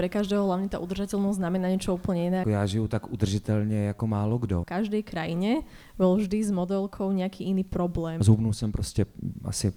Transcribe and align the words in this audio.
pre 0.00 0.08
každého 0.08 0.48
hlavne 0.48 0.72
tá 0.72 0.80
udržateľnosť 0.80 1.36
znamená 1.36 1.68
niečo 1.68 1.92
úplne 1.92 2.32
iné. 2.32 2.40
Já 2.48 2.64
žiju 2.64 2.88
tak 2.88 3.12
udržitelně 3.12 3.92
jako 3.92 4.06
málo 4.06 4.40
kdo. 4.40 4.64
V 4.64 4.72
každej 4.72 5.04
krajine 5.04 5.60
bol 6.00 6.16
vždy 6.16 6.40
s 6.40 6.50
modelkou 6.50 7.12
nejaký 7.12 7.44
iný 7.44 7.68
problém. 7.68 8.16
Zhubnul 8.24 8.56
jsem 8.56 8.72
prostě 8.72 9.04
asi, 9.44 9.72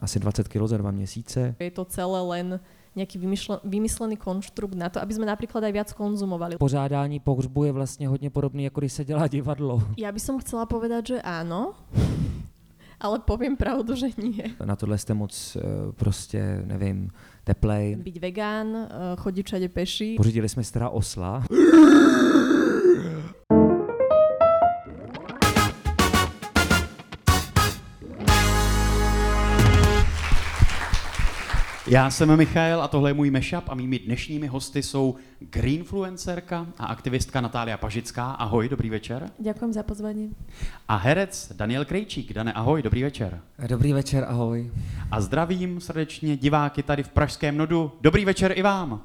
asi 0.00 0.20
20 0.22 0.48
kg 0.48 0.70
za 0.70 0.76
dva 0.78 0.90
měsíce. 0.90 1.58
Je 1.58 1.70
to 1.70 1.84
celé 1.84 2.20
len 2.22 2.60
vymyšle, 2.94 3.58
vymyslený 3.64 4.16
konštrukt 4.16 4.74
na 4.74 4.86
to, 4.90 5.02
aby 5.02 5.14
sme 5.14 5.26
napríklad 5.26 5.62
aj 5.66 5.72
viac 5.72 5.90
konzumovali. 5.92 6.58
Pořádání 6.58 7.20
pohřbu 7.20 7.64
je 7.64 7.72
vlastně 7.72 8.08
hodně 8.08 8.30
podobný, 8.30 8.64
jako 8.64 8.80
když 8.80 8.92
se 8.92 9.04
dělá 9.04 9.26
divadlo. 9.26 9.82
Ja 9.98 10.12
by 10.12 10.20
som 10.20 10.38
chcela 10.38 10.66
povedať, 10.66 11.06
že 11.06 11.18
áno, 11.22 11.74
ale 13.00 13.18
poviem 13.18 13.56
pravdu, 13.56 13.96
že 13.96 14.06
nie. 14.16 14.54
Na 14.64 14.76
tohle 14.76 14.98
jste 14.98 15.14
moc 15.14 15.56
eh, 15.56 15.92
prostě, 15.92 16.62
nevím, 16.64 17.10
teplej. 17.44 17.96
Byť 17.96 18.20
vegán, 18.20 18.76
eh, 18.76 18.88
chodiť 19.16 19.46
všade 19.46 19.68
peši. 19.68 20.14
Pořídili 20.16 20.48
jsme 20.48 20.62
teda 20.72 20.88
osla. 20.88 21.44
Já 31.90 32.10
jsem 32.10 32.36
Michael 32.36 32.82
a 32.82 32.88
tohle 32.88 33.10
je 33.10 33.14
můj 33.14 33.30
mashup 33.30 33.68
a 33.68 33.74
mými 33.74 33.98
dnešními 33.98 34.46
hosty 34.46 34.82
jsou 34.82 35.16
greenfluencerka 35.40 36.66
a 36.78 36.86
aktivistka 36.86 37.40
Natália 37.40 37.76
Pažická. 37.76 38.30
Ahoj, 38.30 38.68
dobrý 38.68 38.90
večer. 38.90 39.30
Ďakujem 39.38 39.72
za 39.72 39.82
pozvanie. 39.82 40.28
A 40.88 40.96
herec 40.96 41.52
Daniel 41.54 41.84
Krejčík. 41.84 42.32
Dane, 42.32 42.52
ahoj, 42.52 42.82
dobrý 42.82 43.02
večer. 43.02 43.40
Dobrý 43.66 43.92
večer, 43.92 44.24
ahoj. 44.28 44.70
A 45.10 45.20
zdravím 45.20 45.80
srdečně 45.80 46.36
diváky 46.36 46.82
tady 46.82 47.02
v 47.02 47.08
Pražském 47.08 47.56
nodu. 47.56 47.92
Dobrý 48.00 48.24
večer 48.24 48.52
i 48.54 48.62
vám. 48.62 49.02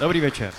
Dobrý 0.00 0.20
večer. 0.20 0.52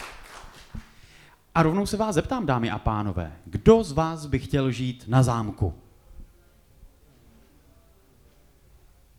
A 1.55 1.64
rovnou 1.64 1.86
se 1.86 1.98
vás 1.98 2.16
zeptám, 2.16 2.45
dámy 2.45 2.70
a 2.70 2.80
pánové, 2.80 3.33
kdo 3.45 3.83
z 3.83 3.92
vás 3.92 4.25
by 4.25 4.39
chtěl 4.39 4.72
žít 4.72 5.03
na 5.08 5.23
zámku? 5.23 5.73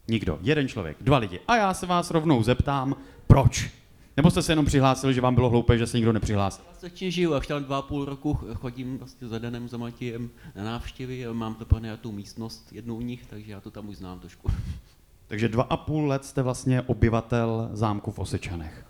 Nikdo. 0.09 0.39
Jeden 0.43 0.69
člověk, 0.69 0.97
dva 1.01 1.19
lidi. 1.19 1.41
A 1.49 1.57
já 1.57 1.75
se 1.75 1.87
vás 1.87 2.11
rovnou 2.11 2.43
zeptám, 2.43 2.97
proč? 3.27 3.71
Nebo 4.17 4.31
jste 4.31 4.43
se 4.43 4.53
jenom 4.53 4.67
přihlásili, 4.67 5.15
že 5.15 5.21
vám 5.21 5.35
bylo 5.35 5.51
hloupé, 5.51 5.79
že 5.79 5.87
se 5.87 5.97
nikdo 5.97 6.13
nepřihlásil? 6.13 6.65
Vlastně 6.81 7.11
žiju 7.11 7.35
a 7.35 7.41
tam 7.41 7.65
dva 7.65 7.79
a 7.79 7.83
půl 7.83 8.05
roku 8.05 8.39
chodím 8.55 8.99
vlastně 8.99 9.29
za 9.29 9.39
Danem, 9.39 9.69
za 9.69 9.77
Matějem 9.77 10.31
na 10.57 10.65
návštěvy 10.65 11.27
a 11.27 11.33
mám 11.33 11.55
to 11.55 11.65
pronajatou 11.65 12.13
místnost 12.13 12.73
jednou 12.73 12.97
u 12.97 13.01
nich, 13.01 13.27
takže 13.27 13.53
já 13.53 13.61
to 13.61 13.71
tam 13.71 13.89
už 13.89 13.97
znám 13.97 14.21
trošku. 14.21 14.51
Takže 15.29 15.49
dva 15.49 15.63
a 15.63 15.77
půl 15.77 16.09
let 16.09 16.25
jste 16.25 16.43
vlastně 16.43 16.83
obyvatel 16.83 17.69
zámku 17.73 18.11
v 18.11 18.19
Osečanech. 18.19 18.87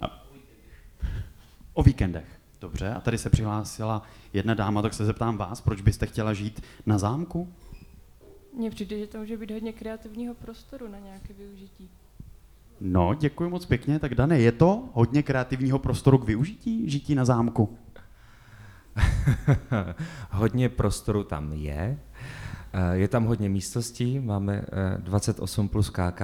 A... 0.00 0.24
O 1.74 1.82
víkendech. 1.82 2.40
Dobře, 2.60 2.94
a 2.94 3.00
tady 3.00 3.18
se 3.18 3.30
přihlásila 3.30 4.02
jedna 4.32 4.54
dáma, 4.54 4.82
tak 4.82 4.94
se 4.94 5.04
zeptám 5.04 5.36
vás, 5.36 5.60
proč 5.60 5.80
byste 5.80 6.06
chtěla 6.06 6.34
žít 6.34 6.62
na 6.86 6.98
zámku? 6.98 7.52
Mně 8.56 8.70
přijde, 8.70 8.98
že 8.98 9.06
to 9.06 9.18
může 9.18 9.36
být 9.36 9.50
hodně 9.50 9.72
kreativního 9.72 10.34
prostoru 10.34 10.88
na 10.88 10.98
nějaké 10.98 11.34
využití. 11.34 11.90
No, 12.80 13.14
děkuji 13.14 13.50
moc 13.50 13.66
pěkně. 13.66 13.98
Tak 13.98 14.14
Dane, 14.14 14.40
je 14.40 14.52
to 14.52 14.88
hodně 14.92 15.22
kreativního 15.22 15.78
prostoru 15.78 16.18
k 16.18 16.24
využití, 16.24 16.90
žití 16.90 17.14
na 17.14 17.24
zámku? 17.24 17.78
hodně 20.30 20.68
prostoru 20.68 21.24
tam 21.24 21.52
je. 21.52 21.98
Eh, 22.72 22.96
Je 22.96 23.08
tam 23.08 23.24
hodně 23.24 23.48
místností, 23.48 24.20
máme 24.20 24.64
eh, 24.96 24.98
28 24.98 25.68
plus 25.68 25.90
KK. 25.90 26.22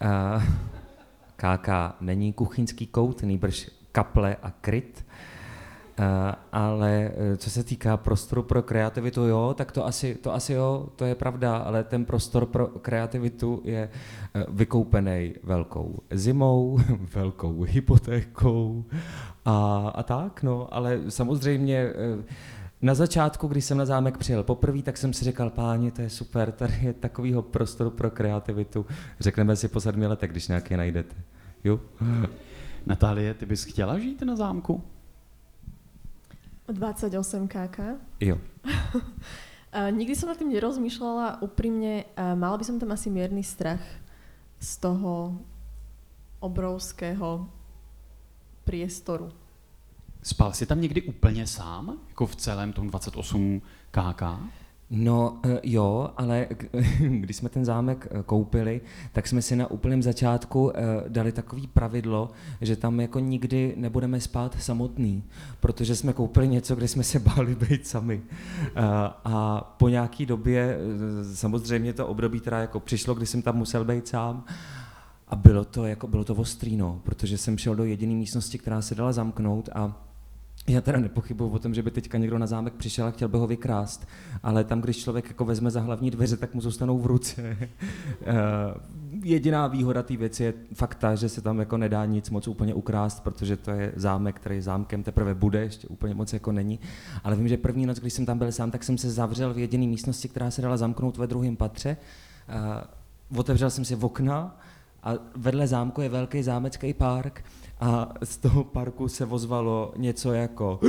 Eh, 0.00 0.42
KK 1.36 1.68
není 2.00 2.32
kuchyňský 2.32 2.86
kout, 2.86 3.22
nýbrž 3.22 3.70
kaple 3.92 4.36
a 4.42 4.50
kryt. 4.50 5.04
Uh, 5.98 6.04
ale 6.52 7.10
eh, 7.16 7.36
co 7.36 7.50
se 7.50 7.64
týká 7.64 7.96
prostoru 7.96 8.42
pro 8.42 8.62
kreativitu, 8.62 9.24
jo, 9.26 9.54
tak 9.56 9.72
to 9.72 9.86
asi, 9.86 10.14
to 10.14 10.34
asi 10.34 10.52
jo, 10.52 10.88
to 10.96 11.04
je 11.04 11.14
pravda, 11.14 11.56
ale 11.56 11.84
ten 11.84 12.04
prostor 12.04 12.46
pro 12.46 12.66
kreativitu 12.66 13.60
je 13.64 13.88
eh, 14.34 14.44
vykoupený 14.48 15.34
velkou 15.42 15.98
zimou, 16.10 16.78
velkou 17.14 17.62
hypotékou 17.62 18.84
a, 19.44 19.88
a 19.94 20.02
tak, 20.02 20.42
no, 20.42 20.74
ale 20.74 21.00
samozřejmě 21.08 21.76
eh, 21.76 22.24
na 22.82 22.94
začátku, 22.94 23.46
když 23.46 23.64
jsem 23.64 23.78
na 23.78 23.84
zámek 23.86 24.18
přijel 24.18 24.42
poprvé, 24.42 24.82
tak 24.82 24.96
jsem 24.96 25.12
si 25.12 25.24
říkal, 25.24 25.50
páni, 25.50 25.90
to 25.90 26.02
je 26.02 26.10
super, 26.10 26.52
tady 26.52 26.74
je 26.82 26.92
takovýho 26.92 27.42
prostoru 27.42 27.90
pro 27.90 28.10
kreativitu. 28.10 28.86
Řekneme 29.20 29.56
si 29.56 29.68
po 29.68 29.80
sedmi 29.80 30.06
letech, 30.06 30.30
když 30.30 30.48
nějaký 30.48 30.76
najdete. 30.76 31.14
Jo? 31.64 31.80
Natálie, 32.86 33.34
ty 33.34 33.46
bys 33.46 33.64
chtěla 33.64 33.98
žít 33.98 34.22
na 34.22 34.36
zámku? 34.36 34.82
28 36.74 37.48
kk. 37.48 37.78
Jo. 38.20 38.38
Uh, 39.72 39.88
nikdy 39.88 40.12
som 40.12 40.28
nad 40.28 40.36
tým 40.36 40.52
nerozmýšľala 40.52 41.40
úprimne. 41.40 42.04
Uh, 42.12 42.36
mala 42.36 42.60
by 42.60 42.64
som 42.68 42.76
tam 42.76 42.92
asi 42.92 43.08
mierny 43.08 43.40
strach 43.40 43.80
z 44.60 44.76
toho 44.76 45.32
obrovského 46.44 47.48
priestoru. 48.68 49.32
Spal 50.22 50.52
jsi 50.52 50.66
tam 50.66 50.80
někdy 50.80 51.02
úplně 51.02 51.46
sám, 51.46 51.98
jako 52.08 52.26
v 52.26 52.36
celém 52.36 52.72
tom 52.72 52.90
28 52.90 53.62
KK? 53.90 54.22
No 54.94 55.40
eh, 55.44 55.60
jo, 55.62 56.10
ale 56.16 56.46
když 56.98 57.36
jsme 57.36 57.48
ten 57.48 57.64
zámek 57.64 58.08
eh, 58.10 58.22
koupili, 58.22 58.80
tak 59.12 59.26
jsme 59.26 59.42
si 59.42 59.56
na 59.56 59.70
úplném 59.70 60.02
začátku 60.02 60.72
eh, 60.74 60.82
dali 61.08 61.32
takový 61.32 61.66
pravidlo, 61.66 62.30
že 62.60 62.76
tam 62.76 63.00
jako 63.00 63.18
nikdy 63.18 63.74
nebudeme 63.76 64.20
spát 64.20 64.56
samotný, 64.62 65.24
protože 65.60 65.96
jsme 65.96 66.12
koupili 66.12 66.48
něco, 66.48 66.76
kde 66.76 66.88
jsme 66.88 67.02
se 67.02 67.18
báli 67.36 67.54
být 67.54 67.86
sami. 67.86 68.22
A 69.24 69.60
po 69.78 69.88
nějaký 69.88 70.26
době, 70.26 70.78
samozřejmě 71.32 71.92
to 71.92 72.06
období 72.06 72.40
teda 72.40 72.58
jako 72.58 72.80
přišlo, 72.80 73.14
kdy 73.14 73.26
jsem 73.26 73.42
tam 73.42 73.56
musel 73.56 73.84
být 73.84 74.08
sám, 74.08 74.44
a 75.28 75.36
bylo 75.36 75.64
to, 75.64 75.86
jako, 75.86 76.06
bylo 76.06 76.24
to 76.24 76.34
ostrý, 76.34 76.76
no, 76.76 77.00
protože 77.04 77.38
jsem 77.38 77.58
šel 77.58 77.74
do 77.74 77.84
jediné 77.84 78.14
místnosti, 78.14 78.58
která 78.58 78.82
se 78.82 78.94
dala 78.94 79.12
zamknout 79.12 79.68
a 79.74 80.11
já 80.68 80.80
teda 80.80 81.00
nepochybuju 81.00 81.50
o 81.50 81.58
tom, 81.58 81.74
že 81.74 81.82
by 81.82 81.90
teďka 81.90 82.18
někdo 82.18 82.38
na 82.38 82.46
zámek 82.46 82.74
přišel 82.74 83.06
a 83.06 83.10
chtěl 83.10 83.28
by 83.28 83.38
ho 83.38 83.46
vykrást, 83.46 84.08
ale 84.42 84.64
tam, 84.64 84.80
když 84.80 84.96
člověk 84.96 85.28
jako 85.28 85.44
vezme 85.44 85.70
za 85.70 85.80
hlavní 85.80 86.10
dveře, 86.10 86.36
tak 86.36 86.54
mu 86.54 86.60
zůstanou 86.60 86.98
v 86.98 87.06
ruce. 87.06 87.56
Eh, 88.24 89.02
Jediná 89.24 89.66
výhoda 89.66 90.02
té 90.02 90.16
věci 90.16 90.44
je 90.44 90.54
fakt 90.74 90.94
ta, 90.94 91.14
že 91.14 91.28
se 91.28 91.40
tam 91.40 91.58
jako 91.58 91.76
nedá 91.76 92.04
nic 92.04 92.30
moc 92.30 92.48
úplně 92.48 92.74
ukrást, 92.74 93.22
protože 93.22 93.56
to 93.56 93.70
je 93.70 93.92
zámek, 93.96 94.36
který 94.36 94.60
zámkem 94.60 95.02
teprve 95.02 95.34
bude, 95.34 95.60
ještě 95.60 95.88
úplně 95.88 96.14
moc 96.14 96.32
jako 96.32 96.52
není. 96.52 96.80
Ale 97.24 97.36
vím, 97.36 97.48
že 97.48 97.56
první 97.56 97.86
noc, 97.86 97.98
když 97.98 98.12
jsem 98.12 98.26
tam 98.26 98.38
byl 98.38 98.52
sám, 98.52 98.70
tak 98.70 98.84
jsem 98.84 98.98
se 98.98 99.10
zavřel 99.10 99.54
v 99.54 99.58
jediné 99.58 99.86
místnosti, 99.86 100.28
která 100.28 100.50
se 100.50 100.62
dala 100.62 100.76
zamknout 100.76 101.16
ve 101.16 101.26
druhém 101.26 101.56
patře. 101.56 101.96
Eh, 102.48 102.84
Otevřel 103.36 103.70
jsem 103.70 103.84
si 103.84 103.96
okna 103.96 104.60
a 105.02 105.12
vedle 105.36 105.66
zámku 105.66 106.00
je 106.00 106.08
velký 106.08 106.42
zámecký 106.42 106.94
park 106.94 107.44
a 107.82 108.08
z 108.24 108.36
toho 108.36 108.64
parku 108.64 109.08
se 109.08 109.26
ozvalo 109.26 109.92
něco 109.96 110.32
jako 110.32 110.80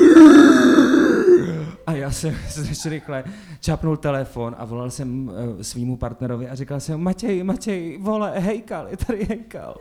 a 1.88 1.94
já 1.94 2.12
jsem 2.12 2.36
strašně 2.50 2.90
rychle 2.90 3.24
čapnul 3.60 3.98
telefon 3.98 4.56
a 4.58 4.66
volal 4.66 4.92
jsem 4.92 5.28
uh, 5.28 5.62
svýmu 5.62 5.98
partnerovi 5.98 6.50
a 6.50 6.56
říkal 6.56 6.80
jsem, 6.80 7.02
Matěj, 7.02 7.44
Matěj, 7.44 7.98
vole, 8.02 8.40
hejkal, 8.40 8.88
je 8.88 8.98
tady 8.98 9.26
hejkal. 9.26 9.76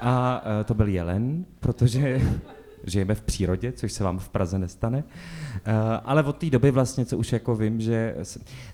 A 0.00 0.42
uh, 0.44 0.64
to 0.64 0.74
byl 0.74 0.88
jelen, 0.88 1.44
protože 1.60 2.20
žijeme 2.86 3.14
v 3.14 3.22
přírodě, 3.22 3.72
což 3.72 3.92
se 3.92 4.04
vám 4.04 4.18
v 4.18 4.28
Praze 4.28 4.58
nestane. 4.58 4.98
Uh, 4.98 5.72
ale 6.04 6.22
od 6.22 6.36
té 6.36 6.50
doby 6.50 6.70
vlastně, 6.70 7.04
co 7.06 7.18
už 7.18 7.32
jako 7.32 7.56
vím, 7.56 7.80
že 7.80 8.16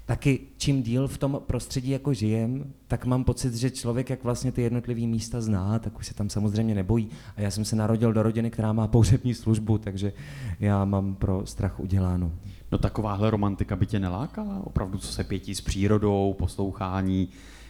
taky 0.06 0.40
čím 0.56 0.82
díl 0.82 1.08
v 1.08 1.18
tom 1.18 1.40
prostředí 1.46 1.90
jako 1.90 2.14
žijem, 2.14 2.64
tak 2.88 3.06
mám 3.06 3.24
pocit, 3.24 3.54
že 3.54 3.70
člověk, 3.70 4.10
jak 4.10 4.24
vlastně 4.24 4.52
ty 4.52 4.62
jednotlivé 4.62 5.00
místa 5.00 5.40
zná, 5.40 5.78
tak 5.78 5.98
už 5.98 6.06
se 6.06 6.14
tam 6.14 6.30
samozřejmě 6.30 6.74
nebojí. 6.74 7.08
A 7.36 7.40
já 7.40 7.50
jsem 7.50 7.64
se 7.64 7.76
narodil 7.76 8.12
do 8.12 8.22
rodiny, 8.22 8.50
která 8.50 8.72
má 8.72 8.86
pohřební 8.86 9.34
službu, 9.34 9.78
takže 9.78 10.12
já 10.60 10.84
mám 10.84 11.14
pro 11.14 11.46
strach 11.46 11.80
uděláno. 11.80 12.32
No 12.72 12.78
takováhle 12.78 13.30
romantika 13.30 13.76
by 13.76 13.86
tě 13.86 13.98
nelákala? 13.98 14.60
Opravdu, 14.64 14.98
co 14.98 15.12
se 15.12 15.24
pětí 15.24 15.54
s 15.54 15.60
přírodou, 15.60 16.34
poslouchání 16.38 17.28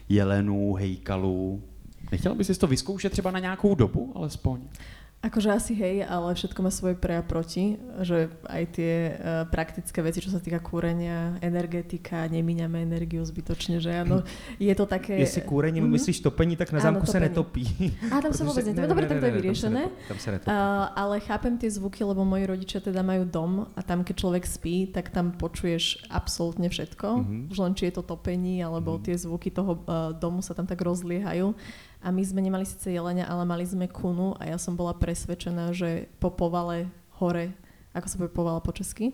jelenů, 0.09 0.75
hejkalů. 0.75 1.63
Nechtěla 2.13 2.35
bys 2.35 2.47
si 2.47 2.59
to 2.59 2.67
vyzkoušet 2.67 3.13
třeba 3.13 3.31
na 3.31 3.39
nějakou 3.39 3.75
dobu 3.75 4.13
alespoň? 4.15 4.61
Akože 5.21 5.53
asi 5.53 5.77
hej, 5.77 6.01
ale 6.01 6.33
všetko 6.33 6.65
má 6.65 6.73
svoje 6.73 6.97
pre 6.97 7.13
a 7.13 7.21
proti, 7.21 7.77
že 8.01 8.33
aj 8.49 8.63
tie 8.73 8.93
uh, 9.13 9.45
praktické 9.45 10.01
veci, 10.01 10.25
čo 10.25 10.33
sa 10.33 10.41
týka 10.41 10.57
kúrenia, 10.59 11.37
energetika, 11.45 12.25
nemíňame 12.25 12.81
energiu 12.81 13.21
zbytočne, 13.21 13.79
že 13.79 14.01
áno, 14.01 14.25
je 14.57 14.73
to 14.73 14.89
také... 14.89 15.21
Jestli 15.21 15.45
kúrením 15.45 15.85
Mhm. 15.85 15.93
myslíš 15.93 16.25
topení, 16.25 16.57
tak 16.57 16.73
na 16.73 16.81
zámku 16.81 17.05
se 17.05 17.21
topení. 17.21 17.29
netopí. 17.29 17.65
A 18.09 18.17
tam 18.19 18.33
sa 18.33 18.49
vôbec 18.49 18.65
netopí. 18.65 18.89
Dobre, 18.89 19.05
tak 19.05 19.21
to 19.21 19.27
je 19.29 19.35
vyriešené. 19.37 19.83
Tam 20.09 20.17
se 20.17 20.29
netopí. 20.33 20.49
Uh, 20.49 20.57
ale 20.97 21.15
chápem 21.21 21.53
tie 21.61 21.69
zvuky, 21.69 22.01
lebo 22.01 22.25
moji 22.25 22.45
rodičia 22.49 22.81
teda 22.81 23.05
majú 23.05 23.29
dom 23.29 23.69
a 23.77 23.85
tam, 23.85 24.01
keď 24.01 24.15
človek 24.17 24.49
spí, 24.49 24.89
tak 24.89 25.13
tam 25.13 25.37
počuješ 25.37 26.01
absolútne 26.09 26.73
všetko. 26.73 27.07
Mhm. 27.21 27.37
Už 27.53 27.59
len 27.61 27.77
či 27.77 27.93
je 27.93 28.01
to 28.01 28.09
topení, 28.09 28.65
alebo 28.65 28.97
Mhm. 28.97 29.05
tie 29.05 29.21
zvuky 29.21 29.53
toho 29.53 29.85
uh, 29.85 30.17
domu 30.17 30.41
sa 30.41 30.57
tam 30.57 30.65
tak 30.65 30.81
rozliehajú. 30.81 31.53
A 32.03 32.09
my 32.11 32.23
sme 32.25 32.41
nemali 32.41 32.65
síce 32.65 32.89
jelenia, 32.89 33.29
ale 33.29 33.45
mali 33.45 33.65
sme 33.69 33.85
kunu 33.89 34.33
a 34.41 34.49
ja 34.49 34.57
som 34.57 34.73
bola 34.77 34.97
presvedčená, 34.97 35.77
že 35.77 36.09
po 36.17 36.33
povale 36.33 36.89
hore, 37.21 37.53
ako 37.93 38.07
sa 38.09 38.17
povie 38.17 38.33
povala 38.33 38.61
po 38.65 38.73
česky? 38.73 39.13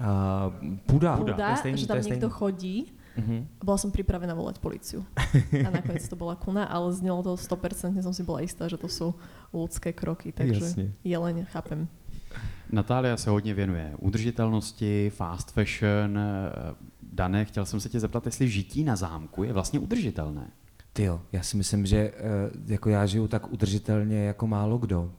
Uh, 0.00 0.48
půda. 0.86 1.16
Púda, 1.16 1.50
je 1.52 1.56
stejný, 1.56 1.78
že 1.78 1.88
tam 1.88 2.00
niekto 2.00 2.28
stejný. 2.28 2.38
chodí. 2.40 2.76
Mhm. 3.16 3.60
Bola 3.64 3.78
som 3.78 3.90
pripravená 3.90 4.32
volať 4.32 4.62
policiu. 4.62 5.04
A 5.66 5.68
nakoniec 5.68 6.06
to 6.08 6.16
bola 6.16 6.36
kuna, 6.38 6.64
ale 6.64 6.88
znelo 6.94 7.20
to 7.20 7.36
100%, 7.36 8.00
som 8.00 8.14
si 8.14 8.22
bola 8.22 8.40
istá, 8.40 8.64
že 8.70 8.80
to 8.80 8.88
sú 8.88 9.12
ľudské 9.52 9.92
kroky, 9.92 10.32
takže 10.32 10.64
Jasně. 10.64 10.92
jeleň, 11.04 11.44
chápem. 11.52 11.88
Natália 12.72 13.16
se 13.16 13.30
hodně 13.30 13.54
věnuje 13.54 13.92
udržitelnosti, 13.98 15.10
fast 15.10 15.50
fashion. 15.50 16.18
eh, 16.18 16.74
Dané, 17.12 17.44
chtěl 17.44 17.66
jsem 17.66 17.80
se 17.80 17.88
tě 17.88 18.00
zeptat, 18.00 18.26
jestli 18.26 18.48
žití 18.48 18.84
na 18.84 18.96
zámku 18.96 19.44
je 19.44 19.52
vlastně 19.52 19.78
udržitelné. 19.78 20.50
Ty 20.92 21.02
jo, 21.02 21.20
já 21.32 21.42
si 21.42 21.56
myslím, 21.56 21.86
že 21.86 21.96
eh, 21.96 22.12
jako 22.66 22.90
já 22.90 23.06
žiju 23.06 23.28
tak 23.28 23.52
udržitelně 23.52 24.24
jako 24.24 24.46
málo 24.46 24.78
kdo. 24.78 25.12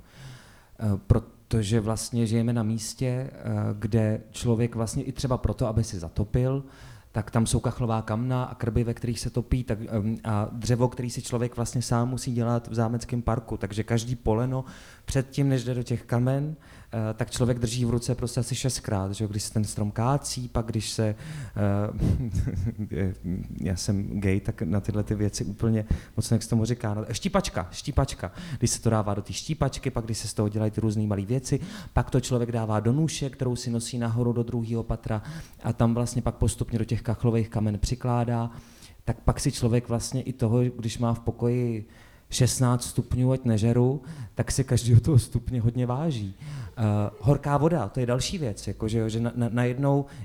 Eh, 0.79 0.85
Protože 1.07 1.79
vlastně 1.79 2.27
žijeme 2.27 2.53
na 2.53 2.63
místě, 2.63 3.07
eh, 3.07 3.31
kde 3.79 4.21
člověk 4.31 4.75
vlastně 4.75 5.03
i 5.03 5.11
třeba 5.11 5.37
proto, 5.37 5.67
aby 5.67 5.83
si 5.83 5.99
zatopil, 5.99 6.63
tak 7.11 7.31
tam 7.31 7.45
jsou 7.45 7.59
kachlová 7.59 8.01
kamna 8.01 8.43
a 8.43 8.55
krby, 8.55 8.83
ve 8.83 8.93
kterých 8.93 9.19
se 9.19 9.29
topí, 9.29 9.63
tak, 9.63 9.79
a 10.23 10.49
dřevo, 10.51 10.87
který 10.87 11.09
si 11.09 11.21
člověk 11.21 11.55
vlastně 11.55 11.81
sám 11.81 12.09
musí 12.09 12.33
dělat 12.33 12.67
v 12.67 12.73
zámeckém 12.73 13.21
parku. 13.21 13.57
Takže 13.57 13.83
každý 13.83 14.15
poleno 14.15 14.65
předtím, 15.05 15.49
než 15.49 15.63
jde 15.63 15.73
do 15.73 15.83
těch 15.83 16.03
kamen, 16.03 16.55
tak 17.13 17.31
člověk 17.31 17.59
drží 17.59 17.85
v 17.85 17.89
ruce 17.89 18.15
prostě 18.15 18.39
asi 18.39 18.55
šestkrát, 18.55 19.11
že 19.11 19.27
když 19.27 19.43
se 19.43 19.53
ten 19.53 19.63
strom 19.63 19.91
kácí, 19.91 20.47
pak 20.47 20.65
když 20.65 20.89
se, 20.89 21.15
eh, 22.95 23.13
já 23.61 23.75
jsem 23.75 24.19
gay, 24.19 24.39
tak 24.39 24.61
na 24.61 24.79
tyhle 24.79 25.03
ty 25.03 25.15
věci 25.15 25.45
úplně 25.45 25.85
moc 26.17 26.25
se 26.25 26.39
tomu 26.49 26.65
říká, 26.65 26.93
no, 26.93 27.05
štípačka, 27.11 27.67
štípačka, 27.71 28.31
když 28.57 28.71
se 28.71 28.81
to 28.81 28.89
dává 28.89 29.13
do 29.13 29.21
té 29.21 29.33
štípačky, 29.33 29.89
pak 29.89 30.05
když 30.05 30.17
se 30.17 30.27
z 30.27 30.33
toho 30.33 30.49
dělají 30.49 30.71
ty 30.71 30.81
různé 30.81 31.07
malé 31.07 31.25
věci, 31.25 31.59
pak 31.93 32.09
to 32.09 32.21
člověk 32.21 32.51
dává 32.51 32.79
do 32.79 32.93
nůše, 32.93 33.29
kterou 33.29 33.55
si 33.55 33.69
nosí 33.69 33.97
nahoru 33.97 34.33
do 34.33 34.43
druhého 34.43 34.83
patra 34.83 35.21
a 35.63 35.73
tam 35.73 35.93
vlastně 35.93 36.21
pak 36.21 36.35
postupně 36.35 36.79
do 36.79 36.85
těch 36.85 37.01
kachlových 37.01 37.49
kamen 37.49 37.79
přikládá, 37.79 38.51
tak 39.03 39.19
pak 39.21 39.39
si 39.39 39.51
člověk 39.51 39.89
vlastně 39.89 40.21
i 40.21 40.33
toho, 40.33 40.63
když 40.63 40.97
má 40.97 41.13
v 41.13 41.19
pokoji 41.19 41.87
16 42.31 42.83
stupňů, 42.83 43.31
ať 43.31 43.45
nežeru, 43.45 44.01
tak 44.35 44.51
si 44.51 44.63
každého 44.63 45.01
toho 45.01 45.19
stupně 45.19 45.61
hodně 45.61 45.85
váží. 45.85 46.35
Uh, 46.77 46.85
horká 47.19 47.57
voda, 47.57 47.89
to 47.89 47.99
je 47.99 48.05
další 48.05 48.37
věc, 48.37 48.67
jako, 48.67 48.87
že, 48.87 49.09
že 49.09 49.19
na, 49.19 49.31
na, 49.35 49.63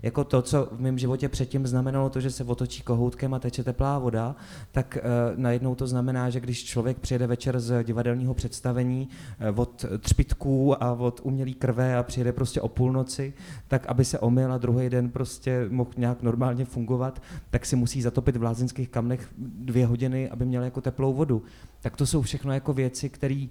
jako 0.02 0.24
to, 0.24 0.42
co 0.42 0.68
v 0.72 0.80
mém 0.80 0.98
životě 0.98 1.28
předtím 1.28 1.66
znamenalo 1.66 2.10
to, 2.10 2.20
že 2.20 2.30
se 2.30 2.44
otočí 2.44 2.82
kohoutkem 2.82 3.34
a 3.34 3.38
teče 3.38 3.64
teplá 3.64 3.98
voda, 3.98 4.36
tak 4.72 4.98
uh, 4.98 5.38
najednou 5.40 5.74
to 5.74 5.86
znamená, 5.86 6.30
že 6.30 6.40
když 6.40 6.64
člověk 6.64 6.98
přijede 6.98 7.26
večer 7.26 7.60
z 7.60 7.84
divadelního 7.84 8.34
představení 8.34 9.08
uh, 9.50 9.60
od 9.60 9.84
třpitků 9.98 10.82
a 10.82 10.92
od 10.92 11.20
umělý 11.22 11.54
krve 11.54 11.96
a 11.96 12.02
přijede 12.02 12.32
prostě 12.32 12.60
o 12.60 12.68
půlnoci, 12.68 13.34
tak 13.68 13.86
aby 13.86 14.04
se 14.04 14.18
omyl 14.18 14.52
a 14.52 14.58
druhý 14.58 14.90
den 14.90 15.10
prostě 15.10 15.66
mohl 15.70 15.90
nějak 15.96 16.22
normálně 16.22 16.64
fungovat, 16.64 17.22
tak 17.50 17.66
si 17.66 17.76
musí 17.76 18.02
zatopit 18.02 18.36
v 18.36 18.42
lázeňských 18.42 18.88
kamnech 18.88 19.28
dvě 19.38 19.86
hodiny, 19.86 20.30
aby 20.30 20.44
měl 20.44 20.62
jako 20.64 20.80
teplou 20.80 21.14
vodu. 21.14 21.42
Tak 21.80 21.96
to 21.96 22.06
jsou 22.06 22.22
všechno 22.22 22.52
jako 22.52 22.72
věci, 22.72 23.08
které 23.08 23.46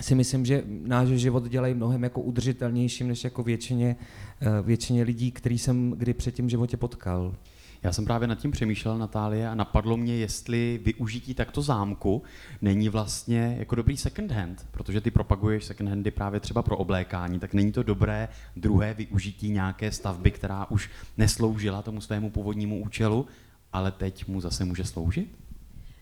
si 0.00 0.14
myslím, 0.14 0.44
že 0.44 0.62
náš 0.66 1.08
život 1.08 1.48
dělají 1.48 1.74
mnohem 1.74 2.02
jako 2.02 2.20
udržitelnějším 2.20 3.08
než 3.08 3.24
jako 3.24 3.42
většině, 3.42 3.96
eh, 4.40 4.62
většině 4.62 5.02
lidí, 5.02 5.30
který 5.32 5.58
jsem 5.58 5.90
kdy 5.90 6.14
předtím 6.14 6.46
v 6.46 6.50
životě 6.50 6.76
potkal. 6.76 7.34
Já 7.82 7.92
jsem 7.92 8.04
právě 8.04 8.28
nad 8.28 8.38
tím 8.38 8.50
přemýšlel, 8.50 8.98
Natálie, 8.98 9.48
a 9.48 9.54
napadlo 9.54 9.96
mě, 9.96 10.16
jestli 10.16 10.80
využití 10.84 11.34
takto 11.34 11.62
zámku 11.62 12.22
není 12.62 12.88
vlastně 12.88 13.56
jako 13.58 13.74
dobrý 13.74 13.96
second 13.96 14.30
hand, 14.30 14.66
protože 14.70 15.00
ty 15.00 15.10
propaguješ 15.10 15.64
second 15.64 15.88
handy 15.88 16.10
právě 16.10 16.40
třeba 16.40 16.62
pro 16.62 16.76
oblékání, 16.76 17.38
tak 17.38 17.54
není 17.54 17.72
to 17.72 17.82
dobré 17.82 18.28
druhé 18.56 18.94
využití 18.94 19.50
nějaké 19.50 19.92
stavby, 19.92 20.30
která 20.30 20.70
už 20.70 20.90
nesloužila 21.18 21.82
tomu 21.82 22.00
svému 22.00 22.30
původnímu 22.30 22.82
účelu, 22.82 23.26
ale 23.72 23.90
teď 23.92 24.28
mu 24.28 24.40
zase 24.40 24.64
může 24.64 24.84
sloužit? 24.84 25.47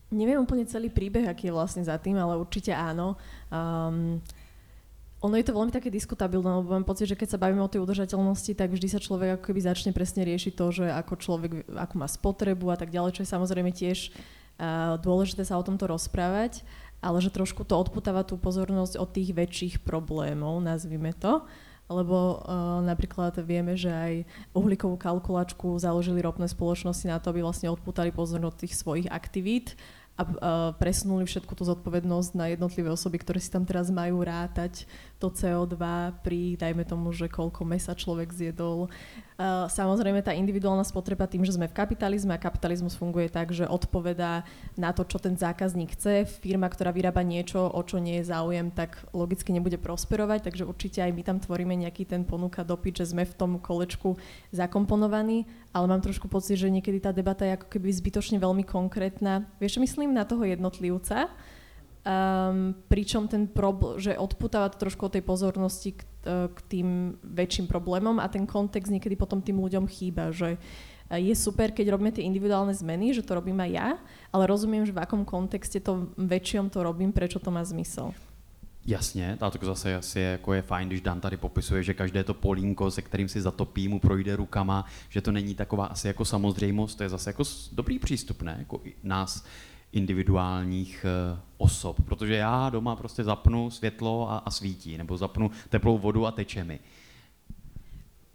Neviem 0.07 0.39
úplne 0.39 0.63
celý 0.63 0.87
príbeh, 0.87 1.27
aký 1.27 1.51
je 1.51 1.55
vlastne 1.55 1.83
za 1.83 1.99
tým, 1.99 2.15
ale 2.15 2.39
určite 2.39 2.71
áno. 2.71 3.19
Um, 3.51 4.23
ono 5.17 5.33
je 5.35 5.45
to 5.49 5.55
veľmi 5.57 5.73
také 5.73 5.89
diskutabilné, 5.89 6.61
lebo 6.61 6.69
mám 6.69 6.85
pocit, 6.85 7.09
že 7.09 7.17
keď 7.17 7.35
sa 7.35 7.41
bavíme 7.41 7.59
o 7.59 7.71
tej 7.71 7.81
udržateľnosti, 7.81 8.53
tak 8.53 8.69
vždy 8.69 8.87
sa 8.87 9.01
človek 9.01 9.35
ako 9.35 9.43
keby 9.49 9.59
začne 9.65 9.91
presne 9.91 10.21
riešiť 10.29 10.53
to, 10.53 10.65
že 10.69 10.85
ako 10.93 11.13
človek, 11.17 11.51
ako 11.73 11.93
má 11.97 12.07
spotrebu 12.07 12.69
a 12.69 12.77
tak 12.77 12.93
ďalej, 12.93 13.17
čo 13.17 13.23
je 13.25 13.33
samozrejme 13.33 13.73
tiež 13.73 14.13
uh, 14.13 14.95
dôležité 15.01 15.41
sa 15.41 15.57
o 15.57 15.65
tomto 15.65 15.89
rozprávať, 15.89 16.61
ale 17.01 17.17
že 17.17 17.33
trošku 17.33 17.65
to 17.65 17.75
odputáva 17.75 18.21
tú 18.21 18.37
pozornosť 18.37 19.01
od 19.01 19.09
tých 19.09 19.33
väčších 19.33 19.75
problémov, 19.81 20.61
nazvime 20.61 21.11
to. 21.17 21.43
Lebo 21.87 22.43
uh, 22.43 22.83
napríklad 22.83 23.39
vieme, 23.47 23.79
že 23.79 23.87
aj 23.87 24.13
uhlíkovú 24.51 24.99
kalkulačku 24.99 25.71
založili 25.79 26.19
ropné 26.19 26.43
spoločnosti 26.51 27.07
na 27.07 27.15
to, 27.15 27.31
aby 27.31 27.39
vlastne 27.39 27.71
odputali 27.71 28.11
pozornosť 28.11 28.57
tých 28.59 28.75
svojich 28.75 29.07
aktivít 29.07 29.79
a 30.17 30.73
presunuli 30.81 31.29
všetku 31.29 31.53
tú 31.53 31.61
zodpovednosť 31.61 32.33
na 32.33 32.49
jednotlivé 32.49 32.89
osoby, 32.89 33.21
ktoré 33.21 33.37
si 33.37 33.53
tam 33.53 33.69
teraz 33.69 33.93
majú 33.93 34.25
rátať 34.25 34.89
to 35.17 35.33
CO2 35.33 35.81
pri, 36.21 36.55
dajme 36.61 36.85
tomu, 36.85 37.09
že 37.09 37.25
koľko 37.25 37.65
mesa 37.65 37.97
človek 37.97 38.29
zjedol. 38.29 38.89
Uh, 39.37 39.69
samozrejme 39.69 40.21
tá 40.25 40.33
individuálna 40.33 40.81
spotreba 40.81 41.29
tým, 41.29 41.45
že 41.45 41.53
sme 41.53 41.69
v 41.69 41.77
kapitalizme 41.77 42.33
a 42.33 42.41
kapitalizmus 42.41 42.97
funguje 42.97 43.29
tak, 43.29 43.53
že 43.53 43.69
odpovedá 43.69 44.45
na 44.77 44.93
to, 44.93 45.05
čo 45.05 45.21
ten 45.21 45.37
zákazník 45.37 45.93
chce. 45.93 46.25
Firma, 46.25 46.69
ktorá 46.69 46.89
vyrába 46.93 47.21
niečo, 47.21 47.65
o 47.65 47.81
čo 47.85 48.01
nie 48.01 48.21
je 48.21 48.29
záujem, 48.29 48.69
tak 48.73 48.97
logicky 49.13 49.53
nebude 49.53 49.77
prosperovať, 49.77 50.49
takže 50.49 50.65
určite 50.65 51.01
aj 51.01 51.11
my 51.13 51.21
tam 51.25 51.37
tvoríme 51.41 51.73
nejaký 51.73 52.09
ten 52.09 52.25
ponuka 52.25 52.61
dopyt, 52.65 53.01
že 53.01 53.13
sme 53.13 53.25
v 53.25 53.37
tom 53.37 53.51
kolečku 53.61 54.17
zakomponovaní, 54.53 55.45
ale 55.73 55.85
mám 55.85 56.01
trošku 56.01 56.29
pocit, 56.29 56.57
že 56.61 56.73
niekedy 56.73 57.01
tá 57.01 57.13
debata 57.13 57.45
je 57.45 57.57
ako 57.57 57.67
keby 57.73 57.89
zbytočne 57.93 58.37
veľmi 58.41 58.65
konkrétna. 58.65 59.45
Vieš, 59.61 59.81
myslím 59.81 60.13
na 60.13 60.25
toho 60.25 60.45
jednotlivca, 60.45 61.29
Um, 62.07 62.71
pričom 62.87 63.27
ten 63.27 63.51
problém, 63.51 63.99
že 63.99 64.15
odputáva 64.15 64.71
to 64.71 64.79
trošku 64.79 65.11
od 65.11 65.13
tej 65.19 65.27
pozornosti 65.27 65.91
k, 65.91 66.07
e, 66.23 66.47
k 66.47 66.59
tým 66.71 67.19
väčším 67.19 67.67
problémom 67.67 68.23
a 68.23 68.31
ten 68.31 68.47
kontext 68.47 68.87
niekedy 68.87 69.19
potom 69.19 69.43
tým 69.43 69.59
ľuďom 69.59 69.83
chýba, 69.91 70.31
že 70.31 70.55
e, 71.11 71.19
je 71.19 71.35
super, 71.35 71.75
keď 71.75 71.91
robíme 71.91 72.15
tie 72.15 72.23
individuálne 72.23 72.71
zmeny, 72.71 73.11
že 73.11 73.27
to 73.27 73.35
robím 73.35 73.59
aj 73.59 73.71
ja, 73.75 73.89
ale 74.31 74.47
rozumiem, 74.47 74.87
že 74.87 74.95
v 74.95 75.03
akom 75.03 75.27
kontexte 75.27 75.83
to 75.83 76.07
väčšom 76.15 76.71
to 76.71 76.79
robím, 76.79 77.11
prečo 77.11 77.43
to 77.43 77.51
má 77.51 77.59
zmysel. 77.67 78.15
Jasně, 78.87 79.37
a 79.41 79.49
to 79.51 79.65
zase 79.65 79.95
asi 79.95 80.19
je, 80.19 80.25
jako 80.31 80.53
je 80.53 80.61
fajn, 80.61 80.87
když 80.87 81.01
Dan 81.01 81.21
tady 81.21 81.37
popisuje, 81.37 81.83
že 81.83 81.93
každé 81.93 82.23
to 82.23 82.33
polínko, 82.33 82.91
se 82.91 83.01
kterým 83.01 83.29
si 83.29 83.41
zatopí, 83.41 83.87
mu 83.87 83.99
projde 83.99 84.35
rukama, 84.35 84.85
že 85.09 85.21
to 85.21 85.31
není 85.31 85.55
taková 85.55 85.85
asi 85.85 86.07
jako 86.07 86.25
samozřejmost, 86.25 86.97
to 86.97 87.03
je 87.03 87.09
zase 87.09 87.29
jako 87.29 87.43
dobrý 87.71 87.99
přístup, 87.99 88.41
ne? 88.41 88.55
Jako 88.59 88.81
nás 89.03 89.43
individuálních 89.97 91.05
eh, 91.05 91.39
osob, 91.57 92.01
protože 92.05 92.35
já 92.35 92.69
doma 92.69 92.95
prostě 92.95 93.23
zapnu 93.23 93.69
světlo 93.69 94.31
a, 94.31 94.37
a 94.37 94.49
svítí, 94.51 94.97
nebo 94.97 95.17
zapnu 95.17 95.51
teplou 95.69 95.97
vodu 95.97 96.25
a 96.25 96.31
teče 96.31 96.63
mi. 96.63 96.79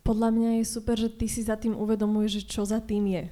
Podľa 0.03 0.35
mňa 0.35 0.51
je 0.59 0.65
super, 0.67 0.99
že 0.99 1.15
ty 1.15 1.31
si 1.31 1.47
za 1.47 1.55
tým 1.55 1.79
uvedomuješ, 1.79 2.43
že 2.43 2.59
čo 2.59 2.67
za 2.67 2.83
tým 2.83 3.07
je. 3.07 3.25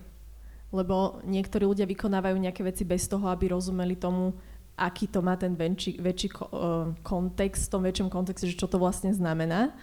Lebo 0.71 1.19
niektorí 1.27 1.67
ľudia 1.67 1.83
vykonávajú 1.83 2.39
nejaké 2.39 2.63
veci 2.63 2.87
bez 2.87 3.11
toho, 3.11 3.27
aby 3.27 3.51
rozumeli 3.51 3.99
tomu, 3.99 4.31
aký 4.79 5.11
to 5.11 5.19
má 5.19 5.35
ten 5.35 5.59
väčší, 5.59 5.99
väčší 5.99 6.31
eh, 6.31 6.39
kontext, 7.03 7.67
v 7.67 7.73
tom 7.75 7.83
väčšom 7.83 8.09
kontexte, 8.09 8.47
že 8.47 8.55
čo 8.55 8.71
to 8.71 8.79
vlastne 8.79 9.11
znamená. 9.11 9.75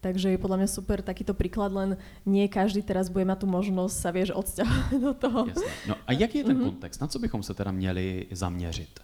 Takže 0.00 0.32
je 0.32 0.38
podľa 0.40 0.56
mňa 0.64 0.68
super 0.72 1.04
takýto 1.04 1.36
príklad, 1.36 1.72
len 1.76 2.00
nie 2.24 2.48
každý 2.48 2.80
teraz 2.80 3.12
bude 3.12 3.28
mať 3.28 3.44
tú 3.44 3.46
možnosť 3.52 3.96
sa, 4.00 4.08
vieš, 4.10 4.32
odsťahovať 4.32 4.96
do 4.96 5.12
toho. 5.14 5.40
Jasně. 5.46 5.72
No 5.88 5.94
a 6.06 6.10
jaký 6.12 6.38
je 6.38 6.44
ten 6.44 6.56
Mhm. 6.56 6.64
kontext? 6.64 7.00
Na 7.00 7.06
co 7.06 7.18
bychom 7.18 7.42
se 7.42 7.54
teda 7.54 7.70
měli 7.70 8.26
zaměřit? 8.32 9.00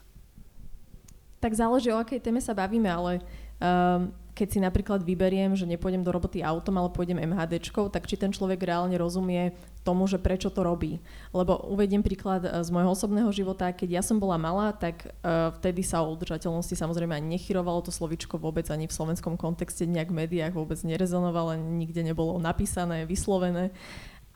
Tak 1.41 1.53
záleží, 1.55 1.93
o 1.93 2.00
akej 2.00 2.21
téme 2.21 2.41
sa 2.41 2.57
bavíme, 2.57 2.88
ale 2.88 3.21
um, 3.61 4.09
keď 4.37 4.49
si 4.52 4.61
napríklad 4.61 5.00
vyberiem, 5.00 5.57
že 5.57 5.64
nepôjdem 5.64 6.05
do 6.05 6.12
roboty 6.12 6.45
autom, 6.45 6.76
ale 6.76 6.93
pôjdem 6.93 7.16
MHDčkou, 7.16 7.88
tak 7.88 8.05
či 8.05 8.21
ten 8.21 8.28
človek 8.28 8.61
reálne 8.61 8.93
rozumie 9.00 9.57
tomu, 9.81 10.05
že 10.05 10.21
prečo 10.21 10.52
to 10.52 10.61
robí. 10.61 11.00
Lebo 11.33 11.57
uvediem 11.73 12.05
príklad 12.05 12.45
eh, 12.45 12.61
z 12.61 12.69
môjho 12.69 12.93
osobného 12.93 13.33
života. 13.33 13.73
Keď 13.73 13.88
ja 13.97 14.02
som 14.05 14.21
bola 14.21 14.37
malá, 14.37 14.76
tak 14.76 15.09
uh, 15.25 15.55
vtedy 15.57 15.81
sa 15.81 16.05
o 16.05 16.12
udržateľnosti 16.12 16.75
samozrejme 16.75 17.16
ani 17.16 17.38
nechyrovalo 17.38 17.81
to 17.81 17.95
slovičko 17.95 18.37
vôbec 18.37 18.69
ani 18.69 18.90
v 18.90 18.93
slovenskom 18.93 19.38
kontexte, 19.38 19.88
nejak 19.88 20.12
v 20.12 20.26
médiách 20.26 20.52
vôbec 20.52 20.76
nerezonovalo, 20.83 21.57
nikde 21.57 22.02
nebolo 22.05 22.37
napísané, 22.37 23.09
vyslovené. 23.09 23.73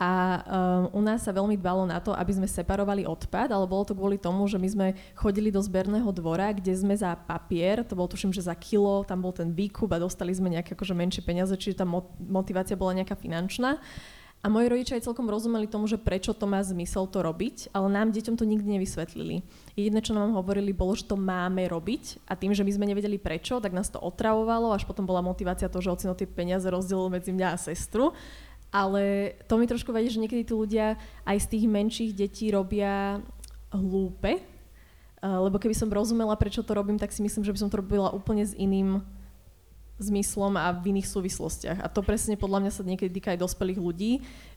A 0.00 0.40
um, 0.88 0.96
u 0.96 1.00
nás 1.04 1.20
sa 1.20 1.28
veľmi 1.28 1.60
dbalo 1.60 1.84
na 1.84 2.00
to, 2.00 2.16
aby 2.16 2.32
sme 2.32 2.48
separovali 2.48 3.04
odpad, 3.04 3.52
ale 3.52 3.68
bolo 3.68 3.84
to 3.84 3.92
kvôli 3.92 4.16
tomu, 4.16 4.48
že 4.48 4.56
my 4.56 4.68
sme 4.72 4.86
chodili 5.12 5.52
do 5.52 5.60
zberného 5.60 6.08
dvora, 6.08 6.56
kde 6.56 6.72
sme 6.72 6.96
za 6.96 7.12
papier, 7.12 7.84
to 7.84 7.92
bol 7.92 8.08
tuším, 8.08 8.32
že 8.32 8.48
za 8.48 8.56
kilo, 8.56 9.04
tam 9.04 9.20
bol 9.20 9.36
ten 9.36 9.52
výkup 9.52 9.92
a 9.92 10.00
dostali 10.00 10.32
sme 10.32 10.56
nejaké 10.56 10.72
akože 10.72 10.96
menšie 10.96 11.20
peniaze, 11.20 11.52
čiže 11.52 11.84
tá 11.84 11.86
mo- 11.86 12.16
motivácia 12.16 12.80
bola 12.80 12.96
nejaká 12.96 13.12
finančná. 13.12 13.76
A 14.40 14.48
moji 14.48 14.72
rodičia 14.72 14.96
aj 14.96 15.04
celkom 15.04 15.28
rozumeli 15.28 15.68
tomu, 15.68 15.84
že 15.84 16.00
prečo 16.00 16.32
to 16.32 16.48
má 16.48 16.64
zmysel 16.64 17.04
to 17.04 17.20
robiť, 17.20 17.68
ale 17.76 17.92
nám 17.92 18.08
deťom 18.08 18.40
to 18.40 18.48
nikdy 18.48 18.80
nevysvetlili. 18.80 19.44
Jediné, 19.76 20.00
čo 20.00 20.16
nám 20.16 20.32
hovorili, 20.32 20.72
bolo, 20.72 20.96
že 20.96 21.04
to 21.04 21.20
máme 21.20 21.68
robiť 21.68 22.24
a 22.24 22.40
tým, 22.40 22.56
že 22.56 22.64
my 22.64 22.72
sme 22.72 22.88
nevedeli 22.88 23.20
prečo, 23.20 23.60
tak 23.60 23.76
nás 23.76 23.92
to 23.92 24.00
otravovalo, 24.00 24.72
až 24.72 24.88
potom 24.88 25.04
bola 25.04 25.20
motivácia 25.20 25.68
to, 25.68 25.84
že 25.84 25.92
ocino 25.92 26.16
tie 26.16 26.24
peniaze 26.24 26.64
rozdelil 26.72 27.12
medzi 27.12 27.36
mňa 27.36 27.52
a 27.52 27.60
sestru. 27.60 28.16
Ale 28.70 29.34
to 29.50 29.58
mi 29.58 29.66
trošku 29.66 29.90
vedie, 29.90 30.14
že 30.14 30.22
niekedy 30.22 30.46
tí 30.46 30.54
ľudia 30.54 30.94
aj 31.26 31.36
z 31.42 31.46
tých 31.58 31.64
menších 31.66 32.14
detí 32.14 32.54
robia 32.54 33.18
hlúpe, 33.74 34.38
lebo 35.20 35.58
keby 35.58 35.74
som 35.74 35.90
rozumela, 35.90 36.38
prečo 36.38 36.62
to 36.62 36.72
robím, 36.72 36.96
tak 36.96 37.10
si 37.10 37.20
myslím, 37.20 37.42
že 37.42 37.52
by 37.52 37.60
som 37.60 37.70
to 37.70 37.82
robila 37.82 38.14
úplne 38.14 38.46
s 38.46 38.54
iným 38.54 39.02
zmyslom 40.00 40.56
a 40.56 40.72
v 40.72 40.96
iných 40.96 41.12
súvislostiach. 41.12 41.84
A 41.84 41.92
to 41.92 42.00
presne 42.00 42.32
podľa 42.40 42.64
mňa 42.64 42.72
sa 42.72 42.80
niekedy 42.88 43.20
týka 43.20 43.36
aj 43.36 43.44
dospelých 43.44 43.76
ľudí, 43.76 44.12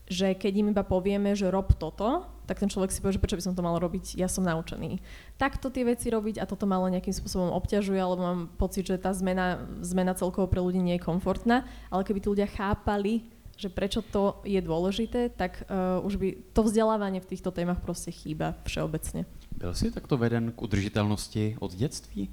že 0.08 0.32
keď 0.32 0.52
im 0.64 0.70
iba 0.72 0.80
povieme, 0.80 1.36
že 1.36 1.52
rob 1.52 1.68
toto, 1.76 2.24
tak 2.48 2.64
ten 2.64 2.68
človek 2.72 2.88
si 2.88 3.04
povie, 3.04 3.20
že 3.20 3.20
prečo 3.20 3.36
by 3.36 3.44
som 3.44 3.52
to 3.52 3.60
mal 3.60 3.76
robiť, 3.76 4.16
ja 4.16 4.24
som 4.24 4.40
naučený. 4.40 5.04
Takto 5.36 5.68
tie 5.68 5.84
veci 5.84 6.08
robiť 6.08 6.40
a 6.40 6.48
toto 6.48 6.64
malo 6.64 6.88
nejakým 6.88 7.12
spôsobom 7.12 7.52
obťažuje, 7.60 8.00
alebo 8.00 8.24
mám 8.24 8.40
pocit, 8.56 8.88
že 8.88 8.96
tá 8.96 9.12
zmena, 9.12 9.68
zmena 9.84 10.16
celkovo 10.16 10.48
pre 10.48 10.64
ľudí 10.64 10.80
nie 10.80 10.96
je 10.96 11.04
komfortná, 11.04 11.68
ale 11.92 12.08
keby 12.08 12.24
tí 12.24 12.28
ľudia 12.32 12.48
chápali, 12.48 13.28
že 13.56 13.68
prečo 13.68 14.02
to 14.02 14.40
je 14.44 14.60
dôležité, 14.60 15.28
tak 15.28 15.64
uh, 15.70 16.06
už 16.06 16.16
by 16.16 16.36
to 16.52 16.62
vzdelávanie 16.62 17.20
v 17.20 17.26
týchto 17.26 17.50
témach 17.50 17.80
prostě 17.80 18.10
chýba 18.10 18.54
všeobecně. 18.64 19.26
Byl 19.56 19.74
jsi 19.74 19.90
takto 19.90 20.16
veden 20.16 20.52
k 20.52 20.62
udržitelnosti 20.62 21.56
od 21.60 21.74
dětství? 21.74 22.30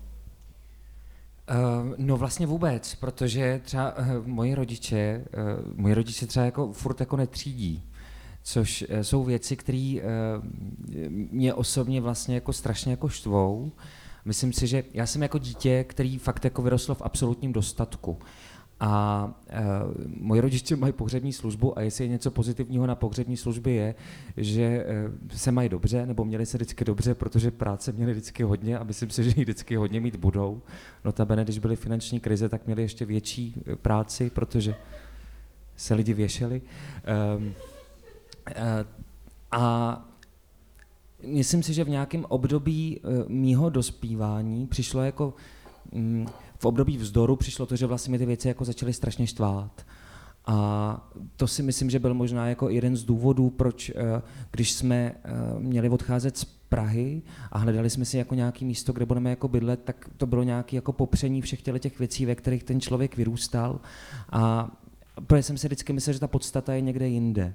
Uh, 1.49 1.95
no 1.97 2.17
vlastně 2.17 2.47
vůbec, 2.47 2.95
protože 2.95 3.61
třeba 3.63 3.97
uh, 3.97 4.27
moji 4.27 4.55
rodiče, 4.55 5.25
uh, 5.65 5.77
moji 5.77 5.93
rodiče 5.93 6.27
třeba 6.27 6.45
jako 6.45 6.73
furt 6.73 6.99
jako 6.99 7.17
netřídí, 7.17 7.83
což 8.43 8.85
uh, 8.89 8.99
jsou 9.01 9.23
věci, 9.23 9.55
které 9.55 9.95
uh, 9.97 10.45
mě 11.09 11.53
osobně 11.53 12.01
vlastně 12.01 12.35
jako 12.35 12.53
strašně 12.53 12.91
jako 12.91 13.09
štvou. 13.09 13.71
Myslím 14.25 14.53
si, 14.53 14.67
že 14.67 14.83
já 14.93 15.05
jsem 15.05 15.21
jako 15.21 15.37
dítě, 15.37 15.83
který 15.83 16.17
fakt 16.17 16.45
jako 16.45 16.61
vyrostl 16.61 16.95
v 16.95 17.01
absolutním 17.01 17.53
dostatku. 17.53 18.19
A 18.83 19.25
uh, 19.25 20.03
moji 20.17 20.41
rodiče 20.41 20.75
mají 20.75 20.93
pohřební 20.93 21.33
službu 21.33 21.77
a 21.77 21.81
jestli 21.81 22.03
je 22.03 22.07
něco 22.07 22.31
pozitivního 22.31 22.87
na 22.87 22.95
pohřební 22.95 23.37
službě 23.37 23.73
je, 23.73 23.95
že 24.37 24.85
uh, 24.85 25.11
se 25.29 25.51
mají 25.51 25.69
dobře, 25.69 26.05
nebo 26.05 26.25
měli 26.25 26.45
se 26.45 26.57
vždycky 26.57 26.85
dobře, 26.85 27.15
protože 27.15 27.51
práce 27.51 27.91
měli 27.91 28.11
vždycky 28.11 28.43
hodně 28.43 28.79
a 28.79 28.83
myslím 28.83 29.09
si, 29.09 29.23
že 29.23 29.29
ji 29.29 29.43
vždycky 29.43 29.75
hodně 29.75 30.01
mít 30.01 30.15
budou. 30.15 30.61
Notabene, 31.05 31.43
když 31.43 31.59
byly 31.59 31.75
finanční 31.75 32.19
krize, 32.19 32.49
tak 32.49 32.65
měli 32.65 32.81
ještě 32.81 33.05
větší 33.05 33.63
práci, 33.81 34.29
protože 34.29 34.75
se 35.75 35.93
lidi 35.93 36.13
věšeli. 36.13 36.61
Uh, 36.61 37.43
a 39.51 40.05
myslím 41.27 41.63
si, 41.63 41.73
že 41.73 41.83
v 41.83 41.89
nějakém 41.89 42.25
období 42.29 42.99
mýho 43.27 43.69
dospívání 43.69 44.67
přišlo 44.67 45.01
jako 45.01 45.33
um, 45.91 46.25
v 46.61 46.65
období 46.65 46.97
vzdoru 46.97 47.35
přišlo 47.35 47.65
to, 47.65 47.75
že 47.75 47.85
vlastně 47.85 48.11
mi 48.11 48.17
ty 48.17 48.25
věci 48.25 48.47
jako 48.47 48.65
začaly 48.65 48.93
strašně 48.93 49.27
štvát. 49.27 49.85
A 50.45 51.11
to 51.35 51.47
si 51.47 51.63
myslím, 51.63 51.89
že 51.89 51.99
byl 51.99 52.13
možná 52.13 52.47
jako 52.47 52.69
jeden 52.69 52.95
z 52.95 53.03
důvodů, 53.03 53.49
proč, 53.49 53.89
eh, 53.89 54.21
když 54.51 54.71
jsme 54.71 54.95
eh, 54.95 55.29
měli 55.59 55.89
odcházet 55.89 56.37
z 56.37 56.45
Prahy 56.45 57.21
a 57.51 57.57
hledali 57.57 57.89
jsme 57.89 58.05
si 58.05 58.17
jako 58.17 58.35
nějaký 58.35 58.65
místo, 58.65 58.93
kde 58.93 59.05
budeme 59.05 59.29
jako 59.29 59.47
bydlet, 59.47 59.83
tak 59.83 60.09
to 60.17 60.25
bylo 60.25 60.43
nějaké 60.43 60.75
jako 60.75 60.93
popření 60.93 61.41
všech 61.41 61.61
těch 61.61 61.99
věcí, 61.99 62.25
ve 62.25 62.35
kterých 62.35 62.63
ten 62.63 62.81
člověk 62.81 63.17
vyrůstal. 63.17 63.79
A 64.31 64.71
protože 65.27 65.43
jsem 65.43 65.57
si 65.57 65.67
vždycky 65.67 65.93
myslel, 65.93 66.13
že 66.13 66.19
ta 66.19 66.27
podstata 66.27 66.73
je 66.73 66.81
někde 66.81 67.07
jinde. 67.07 67.53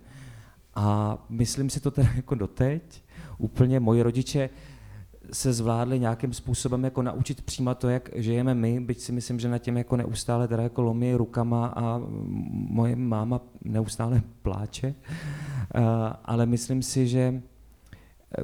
A 0.74 1.18
myslím 1.28 1.70
si 1.70 1.80
to 1.80 1.90
teda 1.90 2.08
jako 2.16 2.34
doteď. 2.34 3.02
Úplně 3.38 3.80
moji 3.80 4.02
rodiče 4.02 4.50
se 5.32 5.52
zvládli 5.52 6.00
nějakým 6.00 6.32
způsobem 6.32 6.84
jako 6.84 7.02
naučit 7.02 7.42
přijímat 7.42 7.78
to, 7.78 7.88
jak 7.88 8.08
žijeme 8.14 8.54
my, 8.54 8.80
byť 8.80 9.00
si 9.00 9.12
myslím, 9.12 9.40
že 9.40 9.48
na 9.48 9.58
těm 9.58 9.76
jako 9.76 9.96
neustále 9.96 10.48
teda 10.48 10.62
jako 10.62 10.82
lomí 10.82 11.14
rukama 11.14 11.66
a 11.66 12.00
moje 12.50 12.96
máma 12.96 13.40
neustále 13.64 14.22
pláče, 14.42 14.94
uh, 15.74 15.82
ale 16.24 16.46
myslím 16.46 16.82
si, 16.82 17.08
že 17.08 17.42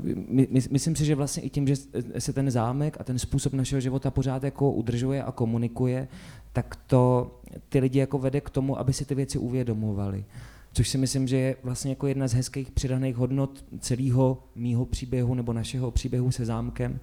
my, 0.01 0.49
my, 0.51 0.61
myslím 0.71 0.97
si, 0.97 1.05
že 1.05 1.15
vlastně 1.15 1.43
i 1.43 1.51
tím, 1.51 1.67
že 1.67 1.75
se 2.19 2.33
ten 2.33 2.51
zámek 2.51 2.97
a 3.01 3.05
ten 3.05 3.19
způsob 3.19 3.53
našeho 3.53 3.81
života 3.81 4.11
pořád 4.11 4.43
jako 4.43 4.73
udržuje 4.73 5.23
a 5.23 5.33
komunikuje, 5.33 6.09
tak 6.53 6.77
to 6.87 7.35
ty 7.69 7.79
lidi 7.79 7.99
jako 7.99 8.19
vede 8.19 8.41
k 8.41 8.51
tomu, 8.51 8.79
aby 8.79 8.93
si 8.93 9.05
ty 9.05 9.15
věci 9.15 9.39
uvědomovali 9.39 10.25
což 10.73 10.89
si 10.89 10.99
myslím, 10.99 11.29
že 11.29 11.37
je 11.37 11.57
vlastně 11.63 11.91
jako 11.91 12.07
jedna 12.07 12.29
z 12.29 12.33
hezkých 12.33 12.71
přidaných 12.71 13.17
hodnot 13.17 13.65
celého 13.79 14.49
mýho 14.55 14.85
příběhu 14.85 15.35
nebo 15.35 15.53
našeho 15.53 15.91
příběhu 15.91 16.31
se 16.31 16.45
zámkem, 16.45 17.01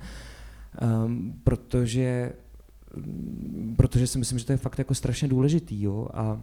um, 1.06 1.34
protože, 1.44 2.34
protože 3.76 4.08
si 4.08 4.20
myslím, 4.20 4.40
že 4.40 4.46
to 4.46 4.52
je 4.52 4.58
fakt 4.58 4.80
jako 4.80 4.96
strašně 4.96 5.28
důležitý, 5.28 5.82
jo, 5.82 6.08
a 6.14 6.42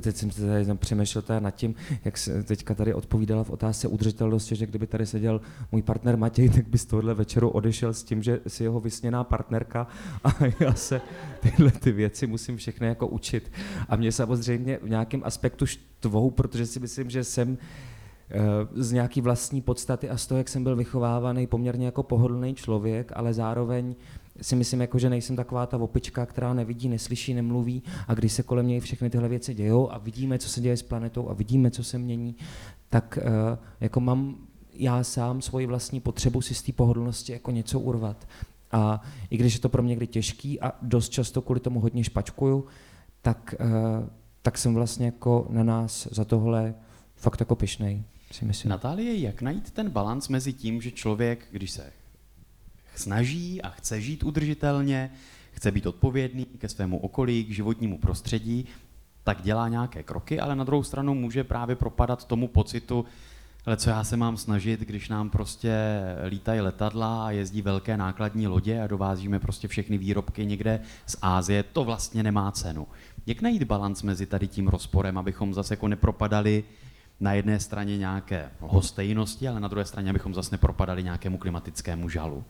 Teď 0.00 0.16
jsem 0.16 0.30
se 0.30 0.46
tady 0.46 0.74
přemýšlel 0.74 1.24
nad 1.38 1.50
tím, 1.50 1.74
jak 2.04 2.18
se 2.18 2.42
teďka 2.42 2.74
tady 2.74 2.94
odpovídala 2.94 3.44
v 3.44 3.50
otázce 3.50 3.88
udržitelnosti, 3.88 4.56
že 4.56 4.66
kdyby 4.66 4.86
tady 4.86 5.06
seděl 5.06 5.40
můj 5.72 5.82
partner 5.82 6.16
Matěj, 6.16 6.48
tak 6.48 6.68
by 6.68 6.78
z 6.78 6.84
tohohle 6.84 7.14
večeru 7.14 7.48
odešel 7.48 7.94
s 7.94 8.02
tím, 8.02 8.22
že 8.22 8.40
si 8.46 8.62
jeho 8.62 8.80
vysněná 8.80 9.24
partnerka 9.24 9.86
a 10.24 10.34
já 10.60 10.74
se 10.74 11.00
tyhle 11.40 11.70
ty 11.70 11.92
věci 11.92 12.26
musím 12.26 12.56
všechny 12.56 12.86
jako 12.86 13.06
učit. 13.06 13.52
A 13.88 13.96
mě 13.96 14.12
samozřejmě 14.12 14.78
v 14.82 14.88
nějakém 14.88 15.22
aspektu 15.24 15.66
štvou, 15.66 16.30
protože 16.30 16.66
si 16.66 16.80
myslím, 16.80 17.10
že 17.10 17.24
jsem 17.24 17.58
eh, 18.30 18.40
z 18.72 18.92
nějaký 18.92 19.20
vlastní 19.20 19.62
podstaty 19.62 20.10
a 20.10 20.16
z 20.16 20.26
toho, 20.26 20.38
jak 20.38 20.48
jsem 20.48 20.64
byl 20.64 20.76
vychovávaný, 20.76 21.46
poměrně 21.46 21.86
jako 21.86 22.02
pohodlný 22.02 22.54
člověk, 22.54 23.12
ale 23.14 23.34
zároveň 23.34 23.94
si 24.42 24.56
myslím, 24.56 24.80
jako, 24.80 24.98
že 24.98 25.10
nejsem 25.10 25.36
taková 25.36 25.66
ta 25.66 25.76
opička, 25.76 26.26
která 26.26 26.54
nevidí, 26.54 26.88
neslyší, 26.88 27.34
nemluví 27.34 27.82
a 28.08 28.14
když 28.14 28.32
se 28.32 28.42
kolem 28.42 28.66
něj 28.66 28.80
všechny 28.80 29.10
tyhle 29.10 29.28
věci 29.28 29.54
dějou 29.54 29.92
a 29.92 29.98
vidíme, 29.98 30.38
co 30.38 30.48
se 30.48 30.60
děje 30.60 30.76
s 30.76 30.82
planetou 30.82 31.28
a 31.28 31.34
vidíme, 31.34 31.70
co 31.70 31.84
se 31.84 31.98
mění, 31.98 32.36
tak 32.90 33.18
uh, 33.22 33.58
jako 33.80 34.00
mám 34.00 34.36
já 34.72 35.04
sám 35.04 35.42
svoji 35.42 35.66
vlastní 35.66 36.00
potřebu 36.00 36.40
si 36.40 36.54
z 36.54 36.62
té 36.62 36.72
pohodlnosti 36.72 37.32
jako 37.32 37.50
něco 37.50 37.80
urvat. 37.80 38.28
A 38.72 39.02
i 39.30 39.36
když 39.36 39.54
je 39.54 39.60
to 39.60 39.68
pro 39.68 39.82
mě 39.82 39.90
někdy 39.90 40.06
těžký 40.06 40.60
a 40.60 40.72
dost 40.82 41.08
často 41.08 41.42
kvůli 41.42 41.60
tomu 41.60 41.80
hodně 41.80 42.04
špačkuju, 42.04 42.64
tak, 43.22 43.54
uh, 43.60 44.08
tak 44.42 44.58
jsem 44.58 44.74
vlastně 44.74 45.06
jako 45.06 45.46
na 45.50 45.62
nás 45.62 46.08
za 46.10 46.24
tohle 46.24 46.74
fakt 47.16 47.40
jako 47.40 47.54
pišnej, 47.54 48.04
si 48.32 48.44
myslím. 48.44 48.70
Natálie, 48.70 49.18
jak 49.20 49.42
najít 49.42 49.70
ten 49.70 49.90
balans 49.90 50.28
mezi 50.28 50.52
tím, 50.52 50.80
že 50.80 50.90
člověk, 50.90 51.46
když 51.50 51.70
se 51.70 51.92
snaží 52.98 53.62
a 53.62 53.68
chce 53.68 54.00
žít 54.00 54.22
udržitelně, 54.22 55.10
chce 55.52 55.70
být 55.70 55.86
odpovědný 55.86 56.44
ke 56.44 56.68
svému 56.68 56.98
okolí, 56.98 57.44
k 57.44 57.50
životnímu 57.50 57.98
prostředí, 57.98 58.66
tak 59.24 59.42
dělá 59.42 59.68
nějaké 59.68 60.02
kroky, 60.02 60.40
ale 60.40 60.56
na 60.56 60.64
druhou 60.64 60.82
stranu 60.82 61.14
může 61.14 61.44
právě 61.44 61.76
propadat 61.76 62.24
tomu 62.24 62.48
pocitu, 62.48 63.04
ale 63.66 63.76
co 63.76 63.90
já 63.90 64.04
se 64.04 64.16
mám 64.16 64.36
snažit, 64.36 64.80
když 64.80 65.08
nám 65.08 65.30
prostě 65.30 65.74
lítají 66.28 66.60
letadla 66.60 67.26
a 67.26 67.30
jezdí 67.30 67.62
velké 67.62 67.96
nákladní 67.96 68.46
lodě 68.46 68.82
a 68.82 68.86
dovázíme 68.86 69.38
prostě 69.38 69.68
všechny 69.68 69.98
výrobky 69.98 70.46
někde 70.46 70.80
z 71.06 71.16
Ázie, 71.22 71.62
to 71.62 71.84
vlastně 71.84 72.22
nemá 72.22 72.52
cenu. 72.52 72.86
Jak 73.26 73.42
najít 73.42 73.64
balans 73.64 74.02
mezi 74.02 74.26
tady 74.26 74.48
tím 74.48 74.68
rozporem, 74.68 75.18
abychom 75.18 75.54
zase 75.54 75.72
jako 75.72 75.88
nepropadali 75.88 76.64
na 77.20 77.32
jedné 77.32 77.60
straně 77.60 77.98
nějaké 77.98 78.50
lhostejnosti, 78.62 79.48
ale 79.48 79.60
na 79.60 79.68
druhé 79.68 79.84
straně, 79.84 80.10
abychom 80.10 80.34
zase 80.34 80.54
nepropadali 80.54 81.02
nějakému 81.02 81.38
klimatickému 81.38 82.08
žalu? 82.08 82.44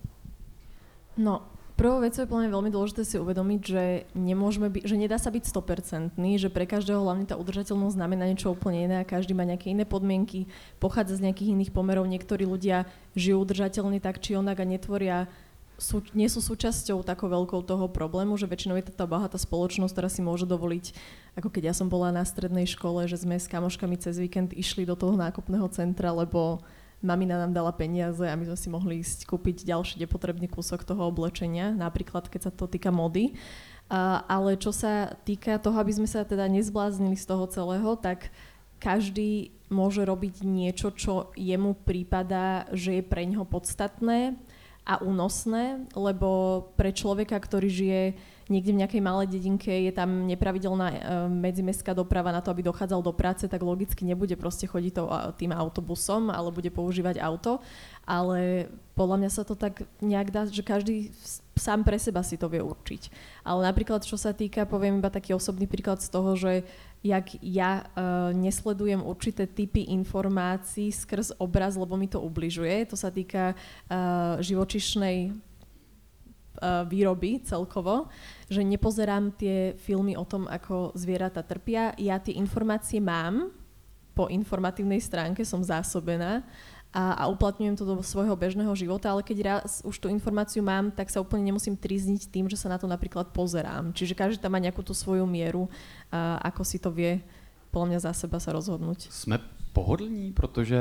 No, 1.15 1.47
prvou 1.79 2.03
vecou 2.03 2.23
je 2.23 2.31
plne 2.31 2.51
veľmi 2.51 2.71
dôležité 2.71 3.03
si 3.07 3.17
uvedomiť, 3.19 3.61
že, 3.63 3.85
nemôžeme 4.15 4.71
by, 4.71 4.87
že 4.87 4.99
nedá 4.99 5.19
sa 5.19 5.31
byť 5.31 5.45
100%, 5.47 6.19
že 6.19 6.49
pre 6.51 6.67
každého 6.67 7.03
hlavne 7.03 7.27
tá 7.27 7.35
udržateľnosť 7.39 7.99
znamená 7.99 8.27
niečo 8.31 8.55
úplne 8.55 8.87
iné 8.87 8.97
a 9.03 9.07
každý 9.07 9.35
má 9.35 9.47
nejaké 9.47 9.71
iné 9.75 9.87
podmienky, 9.87 10.47
pochádza 10.79 11.19
z 11.19 11.31
nejakých 11.31 11.55
iných 11.55 11.75
pomerov. 11.75 12.07
Niektorí 12.07 12.47
ľudia 12.47 12.87
žijú 13.15 13.43
udržateľne 13.43 13.99
tak 14.03 14.19
či 14.23 14.39
onak 14.39 14.63
a 14.63 14.67
netvoria 14.67 15.31
sú, 15.75 16.03
nie 16.15 16.31
sú 16.31 16.39
súčasťou 16.39 17.03
takou 17.03 17.27
veľkou 17.27 17.67
toho 17.67 17.91
problému, 17.91 18.39
že 18.39 18.47
väčšinou 18.47 18.79
je 18.79 18.91
to 18.91 18.95
tá 18.95 19.11
bohatá 19.11 19.35
spoločnosť, 19.35 19.91
ktorá 19.91 20.07
si 20.07 20.23
môže 20.23 20.47
dovoliť, 20.47 20.95
ako 21.35 21.51
keď 21.51 21.71
ja 21.71 21.75
som 21.75 21.91
bola 21.91 22.15
na 22.15 22.23
strednej 22.23 22.67
škole, 22.67 23.07
že 23.11 23.19
sme 23.19 23.35
s 23.35 23.51
kamoškami 23.51 23.99
cez 23.99 24.23
víkend 24.23 24.55
išli 24.55 24.87
do 24.87 24.95
toho 24.95 25.19
nákupného 25.19 25.67
centra, 25.75 26.15
lebo 26.15 26.63
mamina 27.05 27.37
nám 27.37 27.53
dala 27.53 27.71
peniaze 27.71 28.25
a 28.25 28.35
my 28.35 28.49
sme 28.49 28.59
si 28.59 28.69
mohli 28.73 28.95
ísť 29.05 29.29
kúpiť 29.29 29.69
ďalší 29.69 30.01
nepotrebný 30.01 30.49
kúsok 30.49 30.83
toho 30.83 31.07
oblečenia, 31.07 31.77
napríklad 31.77 32.27
keď 32.33 32.49
sa 32.49 32.53
to 32.53 32.65
týka 32.65 32.89
mody. 32.89 33.37
Uh, 33.85 34.25
ale 34.25 34.57
čo 34.57 34.73
sa 34.73 35.13
týka 35.29 35.61
toho, 35.61 35.77
aby 35.77 35.93
sme 35.93 36.09
sa 36.09 36.25
teda 36.25 36.49
nezbláznili 36.49 37.21
z 37.21 37.29
toho 37.29 37.45
celého, 37.45 38.01
tak 38.01 38.33
každý 38.81 39.53
môže 39.69 40.01
robiť 40.05 40.41
niečo, 40.41 40.89
čo 40.97 41.33
jemu 41.37 41.77
prípada, 41.85 42.65
že 42.73 43.01
je 43.01 43.05
pre 43.05 43.29
ňoho 43.29 43.45
podstatné 43.45 44.41
a 44.85 45.01
únosné, 45.01 45.89
lebo 45.97 46.61
pre 46.77 46.93
človeka, 46.93 47.37
ktorý 47.41 47.69
žije 47.69 48.05
niekde 48.49 48.73
v 48.77 48.81
nejakej 48.85 49.03
malej 49.03 49.29
dedinke, 49.33 49.73
je 49.73 49.93
tam 49.95 50.29
nepravidelná 50.29 50.87
e, 50.93 50.99
medzimestská 51.29 51.97
doprava 51.97 52.29
na 52.33 52.45
to, 52.45 52.53
aby 52.53 52.65
dochádzal 52.65 53.01
do 53.01 53.13
práce, 53.13 53.49
tak 53.49 53.61
logicky 53.65 54.05
nebude 54.05 54.37
proste 54.37 54.69
chodiť 54.69 54.93
to, 54.93 55.05
tým 55.41 55.53
autobusom, 55.53 56.29
ale 56.29 56.53
bude 56.53 56.69
používať 56.69 57.21
auto. 57.21 57.65
Ale 58.05 58.69
podľa 58.93 59.17
mňa 59.25 59.31
sa 59.33 59.43
to 59.49 59.57
tak 59.57 59.89
nejak 60.05 60.29
dá, 60.29 60.45
že 60.45 60.61
každý 60.61 61.09
sám 61.57 61.83
pre 61.83 61.97
seba 61.97 62.21
si 62.21 62.37
to 62.37 62.53
vie 62.53 62.61
určiť. 62.61 63.09
Ale 63.49 63.65
napríklad, 63.65 64.05
čo 64.05 64.21
sa 64.21 64.37
týka, 64.37 64.69
poviem 64.69 65.01
iba 65.01 65.09
taký 65.09 65.33
osobný 65.33 65.65
príklad 65.65 66.05
z 66.05 66.13
toho, 66.13 66.37
že 66.37 66.69
jak 67.05 67.37
ja 67.45 67.85
uh, 67.85 68.33
nesledujem 68.33 69.05
určité 69.05 69.45
typy 69.45 69.93
informácií 69.93 70.89
skrz 70.89 71.37
obraz, 71.37 71.77
lebo 71.77 72.01
mi 72.01 72.09
to 72.09 72.21
ubližuje. 72.21 72.89
To 72.89 72.97
sa 72.97 73.13
týka 73.13 73.53
uh, 73.53 74.41
živočišnej 74.41 75.33
výroby 76.89 77.41
celkovo, 77.45 78.09
že 78.49 78.65
nepozerám 78.65 79.35
tie 79.37 79.77
filmy 79.77 80.17
o 80.17 80.25
tom, 80.25 80.49
ako 80.49 80.93
zvieratá 80.97 81.43
trpia. 81.43 81.93
Ja 81.99 82.21
tie 82.21 82.37
informácie 82.37 83.01
mám, 83.01 83.53
po 84.15 84.31
informatívnej 84.31 85.03
stránke 85.03 85.43
som 85.43 85.59
zásobená 85.67 86.47
a, 86.95 87.19
a 87.19 87.25
uplatňujem 87.27 87.75
to 87.75 87.83
do 87.83 87.99
svojho 87.99 88.39
bežného 88.39 88.71
života, 88.79 89.11
ale 89.11 89.27
keď 89.27 89.39
raz 89.43 89.83
už 89.83 89.99
tú 89.99 90.07
informáciu 90.07 90.63
mám, 90.63 90.95
tak 90.95 91.11
sa 91.11 91.19
úplne 91.19 91.51
nemusím 91.51 91.75
trizniť 91.75 92.31
tým, 92.31 92.47
že 92.47 92.55
sa 92.55 92.71
na 92.71 92.79
to 92.79 92.87
napríklad 92.87 93.35
pozerám. 93.35 93.91
Čiže 93.91 94.15
každý 94.15 94.39
tam 94.39 94.55
má 94.55 94.63
nejakú 94.63 94.87
tú 94.87 94.95
svoju 94.95 95.27
mieru, 95.27 95.67
a 96.15 96.39
ako 96.47 96.63
si 96.63 96.79
to 96.79 96.95
vie 96.95 97.19
podle 97.75 97.89
mě 97.89 98.01
za 98.01 98.13
seba 98.13 98.41
se 98.41 98.53
rozhodnout. 98.53 99.03
Jsme 99.03 99.39
pohodlní, 99.75 100.33
protože 100.33 100.79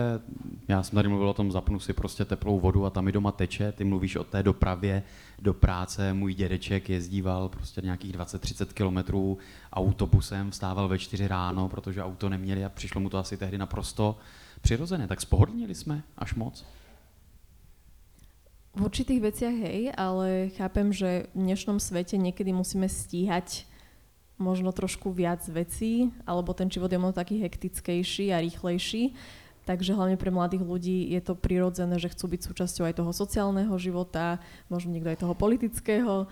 já 0.67 0.83
jsem 0.83 0.95
tady 0.95 1.09
mluvil 1.09 1.29
o 1.29 1.33
tom, 1.33 1.51
zapnu 1.51 1.79
si 1.79 1.93
prostě 1.93 2.25
teplou 2.25 2.59
vodu 2.59 2.85
a 2.85 2.89
tam 2.89 3.05
mi 3.05 3.11
doma 3.11 3.31
teče, 3.31 3.71
ty 3.71 3.83
mluvíš 3.83 4.15
o 4.15 4.23
té 4.23 4.43
dopravě 4.43 5.03
do 5.41 5.53
práce, 5.53 6.13
můj 6.13 6.33
dědeček 6.33 6.89
jezdíval 6.89 7.49
prostě 7.49 7.81
nějakých 7.81 8.15
20-30 8.15 8.65
kilometrů 8.65 9.37
autobusem, 9.73 10.51
vstával 10.51 10.87
ve 10.87 10.99
4 10.99 11.27
ráno, 11.27 11.69
protože 11.69 12.03
auto 12.03 12.29
neměli 12.29 12.65
a 12.65 12.69
přišlo 12.69 13.01
mu 13.01 13.09
to 13.09 13.17
asi 13.17 13.37
tehdy 13.37 13.57
naprosto 13.57 14.17
přirozené. 14.61 15.07
Tak 15.07 15.21
spohodlnili 15.21 15.75
jsme 15.75 16.03
až 16.17 16.35
moc? 16.35 16.65
V 18.75 18.81
určitých 18.81 19.21
veciach 19.21 19.53
hej, 19.53 19.93
ale 19.97 20.49
chápem, 20.57 20.93
že 20.93 21.29
v 21.37 21.45
dnešnom 21.45 21.77
svete 21.77 22.17
niekedy 22.17 22.49
musíme 22.53 22.89
stíhať 22.89 23.69
možno 24.41 24.73
trošku 24.73 25.13
viac 25.13 25.45
vecí, 25.49 26.09
alebo 26.25 26.51
ten 26.51 26.67
život 26.67 26.89
je 26.89 26.99
možno 26.99 27.15
taký 27.15 27.39
hektickejší 27.41 28.33
a 28.33 28.41
rýchlejší. 28.41 29.13
Takže 29.63 29.95
hlavne 29.95 30.19
pre 30.19 30.27
mladých 30.27 30.59
ľudí 30.59 31.07
je 31.15 31.23
to 31.23 31.39
prirodzené, 31.39 31.95
že 31.95 32.11
chcú 32.11 32.35
byť 32.35 32.41
súčasťou 32.51 32.83
aj 32.83 32.99
toho 32.99 33.11
sociálneho 33.15 33.71
života, 33.79 34.43
možno 34.67 34.91
niekto 34.91 35.15
aj 35.15 35.23
toho 35.23 35.31
politického, 35.31 36.27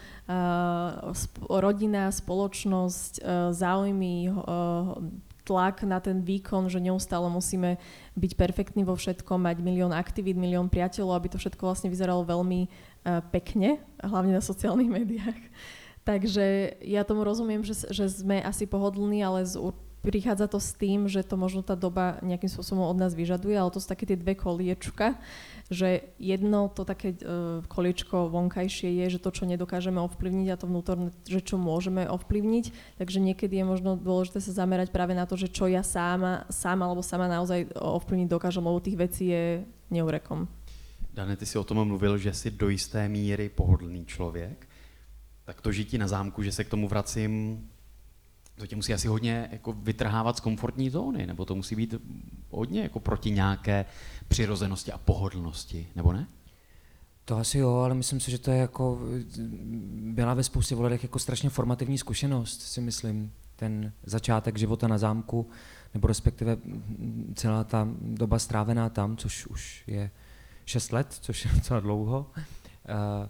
rodina, 1.48 2.12
spoločnosť, 2.12 3.24
uh, 3.24 3.56
záujmy, 3.56 4.36
uh, 4.36 5.00
tlak 5.48 5.88
na 5.88 6.04
ten 6.04 6.20
výkon, 6.22 6.68
že 6.68 6.84
neustále 6.84 7.32
musíme 7.32 7.80
byť 8.20 8.32
perfektní 8.36 8.84
vo 8.84 9.00
všetkom, 9.00 9.48
mať 9.48 9.64
milión 9.64 9.96
aktivít, 9.96 10.36
milión 10.36 10.68
priateľov, 10.68 11.16
aby 11.16 11.28
to 11.32 11.40
všetko 11.40 11.72
vlastne 11.72 11.88
vyzeralo 11.88 12.28
veľmi 12.28 12.68
uh, 12.68 13.24
pekne, 13.32 13.80
hlavne 14.04 14.36
na 14.36 14.44
sociálnych 14.44 14.92
médiách. 15.02 15.40
Takže 16.02 16.78
ja 16.82 17.06
tomu 17.06 17.22
rozumiem, 17.22 17.62
že, 17.62 17.86
že 17.94 18.10
sme 18.10 18.42
asi 18.42 18.66
pohodlní, 18.66 19.22
ale 19.22 19.46
z, 19.46 19.58
prichádza 20.02 20.50
to 20.50 20.58
s 20.58 20.74
tým, 20.74 21.06
že 21.06 21.22
to 21.22 21.38
možno 21.38 21.62
tá 21.62 21.78
doba 21.78 22.18
nejakým 22.26 22.50
spôsobom 22.50 22.90
od 22.90 22.98
nás 22.98 23.14
vyžaduje, 23.14 23.54
ale 23.54 23.70
to 23.70 23.78
sú 23.78 23.86
také 23.86 24.10
tie 24.10 24.18
dve 24.18 24.34
koliečka, 24.34 25.14
že 25.70 26.10
jedno 26.18 26.74
to 26.74 26.82
také 26.84 27.14
uh, 27.22 27.62
koliečko 27.70 28.34
vonkajšie 28.34 28.90
je, 29.06 29.18
že 29.18 29.20
to, 29.22 29.30
čo 29.30 29.46
nedokážeme 29.46 30.02
ovplyvniť 30.02 30.48
a 30.50 30.60
to 30.60 30.66
vnútorné, 30.66 31.14
že 31.30 31.46
čo 31.46 31.62
môžeme 31.62 32.10
ovplyvniť, 32.10 32.98
takže 32.98 33.22
niekedy 33.22 33.62
je 33.62 33.66
možno 33.66 33.94
dôležité 33.94 34.42
sa 34.42 34.66
zamerať 34.66 34.90
práve 34.90 35.14
na 35.14 35.30
to, 35.30 35.38
že 35.38 35.54
čo 35.54 35.70
ja 35.70 35.86
sama, 35.86 36.50
sama 36.50 36.90
alebo 36.90 37.06
sama 37.06 37.30
naozaj 37.30 37.70
ovplyvniť 37.78 38.28
dokážem, 38.28 38.66
lebo 38.66 38.82
tých 38.82 38.98
vecí 38.98 39.30
je 39.30 39.62
neurekom. 39.94 40.50
Dane, 41.14 41.36
ty 41.36 41.46
si 41.46 41.60
o 41.60 41.68
tom 41.68 41.84
mluvil, 41.84 42.18
že 42.18 42.34
jsi 42.34 42.52
do 42.52 42.70
jisté 42.70 43.10
míry 43.10 43.50
pohodlný 43.50 44.06
člověk. 44.06 44.71
Tak 45.46 45.62
to 45.62 45.72
žití 45.72 45.98
na 45.98 46.08
zámku, 46.08 46.44
že 46.44 46.52
se 46.52 46.64
k 46.64 46.70
tomu 46.70 46.88
vracím 46.88 47.64
to 48.62 48.68
tě 48.68 48.76
musí 48.76 48.94
asi 48.94 49.08
hodně 49.08 49.50
jako 49.52 49.74
vytrhávat 49.74 50.38
z 50.38 50.40
komfortní 50.40 50.90
zóny, 50.90 51.28
nebo 51.28 51.46
to 51.46 51.56
musí 51.56 51.76
být 51.76 51.96
hodně 52.50 52.82
jako 52.82 53.00
proti 53.00 53.32
nějaké 53.32 53.86
přirozenosti 54.28 54.92
a 54.92 54.98
pohodlnosti, 54.98 55.88
nebo 55.96 56.14
ne? 56.14 56.28
To 57.26 57.38
asi 57.38 57.58
jo, 57.58 57.76
ale 57.76 57.96
myslím 57.96 58.20
si, 58.20 58.32
že 58.32 58.38
to 58.38 58.52
je 58.52 58.58
jako, 58.58 59.00
byla 60.02 60.34
ve 60.34 60.44
spoustě 60.44 60.76
voledech 60.76 61.04
jako 61.04 61.20
strašně 61.20 61.50
formativní 61.50 61.98
zkušenost, 61.98 62.62
si 62.62 62.82
myslím, 62.82 63.32
ten 63.56 63.94
začátek 64.04 64.58
života 64.58 64.88
na 64.88 64.98
zámku, 64.98 65.50
nebo 65.94 66.08
respektive 66.08 66.58
celá 67.36 67.64
ta 67.64 67.88
doba 68.02 68.40
strávená 68.40 68.90
tam, 68.90 69.18
což 69.18 69.48
už 69.48 69.84
je 69.88 70.12
6 70.66 70.92
let, 70.92 71.08
což 71.22 71.46
je 71.46 71.52
docela 71.52 71.80
dlouho. 71.80 72.32
Uh, 72.36 73.30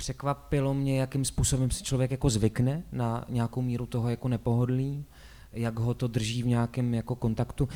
překvapilo 0.00 0.74
mě, 0.74 1.00
jakým 1.00 1.24
způsobem 1.24 1.70
si 1.70 1.84
člověk 1.84 2.10
jako 2.10 2.30
zvykne 2.30 2.82
na 2.92 3.24
nějakou 3.28 3.62
míru 3.62 3.86
toho 3.86 4.08
jako 4.08 4.28
nepohodlí, 4.28 5.04
jak 5.52 5.78
ho 5.78 5.94
to 5.94 6.08
drží 6.08 6.42
v 6.42 6.46
nějakém 6.46 6.94
jako 6.94 7.14
kontaktu. 7.14 7.68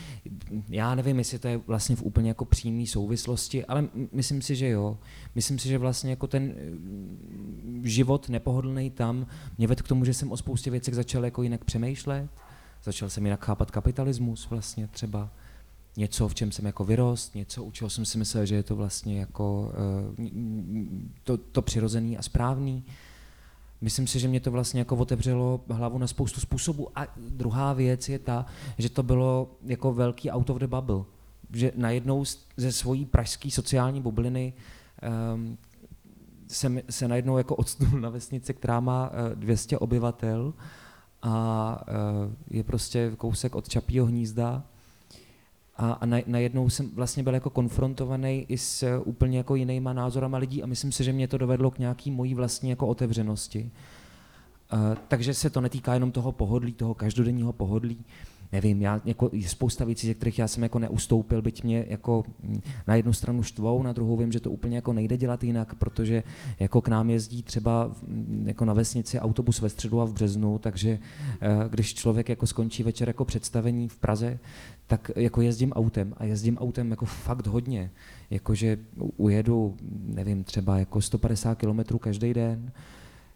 Já 0.69 0.95
nevím, 0.95 1.19
jestli 1.19 1.39
to 1.39 1.49
je 1.49 1.61
vlastně 1.67 1.97
v 1.97 2.03
úplně 2.03 2.29
jako 2.29 2.45
přímé 2.45 2.87
souvislosti, 2.87 3.65
ale 3.65 3.89
myslím 4.13 4.43
si, 4.43 4.57
že 4.57 4.69
jo. 4.69 4.99
Myslím 5.35 5.59
si, 5.59 5.69
že 5.69 5.79
vlastně 5.79 6.11
jako 6.11 6.27
ten 6.27 6.43
mm, 6.43 7.83
život 7.85 8.29
nepohodlný 8.29 8.91
tam 8.91 9.27
mě 9.59 9.67
vedl 9.67 9.83
k 9.83 9.89
tomu, 9.89 10.05
že 10.05 10.15
jsem 10.15 10.33
o 10.33 10.37
spoustě 10.37 10.71
věcech 10.71 10.95
začal 10.95 11.25
jako 11.25 11.43
jinak 11.43 11.65
přemýšlet, 11.65 12.29
začal 12.85 13.11
jsem 13.11 13.25
jinak 13.25 13.45
chápat 13.45 13.71
kapitalismus 13.71 14.51
vlastně 14.51 14.87
třeba 14.87 15.31
něco, 15.96 16.28
v 16.28 16.35
čem 16.35 16.52
jsem 16.52 16.66
jako 16.66 16.85
vyrost, 16.85 17.35
něco, 17.35 17.64
u 17.64 17.70
čeho 17.70 17.90
jsem 17.90 18.04
si 18.04 18.18
myslel, 18.18 18.46
že 18.46 18.54
je 18.54 18.62
to 18.62 18.76
vlastně 18.76 19.20
jako 19.20 19.72
uh, 20.18 20.26
to, 21.24 21.37
to 21.37 21.62
přirozený 21.62 22.18
a 22.18 22.22
správný. 22.22 22.85
Myslím 23.80 24.07
si, 24.07 24.20
že 24.20 24.28
mě 24.28 24.40
to 24.40 24.50
vlastně 24.50 24.80
jako 24.80 24.96
otevřelo 24.96 25.61
hlavu 25.70 25.98
na 25.98 26.07
spoustu 26.07 26.40
způsobů. 26.40 26.98
A 26.98 27.07
druhá 27.16 27.72
věc 27.72 28.09
je 28.09 28.18
ta, 28.18 28.46
že 28.78 28.88
to 28.88 29.02
bylo 29.02 29.50
jako 29.66 29.92
velký 29.94 30.30
out 30.30 30.50
of 30.50 30.59
the 30.59 30.66
bubble. 30.66 31.04
Že 31.52 31.72
najednou 31.76 32.24
ze 32.57 32.72
svojí 32.72 33.07
pražské 33.07 33.50
sociální 33.50 34.02
bubliny 34.02 34.52
um, 35.35 35.59
se, 36.48 36.83
se 36.90 37.09
najednou 37.09 37.38
jako 37.38 37.57
odstnul 37.57 38.00
na 38.00 38.11
vesnici, 38.11 38.54
která 38.54 38.80
má 38.80 39.11
uh, 39.11 39.38
200 39.38 39.78
obyvatel 39.78 40.54
a 41.22 41.85
uh, 41.88 42.33
je 42.50 42.64
prostě 42.64 43.12
kousek 43.16 43.54
od 43.54 43.68
Čapího 43.68 44.07
hnízda 44.07 44.64
a, 45.77 45.93
a 45.93 46.07
na, 46.07 46.19
najednou 46.27 46.71
jsem 46.71 46.91
vlastně 46.91 47.23
byl 47.23 47.35
jako 47.35 47.51
konfrontovaný 47.51 48.47
i 48.49 48.59
s 48.59 48.83
uh, 48.83 49.09
úplně 49.09 49.39
jako 49.39 49.55
jinýma 49.55 49.93
názorama 49.93 50.39
lidí 50.39 50.63
a 50.63 50.67
myslím 50.67 50.93
si, 50.93 51.05
že 51.05 51.13
mě 51.13 51.29
to 51.29 51.39
dovedlo 51.39 51.71
k 51.71 51.79
nějaký 51.79 52.11
mojí 52.11 52.35
vlastní 52.35 52.71
jako 52.71 52.87
otevřenosti. 52.87 53.71
Uh, 54.73 54.79
takže 55.09 55.35
se 55.35 55.51
to 55.51 55.61
netýká 55.61 55.95
jenom 55.95 56.13
toho 56.13 56.33
pohodlí, 56.33 56.73
toho 56.73 56.95
každodenního 56.95 57.53
pohodlí, 57.53 58.05
nevím, 58.55 58.83
já, 58.83 59.01
jako, 59.05 59.31
je 59.33 59.49
spousta 59.49 59.85
věcí, 59.85 60.07
ze 60.07 60.15
kterých 60.15 60.39
já 60.39 60.49
jsem 60.49 60.63
jako 60.63 60.79
neustoupil, 60.79 61.43
byť 61.43 61.63
mě 61.63 61.85
jako 61.89 62.25
mm, 62.43 62.61
na 62.87 62.95
jednu 62.95 63.13
stranu 63.13 63.43
štvou, 63.43 63.83
na 63.83 63.93
druhou 63.93 64.17
vím, 64.17 64.33
že 64.33 64.41
to 64.41 64.51
úplně 64.51 64.77
jako 64.77 64.93
nejde 64.93 65.17
dělat 65.17 65.45
jinak, 65.45 65.75
protože 65.75 66.23
jako 66.61 66.81
k 66.81 66.89
nám 66.89 67.11
jezdí 67.11 67.43
třeba 67.43 67.91
mm, 68.07 68.45
jako 68.47 68.65
na 68.65 68.73
vesnici 68.73 69.21
autobus 69.21 69.61
ve 69.61 69.69
středu 69.69 70.01
a 70.01 70.05
v 70.05 70.13
březnu, 70.13 70.59
takže 70.59 70.99
eh, 71.41 71.69
když 71.71 71.95
člověk 71.95 72.29
jako 72.29 72.47
skončí 72.47 72.83
večer 72.83 73.09
jako 73.09 73.25
představení 73.25 73.89
v 73.89 73.97
Praze, 73.97 74.39
tak 74.87 75.11
jako 75.16 75.40
jezdím 75.40 75.73
autem 75.73 76.14
a 76.16 76.25
jezdím 76.25 76.59
autem 76.59 76.90
jako 76.90 77.07
fakt 77.07 77.47
hodně, 77.47 77.90
jakože 78.31 78.79
ujedu, 79.16 79.77
nevím, 79.92 80.44
třeba 80.44 80.79
jako 80.79 81.01
150 81.01 81.55
kilometrů 81.55 81.99
každý 81.99 82.35
den, 82.35 82.73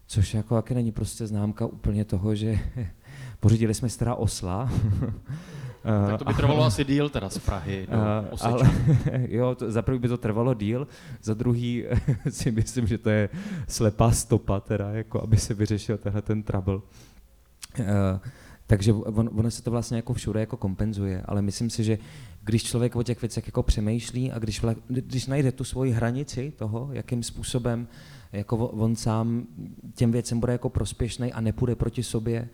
což 0.07 0.33
jako 0.33 0.55
jaké 0.55 0.73
není 0.73 0.91
prostě 0.91 1.27
známka 1.27 1.65
úplně 1.65 2.05
toho, 2.05 2.35
že 2.35 2.59
Pořídili 3.39 3.73
jsme 3.73 3.89
stará 3.89 4.15
osla. 4.15 4.71
tak 6.07 6.19
to 6.19 6.25
by 6.25 6.33
trvalo 6.33 6.63
asi 6.65 6.85
díl 6.85 7.09
teda 7.09 7.29
z 7.29 7.37
Prahy 7.37 7.87
do 7.91 7.97
ale, 8.41 8.71
Jo, 9.27 9.55
to, 9.55 9.71
za 9.71 9.81
prvý 9.81 9.99
by 9.99 10.07
to 10.07 10.17
trvalo 10.17 10.53
díl, 10.53 10.87
za 11.23 11.33
druhý 11.33 11.85
si 12.29 12.51
myslím, 12.51 12.87
že 12.87 12.97
to 12.97 13.09
je 13.09 13.29
slepá 13.67 14.11
stopa, 14.11 14.59
teda, 14.59 14.89
jako 14.89 15.23
aby 15.23 15.37
se 15.37 15.53
vyřešil 15.53 15.97
tenhle 15.97 16.21
ten 16.21 16.43
trouble. 16.43 16.75
Uh, 16.75 17.85
takže 18.69 18.93
on, 18.93 19.29
ono 19.33 19.51
se 19.51 19.63
to 19.63 19.71
vlastně 19.71 19.97
jako 19.97 20.13
všude 20.13 20.39
jako 20.39 20.57
kompenzuje, 20.57 21.21
ale 21.25 21.41
myslím 21.41 21.69
si, 21.69 21.83
že 21.83 21.97
když 22.43 22.63
člověk 22.63 22.95
o 22.95 23.03
těch 23.03 23.21
věcech 23.21 23.47
jako 23.47 23.63
přemýšlí 23.63 24.31
a 24.31 24.39
když, 24.39 24.61
když 24.87 25.27
najde 25.27 25.51
tu 25.51 25.63
svoji 25.63 25.91
hranici 25.91 26.53
toho, 26.55 26.89
jakým 26.91 27.23
způsobem 27.23 27.87
jako 28.31 28.57
on 28.57 28.95
sám 28.95 29.47
těm 29.95 30.11
věcem 30.11 30.39
bude 30.39 30.51
jako 30.51 30.69
prospěšný 30.69 31.33
a 31.33 31.41
nepůjde 31.41 31.75
proti 31.75 32.03
sobě, 32.03 32.49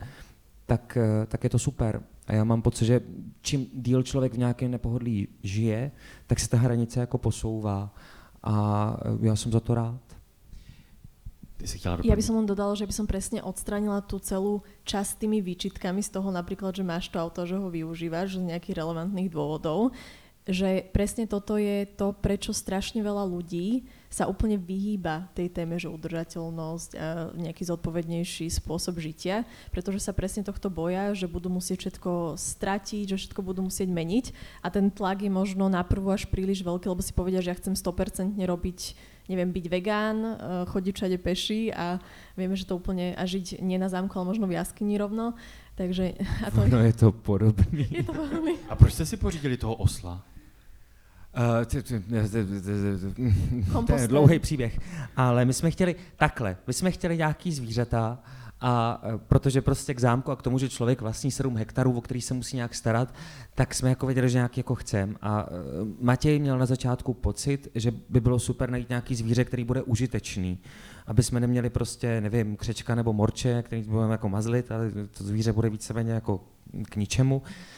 tak, 0.66 0.98
eh, 1.00 1.26
tak 1.26 1.44
je 1.44 1.50
to 1.50 1.58
super. 1.58 2.02
A 2.26 2.32
já 2.32 2.44
mám 2.44 2.62
pocit, 2.62 2.86
že 2.86 3.00
čím 3.42 3.66
díl 3.74 4.02
člověk 4.02 4.34
v 4.34 4.38
nějakém 4.38 4.70
nepohodlí 4.70 5.28
žije, 5.42 5.90
tak 6.26 6.40
se 6.40 6.48
ta 6.48 6.56
hranice 6.56 7.00
jako 7.00 7.18
posouvá. 7.18 7.94
a 8.42 8.96
já 9.20 9.36
jsem 9.36 9.52
za 9.52 9.60
to 9.60 9.74
rád. 9.74 10.00
Ty 11.56 11.64
si 11.64 11.80
Ja 11.80 12.12
by 12.12 12.24
som 12.24 12.36
len 12.36 12.44
dodala, 12.44 12.76
že 12.76 12.84
by 12.84 12.92
som 12.92 13.08
presne 13.08 13.40
odstranila 13.40 14.04
tú 14.04 14.20
celú 14.20 14.60
časť 14.84 15.24
tými 15.24 15.40
výčitkami 15.40 16.04
z 16.04 16.12
toho 16.12 16.28
napríklad, 16.28 16.76
že 16.76 16.84
máš 16.84 17.08
to 17.08 17.16
auto, 17.16 17.48
že 17.48 17.56
ho 17.56 17.72
využívaš 17.72 18.36
z 18.36 18.52
nejakých 18.52 18.76
relevantných 18.76 19.32
dôvodov, 19.32 19.96
že 20.44 20.84
presne 20.92 21.24
toto 21.24 21.56
je 21.56 21.88
to, 21.96 22.12
prečo 22.12 22.52
strašne 22.52 23.00
veľa 23.00 23.24
ľudí 23.24 23.88
sa 24.16 24.24
úplne 24.24 24.56
vyhýba 24.56 25.28
tej 25.36 25.52
téme, 25.52 25.76
že 25.76 25.92
udržateľnosť 25.92 26.90
a 26.96 27.28
nejaký 27.36 27.68
zodpovednejší 27.68 28.48
spôsob 28.48 28.96
žitia, 28.96 29.44
pretože 29.68 30.00
sa 30.00 30.16
presne 30.16 30.40
tohto 30.40 30.72
boja, 30.72 31.12
že 31.12 31.28
budú 31.28 31.52
musieť 31.52 31.84
všetko 31.84 32.40
stratiť, 32.40 33.12
že 33.12 33.20
všetko 33.20 33.44
budú 33.44 33.68
musieť 33.68 33.92
meniť 33.92 34.32
a 34.64 34.72
ten 34.72 34.88
tlak 34.88 35.20
je 35.20 35.28
možno 35.28 35.68
na 35.68 35.84
prvú 35.84 36.16
až 36.16 36.24
príliš 36.24 36.64
veľký, 36.64 36.88
lebo 36.88 37.04
si 37.04 37.12
povedia, 37.12 37.44
že 37.44 37.52
ja 37.52 37.60
chcem 37.60 37.76
100% 37.76 38.40
robiť 38.40 38.96
neviem, 39.26 39.50
byť 39.50 39.66
vegán, 39.66 40.16
eh, 40.22 40.36
chodiť 40.70 40.92
všade 40.94 41.16
peši 41.18 41.74
a 41.74 41.98
vieme, 42.38 42.54
že 42.54 42.62
to 42.62 42.78
úplne 42.78 43.12
a 43.18 43.22
žiť 43.26 43.58
nie 43.58 43.74
na 43.74 43.90
zámku, 43.90 44.14
ale 44.14 44.30
možno 44.32 44.46
v 44.46 44.54
jaskyni 44.54 44.96
rovno. 44.96 45.34
Takže 45.76 46.16
a 46.40 46.48
to 46.48 46.64
Ono 46.64 46.80
je 46.80 46.94
to 46.96 47.12
podobný. 47.12 47.84
je 47.90 48.06
to 48.06 48.16
veľmi... 48.16 48.70
A 48.70 48.78
proč 48.78 48.96
jste 48.96 49.04
si 49.04 49.16
pořídili 49.20 49.60
toho 49.60 49.76
osla? 49.76 50.24
Uh, 51.36 51.64
t- 51.64 51.82
to 53.86 53.92
je 53.94 54.08
dlouhý 54.08 54.38
příběh, 54.38 54.78
ale 55.16 55.44
my 55.44 55.52
jsme 55.52 55.70
chtěli 55.70 55.96
takhle, 56.16 56.56
my 56.66 56.72
jsme 56.72 56.90
chtěli 56.90 57.16
nějaký 57.16 57.52
zvířata 57.52 58.18
a 58.60 59.00
eh, 59.04 59.18
protože 59.28 59.62
prostě 59.62 59.94
k 59.94 60.00
zámku 60.00 60.30
a 60.30 60.36
k 60.36 60.42
tomu, 60.42 60.58
že 60.58 60.68
člověk 60.68 61.00
vlastní 61.00 61.30
7 61.30 61.56
hektarů, 61.56 61.98
o 61.98 62.00
který 62.00 62.20
se 62.20 62.34
musí 62.34 62.56
nějak 62.56 62.74
starat, 62.74 63.14
tak 63.54 63.74
jsme 63.74 63.88
jako 63.88 64.06
věděli, 64.06 64.28
že 64.28 64.38
nějaký 64.38 64.60
jako 64.60 64.74
chcem. 64.74 65.16
A 65.22 65.46
eh, 65.48 65.52
Matěj 66.00 66.38
měl 66.38 66.58
na 66.58 66.66
začátku 66.66 67.14
pocit, 67.14 67.68
že 67.74 67.92
by 68.08 68.20
bylo 68.20 68.38
super 68.38 68.70
najít 68.70 68.88
nějaký 68.88 69.14
zvíře, 69.14 69.44
který 69.44 69.64
bude 69.64 69.82
užitečný. 69.82 70.58
Aby 71.06 71.22
jsme 71.22 71.40
neměli 71.40 71.70
prostě, 71.70 72.20
nevím, 72.20 72.56
křečka 72.56 72.94
nebo 72.94 73.12
morče, 73.12 73.62
který 73.62 73.82
budeme 73.82 74.12
jako 74.12 74.28
mazlit, 74.28 74.72
ale 74.72 74.90
to 75.18 75.24
zvíře 75.24 75.52
bude 75.52 75.70
víceméně 75.70 76.12
jako 76.12 76.40
k 76.90 76.96
ničemu. 76.96 77.42
Eh, 77.44 77.75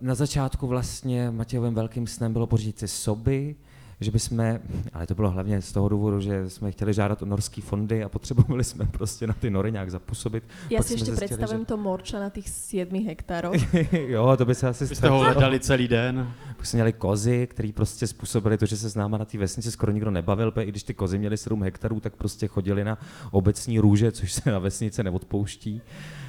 Na 0.00 0.14
začátku 0.14 0.66
vlastně 0.66 1.30
Matějovým 1.30 1.74
velkým 1.74 2.06
snem 2.06 2.32
bylo 2.32 2.46
pořídit 2.46 2.78
si 2.78 2.88
soby, 2.88 3.56
že 4.02 4.10
bychom, 4.10 4.58
ale 4.92 5.06
to 5.06 5.14
bylo 5.14 5.30
hlavně 5.30 5.62
z 5.62 5.72
toho 5.72 5.88
důvodu, 5.88 6.20
že 6.20 6.50
jsme 6.50 6.70
chtěli 6.70 6.94
žádat 6.94 7.22
o 7.22 7.26
norský 7.26 7.60
fondy 7.60 8.04
a 8.04 8.08
potřebovali 8.08 8.64
jsme 8.64 8.86
prostě 8.86 9.26
na 9.26 9.34
ty 9.34 9.50
nory 9.50 9.72
nějak 9.72 9.90
zapůsobit. 9.90 10.44
Ja 10.70 10.78
Pak 10.78 10.86
si 10.86 10.94
ešte 10.94 11.14
zjistili, 11.14 11.28
predstavujem 11.28 11.64
to 11.64 11.76
morča 11.76 12.18
na 12.18 12.30
tých 12.30 12.48
7 12.48 13.06
hektároch. 13.06 13.54
jo, 13.92 14.36
to 14.36 14.44
by 14.44 14.54
se 14.54 14.68
asi 14.68 14.84
Vy 14.84 14.94
jste 14.96 15.08
ho 15.08 15.18
hledali 15.18 15.60
celý 15.60 15.88
den. 15.88 16.32
Pak 16.56 16.66
jsme 16.66 16.76
měli 16.76 16.92
kozy, 16.92 17.46
které 17.46 17.70
prostě 17.74 18.06
způsobili 18.06 18.58
to, 18.58 18.66
že 18.66 18.76
se 18.76 18.90
s 18.90 18.94
náma 18.94 19.18
na 19.18 19.24
té 19.24 19.38
vesnici 19.38 19.70
skoro 19.70 19.92
nikdo 19.92 20.10
nebavil, 20.10 20.50
protože 20.50 20.66
i 20.66 20.68
když 20.68 20.82
ty 20.82 20.94
kozy 20.94 21.18
měly 21.18 21.36
7 21.36 21.62
hektarů, 21.62 22.00
tak 22.00 22.16
prostě 22.16 22.46
chodili 22.46 22.84
na 22.84 22.98
obecní 23.30 23.78
růže, 23.78 24.12
což 24.12 24.32
se 24.32 24.50
na 24.50 24.58
vesnice 24.58 25.02
neodpouští. 25.02 25.74
Uh, 25.74 26.21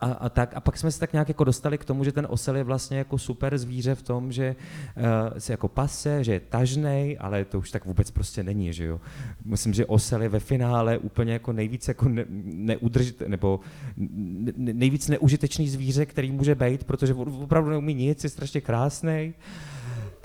a, 0.00 0.12
a, 0.12 0.28
tak, 0.28 0.56
a 0.56 0.60
pak 0.60 0.76
jsme 0.78 0.90
se 0.90 1.00
tak 1.00 1.12
nějak 1.12 1.28
jako 1.28 1.44
dostali 1.44 1.78
k 1.78 1.84
tomu, 1.84 2.04
že 2.04 2.12
ten 2.12 2.26
osel 2.30 2.56
je 2.56 2.64
vlastně 2.64 2.98
jako 2.98 3.18
super 3.18 3.58
zvíře 3.58 3.94
v 3.94 4.02
tom, 4.02 4.32
že 4.32 4.56
uh, 4.96 5.38
se 5.38 5.52
jako 5.52 5.68
pase, 5.68 6.24
že 6.24 6.32
je 6.32 6.40
tažnej, 6.40 7.16
ale 7.20 7.44
to 7.44 7.58
už 7.58 7.70
tak 7.70 7.84
vůbec 7.84 8.10
prostě 8.10 8.42
není, 8.42 8.72
že 8.72 8.84
jo. 8.84 9.00
Myslím, 9.44 9.74
že 9.74 9.86
osel 9.86 10.22
je 10.22 10.28
ve 10.28 10.40
finále 10.40 10.98
úplně 10.98 11.32
jako 11.32 11.52
nejvíc 11.52 11.88
jako 11.88 12.08
ne, 12.08 12.24
neudržit, 12.44 13.22
nebo 13.26 13.60
ne, 13.96 14.52
ne- 14.56 14.72
nejvíc 14.72 15.08
neužitečný 15.08 15.68
zvíře, 15.68 16.06
který 16.06 16.32
může 16.32 16.54
být, 16.54 16.84
protože 16.84 17.14
opravdu 17.14 17.70
neumí 17.70 17.94
nic, 17.94 18.24
je 18.24 18.30
strašně 18.30 18.60
krásný. 18.60 19.34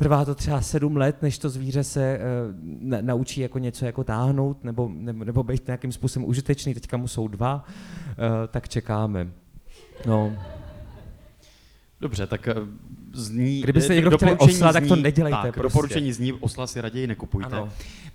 Trvá 0.01 0.25
to 0.25 0.35
třeba 0.35 0.61
sedm 0.61 0.97
let, 0.97 1.21
než 1.21 1.37
to 1.37 1.49
zvíře 1.49 1.83
se 1.83 2.19
uh, 2.19 2.55
na, 2.89 2.97
naučí 3.01 3.41
jako 3.41 3.59
něco 3.59 3.85
jako 3.85 4.03
táhnout 4.03 4.63
nebo, 4.63 4.89
nebo, 4.93 5.25
nebo 5.25 5.43
být 5.43 5.67
nějakým 5.67 5.91
způsobem 5.91 6.29
užitečný. 6.29 6.73
Teďka 6.73 6.97
mu 6.97 7.07
jsou 7.07 7.27
dva, 7.27 7.65
uh, 7.65 8.47
tak 8.47 8.69
čekáme. 8.69 9.31
No, 10.05 10.37
Dobře, 11.99 12.27
tak 12.27 12.47
eh, 12.47 12.55
zní... 13.13 13.61
Kdybyste 13.61 13.93
eh, 13.93 13.95
někdo 13.95 14.09
doporučení 14.09 14.53
osla, 14.53 14.73
tak 14.73 14.87
to 14.87 14.93
zní- 14.93 15.01
nedělejte 15.01 15.37
Tak, 15.41 15.53
prostě. 15.53 15.61
doporučení 15.61 16.13
zní, 16.13 16.33
osla 16.33 16.67
si 16.67 16.81
raději 16.81 17.07
nekupujte. 17.07 17.55
ano. 17.55 17.69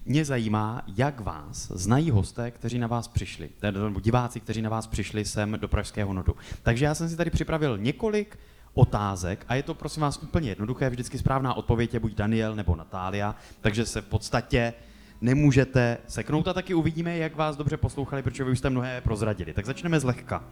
Mě 0.07 0.25
zajímá, 0.25 0.83
jak 0.97 1.21
vás 1.21 1.73
znají 1.75 2.11
hosté, 2.11 2.51
kteří 2.51 2.79
na 2.79 2.87
vás 2.87 3.09
přišli, 3.09 3.49
nebo 3.71 4.01
diváci, 4.01 4.41
kteří 4.41 4.63
na 4.63 4.71
vás 4.71 4.87
přišli 4.87 5.25
sem 5.25 5.59
do 5.61 5.69
Pražského 5.69 6.13
nodu. 6.13 6.37
Takže 6.63 6.85
já 6.85 6.95
jsem 6.95 7.09
si 7.09 7.17
tady 7.17 7.31
připravil 7.31 7.79
několik 7.79 8.39
otázek 8.77 9.45
a 9.49 9.55
je 9.55 9.63
to 9.63 9.75
prosím 9.75 10.03
vás 10.03 10.23
úplně 10.23 10.49
jednoduché, 10.49 10.91
vždycky 10.91 11.19
správná 11.19 11.55
odpověď 11.55 11.95
je 11.95 12.01
buď 12.01 12.15
Daniel 12.15 12.55
nebo 12.55 12.77
Natália, 12.77 13.35
takže 13.61 13.87
se 13.87 14.01
v 14.01 14.07
podstatě 14.07 14.75
nemůžete 15.21 15.99
seknout 16.07 16.49
a 16.49 16.53
taky 16.53 16.75
uvidíme, 16.75 17.17
jak 17.17 17.37
vás 17.37 17.57
dobře 17.57 17.77
poslouchali, 17.77 18.23
protože 18.23 18.45
vy 18.45 18.51
už 18.51 18.59
jste 18.59 18.71
mnohé 18.71 19.01
prozradili. 19.01 19.53
Tak 19.53 19.67
začneme 19.67 20.01
zlehka. 20.01 20.45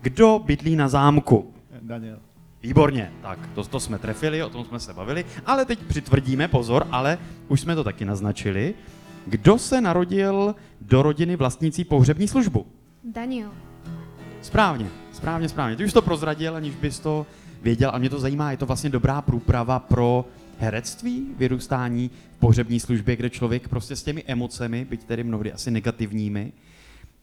Kdo 0.00 0.40
bydlí 0.44 0.76
na 0.76 0.88
zámku? 0.88 1.54
Daniel. 1.80 2.18
Výborně, 2.62 3.12
tak 3.22 3.38
to, 3.54 3.64
to 3.64 3.80
jsme 3.80 3.98
trefili, 3.98 4.42
o 4.42 4.50
tom 4.50 4.64
jsme 4.64 4.80
se 4.80 4.94
bavili, 4.94 5.24
ale 5.46 5.64
teď 5.64 5.78
přitvrdíme, 5.78 6.48
pozor, 6.48 6.86
ale 6.90 7.18
už 7.48 7.60
jsme 7.60 7.74
to 7.74 7.84
taky 7.84 8.04
naznačili. 8.04 8.74
Kdo 9.26 9.58
se 9.58 9.80
narodil 9.80 10.54
do 10.80 11.02
rodiny 11.02 11.36
vlastnící 11.36 11.84
pohřební 11.84 12.28
službu? 12.28 12.66
Daniel. 13.04 13.50
Správně, 14.42 14.86
správně, 15.12 15.48
správně. 15.48 15.76
Ty 15.76 15.84
už 15.84 15.92
to 15.92 16.02
prozradil, 16.02 16.56
aniž 16.56 16.74
bys 16.74 17.00
to 17.00 17.26
věděl 17.62 17.90
a 17.94 17.98
mě 17.98 18.10
to 18.10 18.20
zajímá, 18.20 18.50
je 18.50 18.56
to 18.56 18.66
vlastně 18.66 18.90
dobrá 18.90 19.22
průprava 19.22 19.78
pro 19.78 20.24
herectví, 20.58 21.26
vyrůstání 21.38 22.10
v 22.36 22.40
pohřební 22.40 22.80
službě, 22.80 23.16
kde 23.16 23.30
člověk 23.30 23.68
prostě 23.68 23.96
s 23.96 24.02
těmi 24.02 24.24
emocemi, 24.26 24.86
byť 24.90 25.04
tedy 25.04 25.24
mnohdy 25.24 25.52
asi 25.52 25.70
negativními, 25.70 26.52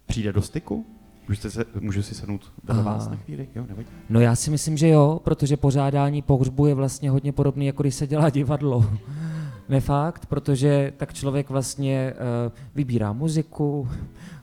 přijde 0.08 0.34
do 0.34 0.42
styku? 0.42 0.86
Můžete 1.28 1.52
se, 1.52 1.66
můžu 1.80 2.04
si 2.04 2.16
sednout 2.16 2.52
vedle 2.64 2.82
Aha. 2.82 2.94
vás 2.94 3.08
na 3.08 3.16
chvíli? 3.16 3.48
Jo, 3.56 3.66
nevadí. 3.70 3.88
No 4.10 4.20
já 4.20 4.36
si 4.36 4.52
myslím, 4.52 4.78
že 4.78 4.88
jo, 4.88 5.22
protože 5.24 5.58
pořádání 5.58 6.22
pohřbu 6.22 6.66
je 6.66 6.74
vlastně 6.74 7.10
hodně 7.10 7.32
podobný, 7.32 7.66
jako 7.66 7.84
když 7.84 7.96
se 7.96 8.08
dělá 8.08 8.30
divadlo. 8.30 8.86
Ne 9.70 9.82
fakt, 9.82 10.26
protože 10.26 10.94
tak 10.98 11.14
člověk 11.14 11.50
vlastně 11.50 12.14
uh, 12.14 12.52
vybírá 12.76 13.14
muziku, 13.14 13.90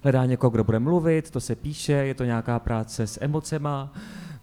hledá 0.02 0.26
někoho, 0.26 0.50
kdo 0.50 0.64
bude 0.64 0.78
mluvit, 0.78 1.30
to 1.30 1.40
se 1.40 1.54
píše, 1.54 1.92
je 1.92 2.14
to 2.14 2.24
nějaká 2.24 2.58
práce 2.58 3.06
s 3.06 3.18
emocema, 3.20 3.92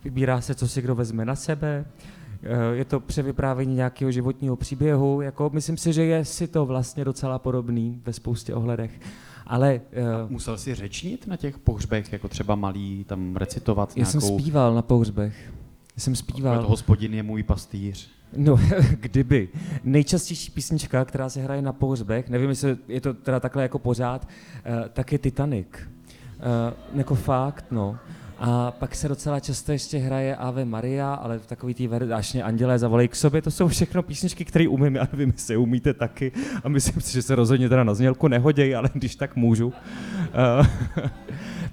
vybírá 0.04 0.42
se, 0.42 0.56
co 0.56 0.68
si 0.68 0.82
kdo 0.82 0.96
vezme 0.96 1.26
na 1.26 1.36
sebe, 1.36 1.86
uh, 1.86 2.50
je 2.74 2.86
to 2.86 3.00
převyprávění 3.00 3.76
nějakého 3.76 4.12
životního 4.12 4.56
příběhu, 4.56 5.22
jako 5.22 5.50
myslím 5.54 5.78
si, 5.78 5.94
že 5.94 6.04
je 6.04 6.26
si 6.26 6.48
to 6.48 6.66
vlastně 6.66 7.06
docela 7.06 7.40
podobný 7.40 8.02
ve 8.06 8.14
spoustě 8.14 8.54
ohledech. 8.54 9.00
Ale 9.48 9.82
uh, 10.26 10.32
Musel 10.32 10.58
si 10.58 10.76
řečnit 10.76 11.28
na 11.28 11.38
těch 11.38 11.60
pohřbech, 11.60 12.14
jako 12.14 12.28
třeba 12.28 12.56
malý, 12.56 13.04
tam 13.04 13.36
recitovat 13.36 13.98
já 13.98 14.06
jsem 14.06 14.20
nějakou... 14.20 14.40
zpíval 14.40 14.76
na 14.76 14.82
pohřbech. 14.82 15.54
Já 15.96 16.02
jsem 16.02 16.16
zpíval. 16.16 16.62
To 16.62 16.70
hospodin 16.70 17.14
je 17.14 17.24
můj 17.24 17.44
pastýř. 17.44 18.10
No, 18.38 18.60
kdyby. 19.00 19.50
Nejčastější 19.84 20.52
písnička, 20.52 21.06
která 21.06 21.30
se 21.30 21.42
hraje 21.42 21.62
na 21.62 21.74
pohřbech, 21.74 22.30
nevím, 22.30 22.50
jestli 22.50 22.78
je 22.88 23.02
to 23.02 23.14
teda 23.14 23.40
takhle 23.40 23.64
jako 23.64 23.80
pořád, 23.80 24.28
uh, 24.28 24.90
tak 24.94 25.12
je 25.12 25.20
Titanic. 25.20 25.68
Uh, 25.78 26.98
jako 26.98 27.16
fakt, 27.16 27.66
no. 27.72 27.98
A 28.40 28.72
pak 28.72 28.96
se 28.96 29.08
docela 29.08 29.40
často 29.40 29.72
ještě 29.72 29.98
hraje 29.98 30.36
Ave 30.36 30.66
Maria, 30.66 31.14
ale 31.14 31.40
v 31.40 31.48
takový 31.48 31.74
tý 31.74 31.88
ver- 31.88 32.16
až 32.16 32.34
mě 32.34 32.44
andělé 32.44 32.80
zavolej 32.80 33.08
k 33.08 33.16
sobě, 33.16 33.42
to 33.42 33.52
jsou 33.52 33.68
všechno 33.68 34.04
písničky, 34.04 34.46
které 34.46 34.68
umím, 34.68 34.94
nevím, 34.94 35.30
jestli 35.30 35.54
je 35.54 35.58
umíte 35.58 35.94
taky 35.94 36.32
a 36.64 36.70
myslím 36.70 37.02
si, 37.02 37.14
že 37.14 37.22
se 37.22 37.36
rozhodně 37.36 37.70
teda 37.70 37.84
na 37.84 37.94
znělku 37.94 38.28
nehodějí, 38.28 38.76
ale 38.76 38.90
když 38.94 39.16
tak 39.16 39.36
můžu. 39.36 39.68
Uh, 39.68 40.68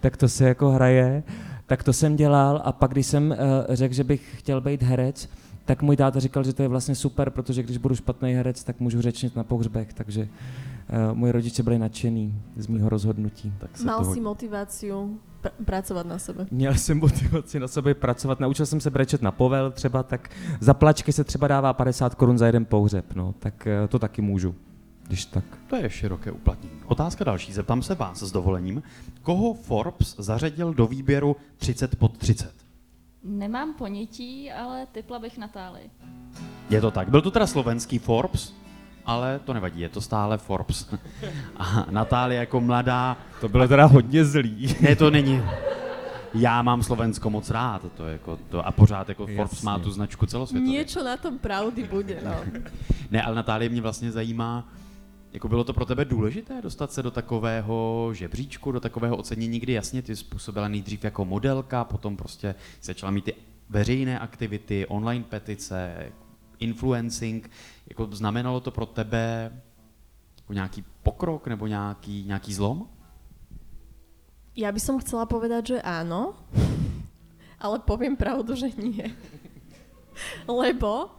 tak 0.01 0.17
to 0.17 0.29
se 0.29 0.49
jako 0.49 0.71
hraje. 0.71 1.23
Tak 1.67 1.83
to 1.83 1.93
jsem 1.93 2.17
dělal 2.17 2.63
a 2.65 2.73
pak, 2.73 2.91
když 2.91 3.07
jsem 3.07 3.31
uh, 3.31 3.75
řekl, 3.75 3.95
že 3.95 4.05
bych 4.05 4.35
chtěl 4.39 4.61
být 4.61 4.83
herec, 4.83 5.29
tak 5.65 5.83
můj 5.83 5.97
táta 5.97 6.21
říkal, 6.21 6.45
že 6.45 6.53
to 6.53 6.63
je 6.63 6.69
vlastně 6.69 6.95
super, 6.95 7.31
protože 7.31 7.63
když 7.63 7.77
budu 7.77 7.95
špatný 7.95 8.35
herec, 8.35 8.65
tak 8.65 8.81
můžu 8.81 9.01
řečnit 9.01 9.37
na 9.37 9.45
pohřbech, 9.45 9.93
takže 9.93 10.29
moji 11.15 11.33
rodiče 11.33 11.63
byli 11.63 11.79
nadšený 11.79 12.43
z 12.57 12.67
mýho 12.67 12.89
rozhodnutí. 12.89 13.53
Tak 13.59 13.79
se 13.79 13.85
Mal 13.85 13.99
toho... 13.99 14.15
si 14.15 14.21
motiváciu 14.21 15.21
pr- 15.43 15.65
pracovať 15.65 16.07
na 16.07 16.19
sebe. 16.19 16.47
Měl 16.51 16.75
jsem 16.75 16.99
motivaci 16.99 17.61
na 17.61 17.69
sobě 17.69 17.95
pracovat, 17.95 18.41
naučil 18.41 18.67
jsem 18.67 18.81
se 18.81 18.91
brečet 18.91 19.23
na 19.23 19.31
povel 19.31 19.71
třeba, 19.71 20.03
tak 20.03 20.31
za 20.61 20.75
plačky 20.75 21.13
se 21.13 21.25
třeba 21.25 21.49
dává 21.49 21.73
50 21.73 22.15
korun 22.15 22.39
za 22.39 22.47
jeden 22.47 22.65
pohřeb, 22.65 23.15
no, 23.15 23.35
tak 23.39 23.69
uh, 23.83 23.89
to 23.89 23.99
taky 23.99 24.23
můžu, 24.23 24.55
když 25.07 25.25
tak. 25.25 25.45
To 25.67 25.77
je 25.77 25.91
široké 25.91 26.31
uplatnění. 26.33 26.75
Otázka 26.87 27.25
další. 27.25 27.53
Zeptám 27.53 27.83
se 27.83 27.95
vás 27.95 28.23
s 28.23 28.33
dovolením. 28.33 28.83
Koho 29.23 29.55
Forbes 29.55 30.17
zařadil 30.19 30.75
do 30.75 30.87
výběru 30.87 31.37
30 31.57 31.97
pod 31.97 32.19
30? 32.19 32.55
Nemám 33.25 33.75
ponětí, 33.75 34.53
ale 34.53 34.87
typla 34.93 35.19
bych 35.19 35.39
Natálii. 35.39 35.91
Je 36.71 36.81
to 36.81 36.91
tak. 36.91 37.09
Byl 37.09 37.23
to 37.23 37.31
teda 37.31 37.47
slovenský 37.47 37.99
Forbes, 37.99 38.55
ale 39.11 39.41
to 39.45 39.55
nevadí, 39.55 39.81
je 39.81 39.89
to 39.89 40.01
stále 40.01 40.39
Forbes. 40.39 40.95
A 41.57 41.87
Natálie 41.91 42.41
jako 42.41 42.61
mladá, 42.61 43.17
To 43.41 43.49
bylo 43.49 43.69
teda 43.69 43.85
hodně 43.85 44.25
zlý. 44.25 44.77
ne, 44.81 44.97
to 44.97 45.11
není. 45.11 45.43
já 46.35 46.63
mám 46.63 46.83
Slovensko 46.83 47.31
moc 47.31 47.51
rád, 47.51 47.83
to 47.97 48.07
je 48.07 48.13
jako 48.13 48.39
to, 48.49 48.67
a 48.67 48.73
pořád 48.73 49.09
jako 49.09 49.27
Forbes 49.27 49.53
Jasně. 49.53 49.67
má 49.67 49.79
tu 49.79 49.91
značku 49.91 50.27
celosvětově. 50.27 50.73
Niečo 50.73 51.03
na 51.03 51.17
tom 51.17 51.39
pravdy 51.39 51.83
bude, 51.85 52.21
no. 52.25 52.35
Ne, 53.11 53.23
ale 53.23 53.35
Natálie 53.35 53.69
mě 53.69 53.81
vlastně 53.83 54.13
zajímá, 54.13 54.69
jako 55.33 55.49
bylo 55.49 55.65
to 55.65 55.73
pro 55.73 55.85
tebe 55.87 56.05
důležité 56.05 56.63
dostat 56.63 56.93
se 56.93 57.03
do 57.03 57.11
takového 57.11 58.11
žebříčku, 58.15 58.73
do 58.73 58.81
takového 58.81 59.17
ocenění, 59.17 59.61
kdy 59.61 59.73
jasně 59.73 60.03
ty 60.03 60.17
způsobila 60.17 60.69
nejdřív 60.69 61.05
jako 61.05 61.25
modelka, 61.25 61.85
potom 61.85 62.17
prostě 62.17 62.55
začala 62.83 63.11
mít 63.11 63.25
ty 63.25 63.35
veřejné 63.71 64.19
aktivity, 64.19 64.87
online 64.87 65.25
petice, 65.29 65.95
influencing. 66.61 67.51
Jako 67.89 68.09
znamenalo 68.13 68.61
to 68.61 68.71
pro 68.71 68.87
tebe 68.87 69.53
jako 70.51 70.53
nějaký 70.53 70.85
pokrok 71.03 71.47
nebo 71.47 71.67
nějaký, 71.67 72.25
nějaký 72.27 72.55
zlom? 72.55 72.89
Ja 74.59 74.75
by 74.75 74.83
som 74.83 74.99
chcela 74.99 75.31
povedať, 75.31 75.79
že 75.79 75.79
áno, 75.79 76.35
ale 77.65 77.79
poviem 77.87 78.19
pravdu, 78.19 78.59
že 78.59 78.67
nie. 78.75 79.07
Lebo, 80.51 81.15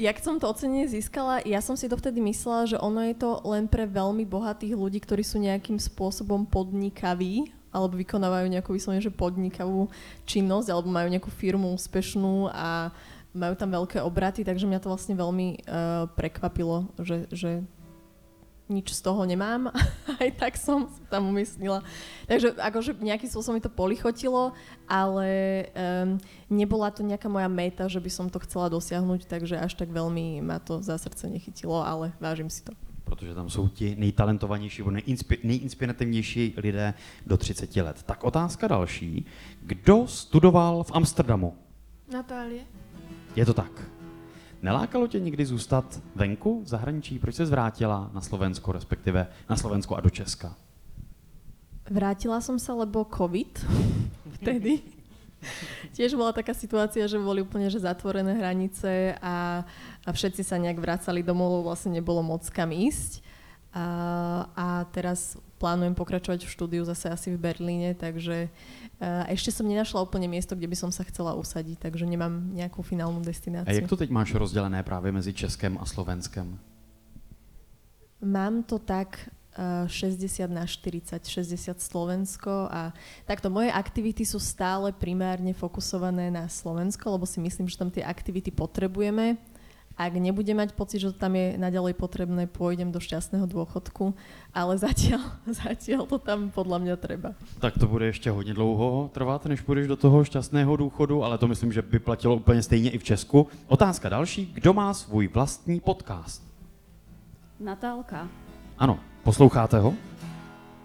jak 0.00 0.16
som 0.24 0.40
to 0.40 0.48
ocenenie 0.48 0.88
získala, 0.88 1.44
ja 1.44 1.60
som 1.60 1.76
si 1.76 1.84
dovtedy 1.84 2.16
myslela, 2.24 2.64
že 2.64 2.80
ono 2.80 3.04
je 3.04 3.12
to 3.12 3.44
len 3.44 3.68
pre 3.68 3.84
veľmi 3.84 4.24
bohatých 4.24 4.72
ľudí, 4.72 5.04
ktorí 5.04 5.20
sú 5.20 5.36
nejakým 5.36 5.76
spôsobom 5.76 6.48
podnikaví, 6.48 7.52
alebo 7.68 8.00
vykonávajú 8.00 8.48
nejakú 8.48 8.72
vyslovene, 8.72 9.04
že 9.04 9.12
podnikavú 9.12 9.92
činnosť, 10.24 10.72
alebo 10.72 10.88
majú 10.88 11.12
nejakú 11.12 11.28
firmu 11.28 11.76
úspešnú 11.76 12.48
a 12.48 12.88
majú 13.36 13.54
tam 13.54 13.70
veľké 13.70 14.00
obraty, 14.00 14.42
takže 14.42 14.64
mňa 14.64 14.80
to 14.80 14.88
vlastne 14.88 15.12
veľmi 15.12 15.48
uh, 15.68 16.08
prekvapilo, 16.16 16.88
že, 16.96 17.28
že 17.28 17.60
nič 18.66 18.90
z 18.90 19.00
toho 19.02 19.22
nemám, 19.22 19.70
aj 20.22 20.28
tak 20.38 20.58
som 20.58 20.90
tam 21.06 21.30
umyslila. 21.30 21.86
Takže 22.26 22.58
akože 22.58 22.98
nejakým 22.98 23.30
spôsobom 23.30 23.58
mi 23.58 23.62
to 23.62 23.70
polichotilo, 23.70 24.50
ale 24.90 25.28
um, 25.70 26.18
nebola 26.50 26.90
to 26.90 27.06
nejaká 27.06 27.30
moja 27.30 27.46
meta, 27.46 27.86
že 27.86 28.02
by 28.02 28.10
som 28.10 28.26
to 28.26 28.42
chcela 28.42 28.66
dosiahnuť, 28.66 29.30
takže 29.30 29.60
až 29.60 29.78
tak 29.78 29.94
veľmi 29.94 30.42
ma 30.42 30.58
to 30.58 30.82
za 30.82 30.98
srdce 30.98 31.30
nechytilo, 31.30 31.78
ale 31.78 32.12
vážim 32.18 32.50
si 32.50 32.66
to. 32.66 32.74
Protože 33.06 33.34
tam 33.34 33.50
jsou 33.50 33.68
ti 33.68 33.94
nejtalentovanější 33.98 34.82
nebo 34.82 34.90
nejinspi- 34.90 35.38
nejinspirativnější 35.44 36.54
lidé 36.56 36.94
do 37.26 37.36
30 37.36 37.76
let. 37.76 38.02
Tak 38.02 38.24
otázka 38.24 38.66
další. 38.68 39.26
Kdo 39.62 40.06
studoval 40.06 40.82
v 40.82 40.92
Amsterdamu? 40.92 41.54
Natálie? 42.12 42.66
Je 43.36 43.44
to 43.46 43.54
tak. 43.54 43.72
Nelákalo 44.62 45.06
tě 45.06 45.20
někdy 45.20 45.46
zůstat 45.46 46.00
venku, 46.14 46.62
v 46.62 46.68
zahraničí? 46.68 47.18
Proč 47.18 47.34
se 47.34 47.46
zvrátila 47.46 48.10
na 48.12 48.20
Slovensko, 48.20 48.72
respektive 48.72 49.26
na 49.50 49.56
Slovensko 49.56 49.96
a 49.96 50.00
do 50.00 50.10
Česka? 50.10 50.56
Vrátila 51.90 52.40
som 52.40 52.58
sa, 52.58 52.74
lebo 52.74 53.06
COVID 53.06 53.62
vtedy. 54.40 54.82
Tiež 55.94 56.18
bola 56.18 56.34
taká 56.34 56.50
situácia, 56.50 57.06
že 57.06 57.20
boli 57.20 57.46
úplne 57.46 57.70
že 57.70 57.78
zatvorené 57.78 58.34
hranice 58.34 59.14
a, 59.22 59.62
a 60.02 60.10
všetci 60.10 60.42
sa 60.42 60.58
nejak 60.58 60.82
vracali 60.82 61.22
domov, 61.22 61.62
vlastne 61.62 61.94
nebolo 61.94 62.24
moc 62.26 62.42
kam 62.50 62.74
ísť. 62.74 63.22
A, 63.70 63.86
a 64.56 64.66
teraz 64.90 65.38
plánujem 65.56 65.96
pokračovať 65.96 66.44
v 66.44 66.52
štúdiu 66.52 66.82
zase 66.84 67.10
asi 67.10 67.32
v 67.32 67.40
Berlíne, 67.40 67.96
takže 67.96 68.48
a 68.96 69.28
ešte 69.28 69.52
som 69.52 69.68
nenašla 69.68 70.00
úplne 70.00 70.24
miesto, 70.24 70.56
kde 70.56 70.72
by 70.72 70.76
som 70.76 70.88
sa 70.88 71.04
chcela 71.04 71.36
usadiť, 71.36 71.76
takže 71.84 72.08
nemám 72.08 72.32
nejakú 72.56 72.80
finálnu 72.80 73.20
A 73.20 73.26
destináciu. 73.28 73.76
jak 73.76 73.88
to 73.88 73.96
teď 73.96 74.10
máš 74.10 74.34
rozdělené 74.34 74.82
právě 74.82 75.12
mezi 75.12 75.32
Českem 75.32 75.78
a 75.80 75.84
Slovenskem? 75.84 76.58
Mám 78.24 78.62
to 78.62 78.78
tak 78.78 79.28
uh, 79.58 79.88
60 79.88 80.50
na 80.50 80.66
40, 80.66 81.28
60 81.28 81.80
Slovensko 81.80 82.50
a 82.72 82.92
takto 83.28 83.52
moje 83.52 83.68
aktivity 83.72 84.24
sú 84.24 84.40
stále 84.40 84.92
primárne 84.96 85.52
fokusované 85.52 86.32
na 86.32 86.48
Slovensko, 86.48 87.12
lebo 87.12 87.28
si 87.28 87.40
myslím, 87.40 87.68
že 87.68 87.76
tam 87.76 87.92
tie 87.92 88.00
aktivity 88.00 88.48
potrebujeme. 88.48 89.36
Ak 89.96 90.12
nebudem 90.12 90.60
mať 90.60 90.76
pocit, 90.76 91.00
že 91.00 91.08
to 91.08 91.16
tam 91.16 91.32
je 91.32 91.56
naďalej 91.56 91.96
potrebné, 91.96 92.44
pôjdem 92.44 92.92
do 92.92 93.00
šťastného 93.00 93.48
dôchodku, 93.48 94.12
ale 94.52 94.76
zatiaľ, 94.84 95.24
zatiaľ 95.48 96.04
to 96.04 96.20
tam 96.20 96.52
podľa 96.52 96.78
mňa 96.84 96.94
treba. 97.00 97.32
Tak 97.60 97.78
to 97.80 97.88
bude 97.88 98.06
ještě 98.06 98.30
hodně 98.30 98.54
dlouho 98.54 99.10
trvat, 99.12 99.46
než 99.46 99.60
půjdeš 99.60 99.86
do 99.86 99.96
toho 99.96 100.24
šťastného 100.24 100.76
důchodu, 100.76 101.24
ale 101.24 101.38
to 101.38 101.48
myslím, 101.48 101.72
že 101.72 101.82
by 101.82 101.98
platilo 101.98 102.36
úplně 102.36 102.62
stejně 102.62 102.90
i 102.90 102.98
v 102.98 103.04
Česku. 103.04 103.46
Otázka 103.66 104.08
další. 104.08 104.46
Kdo 104.54 104.72
má 104.72 104.94
svůj 104.94 105.28
vlastní 105.28 105.80
podcast? 105.80 106.42
Natálka. 107.60 108.28
Ano, 108.78 109.00
posloucháte 109.22 109.78
ho? 109.78 109.88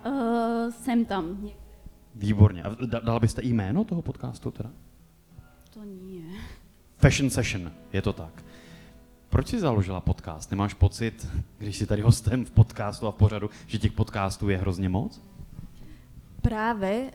Uh, 0.06 0.72
jsem 0.72 1.06
tam. 1.06 1.50
Výborně. 2.16 2.64
A 2.64 2.70
da- 2.70 3.04
dala 3.04 3.20
byste 3.20 3.44
jméno 3.44 3.84
toho 3.84 4.02
podcastu 4.02 4.52
teda? 4.52 4.70
To 5.74 5.80
nie. 5.84 6.24
Fashion 6.98 7.30
Session, 7.30 7.72
je 7.94 8.02
to 8.02 8.14
tak. 8.14 8.44
Proč 9.32 9.48
jsi 9.48 9.60
založila 9.60 10.04
podcast? 10.04 10.52
Nemáš 10.52 10.74
pocit, 10.74 11.28
když 11.58 11.78
jsi 11.78 11.86
tady 11.86 12.02
hostem 12.02 12.46
v 12.46 12.52
podcastu 12.52 13.08
a 13.08 13.12
v 13.12 13.16
pořadu, 13.16 13.50
že 13.68 13.80
těch 13.80 13.92
podcastů 13.92 14.50
je 14.50 14.58
hrozně 14.58 14.90
moc? 14.90 15.22
Práve 16.42 16.92
uh, 17.02 17.10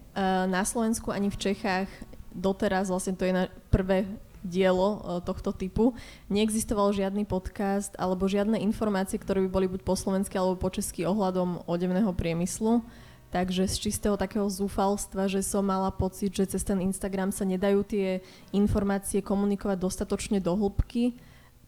na 0.47 0.65
Slovensku 0.65 1.13
ani 1.13 1.31
v 1.31 1.37
Čechách 1.37 1.89
doteraz, 2.33 2.89
vlastne 2.89 3.13
to 3.13 3.29
je 3.29 3.37
na 3.37 3.45
prvé 3.69 4.09
dielo 4.41 4.97
uh, 4.97 5.21
tohto 5.21 5.53
typu, 5.53 5.93
neexistoval 6.33 6.97
žiadny 6.97 7.29
podcast 7.29 7.93
alebo 8.01 8.25
žiadne 8.25 8.65
informácie, 8.65 9.21
ktoré 9.21 9.45
by 9.45 9.51
boli 9.53 9.67
buď 9.69 9.85
po 9.85 9.93
slovensky 9.93 10.41
alebo 10.41 10.57
po 10.57 10.73
česky 10.73 11.05
ohľadom 11.05 11.69
odevného 11.69 12.17
priemyslu. 12.17 12.81
Takže 13.29 13.69
z 13.69 13.93
čistého 13.93 14.17
takého 14.17 14.49
zúfalstva, 14.49 15.29
že 15.29 15.45
som 15.45 15.69
mala 15.69 15.93
pocit, 15.93 16.33
že 16.33 16.49
cez 16.49 16.65
ten 16.65 16.81
Instagram 16.81 17.29
sa 17.29 17.45
nedajú 17.45 17.85
tie 17.85 18.25
informácie 18.57 19.21
komunikovať 19.21 19.77
dostatočne 19.77 20.41
do 20.41 20.57
hĺbky, 20.57 21.13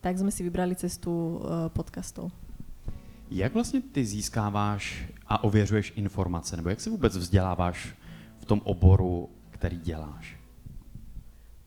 tak 0.01 0.19
sme 0.19 0.31
si 0.31 0.47
vybrali 0.47 0.75
cestu 0.79 1.11
uh, 1.11 1.69
podcastov. 1.69 2.31
Jak 3.31 3.55
vlastně 3.55 3.81
ty 3.81 4.05
získáváš 4.05 5.05
a 5.27 5.45
ověřuješ 5.45 5.93
informace, 5.97 6.57
nebo 6.57 6.69
jak 6.69 6.81
se 6.81 6.91
vůbec 6.91 7.17
vzděláváš 7.17 7.95
v 8.39 8.45
tom 8.45 8.61
oboru, 8.65 9.29
který 9.51 9.77
děláš? 9.77 10.39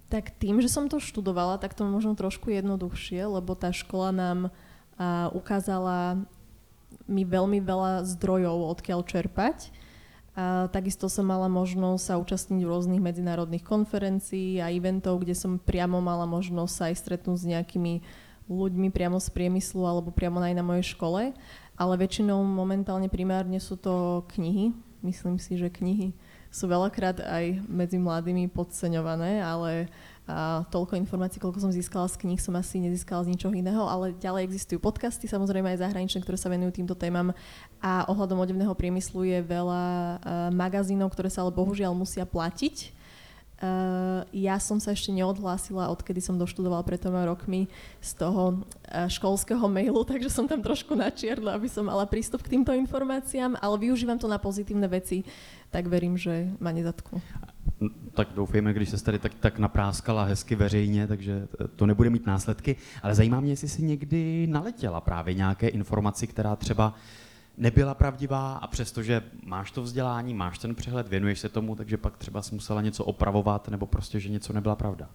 Tak 0.10 0.36
tým, 0.44 0.60
že 0.60 0.68
som 0.68 0.92
to 0.92 1.00
študovala, 1.00 1.56
tak 1.56 1.72
to 1.72 1.88
možno 1.88 2.20
trošku 2.20 2.52
jednoduchšie, 2.52 3.32
lebo 3.32 3.56
tá 3.56 3.72
škola 3.72 4.12
nám 4.12 4.40
a, 5.00 5.32
ukázala 5.32 6.20
mi 7.08 7.24
veľmi 7.24 7.64
veľa 7.64 8.04
zdrojov, 8.04 8.76
odkiaľ 8.76 9.08
čerpať. 9.08 9.72
A, 10.32 10.72
takisto 10.72 11.12
som 11.12 11.28
mala 11.28 11.52
možnosť 11.52 12.04
sa 12.04 12.20
účastniť 12.20 12.64
v 12.64 12.72
rôznych 12.72 13.04
medzinárodných 13.04 13.68
konferencií 13.68 14.64
a 14.64 14.72
eventov, 14.72 15.20
kde 15.24 15.36
som 15.36 15.60
priamo 15.60 16.00
mala 16.00 16.24
možnosť 16.24 16.74
sa 16.74 16.84
aj 16.88 16.96
stretnúť 17.04 17.38
s 17.38 17.50
nejakými 17.52 17.94
ľuďmi 18.52 18.92
priamo 18.92 19.20
z 19.20 19.32
priemyslu 19.32 19.84
alebo 19.88 20.12
priamo 20.12 20.44
aj 20.44 20.56
na 20.56 20.64
mojej 20.64 20.96
škole. 20.96 21.36
Ale 21.80 21.94
väčšinou 21.98 22.44
momentálne 22.44 23.08
primárne 23.08 23.58
sú 23.58 23.80
to 23.80 24.24
knihy. 24.36 24.76
Myslím 25.02 25.42
si, 25.42 25.58
že 25.58 25.72
knihy 25.72 26.14
sú 26.52 26.68
veľakrát 26.68 27.24
aj 27.24 27.64
medzi 27.66 27.98
mladými 27.98 28.52
podceňované, 28.52 29.40
ale 29.40 29.88
a 30.32 30.64
toľko 30.72 30.96
informácií, 30.96 31.44
koľko 31.44 31.60
som 31.60 31.76
získala 31.76 32.08
z 32.08 32.16
kníh, 32.24 32.40
som 32.40 32.56
asi 32.56 32.80
nezískala 32.80 33.28
z 33.28 33.36
ničoho 33.36 33.52
iného, 33.52 33.84
ale 33.84 34.16
ďalej 34.16 34.48
existujú 34.48 34.80
podcasty, 34.80 35.28
samozrejme 35.28 35.76
aj 35.76 35.84
zahraničné, 35.84 36.24
ktoré 36.24 36.40
sa 36.40 36.48
venujú 36.48 36.80
týmto 36.80 36.96
témam 36.96 37.36
a 37.84 38.08
ohľadom 38.08 38.40
odevného 38.40 38.72
priemyslu 38.72 39.28
je 39.28 39.44
veľa 39.44 39.84
uh, 39.84 40.16
magazínov, 40.56 41.12
ktoré 41.12 41.28
sa 41.28 41.44
ale 41.44 41.52
bohužiaľ 41.52 41.92
musia 41.92 42.24
platiť. 42.24 42.96
Uh, 43.62 44.26
ja 44.34 44.58
som 44.58 44.82
sa 44.82 44.96
ešte 44.96 45.14
neodhlásila, 45.14 45.92
odkedy 45.94 46.18
som 46.18 46.40
doštudovala 46.40 46.82
pred 46.82 46.98
troma 46.98 47.28
rokmi 47.28 47.70
z 48.02 48.12
toho 48.16 48.58
uh, 48.58 49.06
školského 49.12 49.68
mailu, 49.68 50.02
takže 50.16 50.32
som 50.32 50.48
tam 50.48 50.64
trošku 50.64 50.96
na 50.96 51.12
čierno, 51.12 51.52
aby 51.52 51.68
som 51.68 51.84
mala 51.84 52.08
prístup 52.08 52.40
k 52.40 52.56
týmto 52.56 52.72
informáciám, 52.72 53.60
ale 53.60 53.76
využívam 53.84 54.16
to 54.16 54.32
na 54.32 54.40
pozitívne 54.40 54.88
veci, 54.88 55.28
tak 55.70 55.92
verím, 55.92 56.16
že 56.16 56.50
ma 56.58 56.72
nezatknú. 56.72 57.20
Tak 58.14 58.28
doufejme, 58.36 58.74
když 58.74 58.90
se 58.90 59.04
tady 59.04 59.20
tak, 59.20 59.34
tak 59.34 59.60
napráskala 59.60 60.24
hezky 60.24 60.56
veřejně, 60.56 61.08
takže 61.08 61.48
to 61.76 61.86
nebude 61.86 62.10
mít 62.10 62.26
následky. 62.26 62.76
Ale 63.04 63.16
zajímá 63.16 63.40
mě, 63.40 63.52
jestli 63.52 63.70
jsi 63.70 63.82
někdy 63.82 64.48
naletěla 64.48 65.02
právě 65.02 65.34
nějaké 65.34 65.68
informaci, 65.68 66.28
která 66.28 66.56
třeba 66.56 66.94
nebyla 67.58 67.94
pravdivá 67.94 68.54
a 68.54 68.68
přestože 68.68 69.22
máš 69.46 69.72
to 69.72 69.82
vzdělání, 69.82 70.34
máš 70.34 70.60
ten 70.60 70.76
přehled, 70.76 71.08
věnuješ 71.08 71.40
se 71.40 71.50
tomu, 71.50 71.76
takže 71.76 71.98
pak 71.98 72.18
třeba 72.18 72.42
jsi 72.42 72.56
musela 72.56 72.82
něco 72.82 73.06
opravovat 73.06 73.70
nebo 73.70 73.86
prostě, 73.86 74.20
že 74.20 74.30
něco 74.30 74.54
nebyla 74.54 74.76
pravda. 74.76 75.10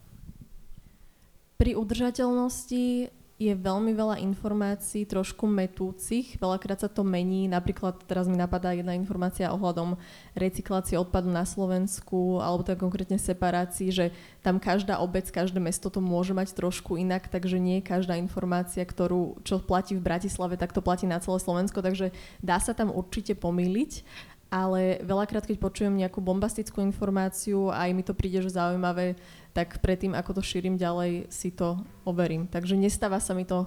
Pri 1.56 1.72
udržateľnosti 1.72 3.08
je 3.36 3.52
veľmi 3.52 3.92
veľa 3.92 4.16
informácií 4.24 5.04
trošku 5.04 5.44
metúcich, 5.44 6.40
veľakrát 6.40 6.80
sa 6.80 6.88
to 6.88 7.04
mení, 7.04 7.44
napríklad 7.52 8.00
teraz 8.08 8.24
mi 8.32 8.36
napadá 8.40 8.72
jedna 8.72 8.96
informácia 8.96 9.52
ohľadom 9.52 10.00
recyklácie 10.32 10.96
odpadu 10.96 11.28
na 11.28 11.44
Slovensku, 11.44 12.40
alebo 12.40 12.64
tak 12.64 12.80
konkrétne 12.80 13.20
separácii, 13.20 13.92
že 13.92 14.06
tam 14.40 14.56
každá 14.56 15.04
obec, 15.04 15.28
každé 15.28 15.60
mesto 15.60 15.92
to 15.92 16.00
môže 16.00 16.32
mať 16.32 16.56
trošku 16.56 16.96
inak, 16.96 17.28
takže 17.28 17.60
nie 17.60 17.84
každá 17.84 18.16
informácia, 18.16 18.80
ktorú, 18.88 19.44
čo 19.44 19.60
platí 19.60 19.92
v 19.92 20.04
Bratislave, 20.08 20.56
tak 20.56 20.72
to 20.72 20.80
platí 20.80 21.04
na 21.04 21.20
celé 21.20 21.36
Slovensko, 21.36 21.84
takže 21.84 22.16
dá 22.40 22.56
sa 22.56 22.72
tam 22.72 22.88
určite 22.88 23.36
pomýliť, 23.36 24.00
ale 24.50 25.02
veľakrát, 25.02 25.46
keď 25.46 25.58
počujem 25.58 25.94
nejakú 25.96 26.22
bombastickú 26.22 26.78
informáciu 26.80 27.68
a 27.70 27.86
aj 27.86 27.90
mi 27.94 28.02
to 28.06 28.14
príde, 28.14 28.38
že 28.42 28.54
zaujímavé, 28.54 29.18
tak 29.50 29.82
predtým, 29.82 30.14
ako 30.14 30.38
to 30.38 30.42
šírim 30.42 30.78
ďalej, 30.78 31.26
si 31.32 31.50
to 31.50 31.80
overím. 32.06 32.46
Takže 32.46 32.78
nestáva 32.78 33.18
sa 33.18 33.34
mi 33.34 33.42
to 33.42 33.66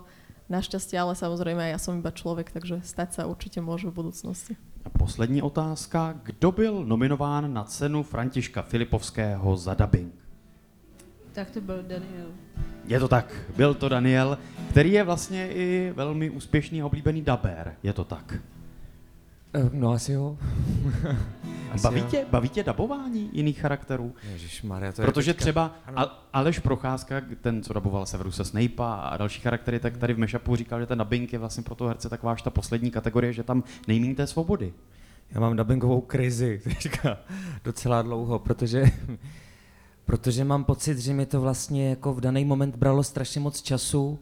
našťastie, 0.49 0.97
ale 0.97 1.13
samozrejme 1.13 1.61
ja 1.69 1.77
som 1.77 1.97
iba 1.99 2.09
človek, 2.09 2.49
takže 2.49 2.81
stať 2.81 3.09
sa 3.21 3.21
určite 3.29 3.61
môže 3.61 3.85
v 3.91 3.97
budúcnosti. 4.01 4.57
A 4.85 4.89
poslední 4.89 5.41
otázka. 5.41 6.15
Kdo 6.23 6.51
byl 6.51 6.85
nominován 6.85 7.53
na 7.53 7.63
cenu 7.63 8.03
Františka 8.03 8.61
Filipovského 8.61 9.57
za 9.57 9.73
dubbing? 9.73 10.13
Tak 11.33 11.51
to 11.51 11.61
byl 11.61 11.83
Daniel. 11.83 12.31
Je 12.87 12.99
to 12.99 13.07
tak, 13.07 13.33
byl 13.55 13.73
to 13.73 13.89
Daniel, 13.89 14.37
který 14.69 14.91
je 14.91 15.03
vlastně 15.03 15.49
i 15.49 15.93
velmi 15.95 16.29
úspěšný 16.29 16.81
a 16.81 16.85
oblíbený 16.85 17.21
daber. 17.21 17.75
Je 17.83 17.93
to 17.93 18.03
tak. 18.03 18.41
Eh, 19.53 19.69
No 19.73 19.91
asi 19.91 20.11
jo. 20.11 20.37
Asi 21.71 21.83
Baví 21.83 21.99
jo. 21.99 22.05
tě, 22.09 22.25
baví 22.31 22.49
tě 22.49 22.63
dabování 22.63 23.29
jiných 23.33 23.59
charakterů? 23.59 24.15
Ježišmarja, 24.31 24.91
to 24.91 25.01
je 25.01 25.05
Protože 25.05 25.33
teďka- 25.33 25.41
třeba 25.41 25.75
ano. 25.85 26.07
Aleš 26.33 26.59
Procházka, 26.59 27.21
ten, 27.41 27.63
co 27.63 27.73
daboval 27.73 28.05
Severuse 28.05 28.45
Snape'a 28.45 28.93
a 28.93 29.17
další 29.17 29.41
charaktery, 29.41 29.79
tak 29.79 29.97
tady 29.97 30.13
v 30.13 30.17
Meshupu 30.17 30.55
říkal, 30.55 30.79
že 30.79 30.85
ten 30.85 30.97
dubbing 30.97 31.33
je 31.33 31.39
vlastně 31.39 31.63
pro 31.63 31.75
toho 31.75 31.87
herce 31.87 32.09
taková 32.09 32.35
ta 32.43 32.49
poslední 32.49 32.91
kategorie, 32.91 33.33
že 33.33 33.43
tam 33.43 33.63
nejmín 33.87 34.15
té 34.15 34.27
svobody. 34.27 34.73
Já 35.31 35.39
mám 35.39 35.55
dubbingovou 35.55 36.01
krizi 36.01 36.61
teďka 36.63 37.17
docela 37.63 38.01
dlouho, 38.01 38.39
protože, 38.39 38.85
protože 40.05 40.43
mám 40.43 40.63
pocit, 40.63 40.97
že 40.99 41.13
mi 41.13 41.25
to 41.25 41.41
vlastně 41.41 41.89
jako 41.89 42.13
v 42.13 42.21
daný 42.21 42.45
moment 42.45 42.75
bralo 42.75 43.03
strašně 43.03 43.41
moc 43.41 43.61
času 43.61 44.19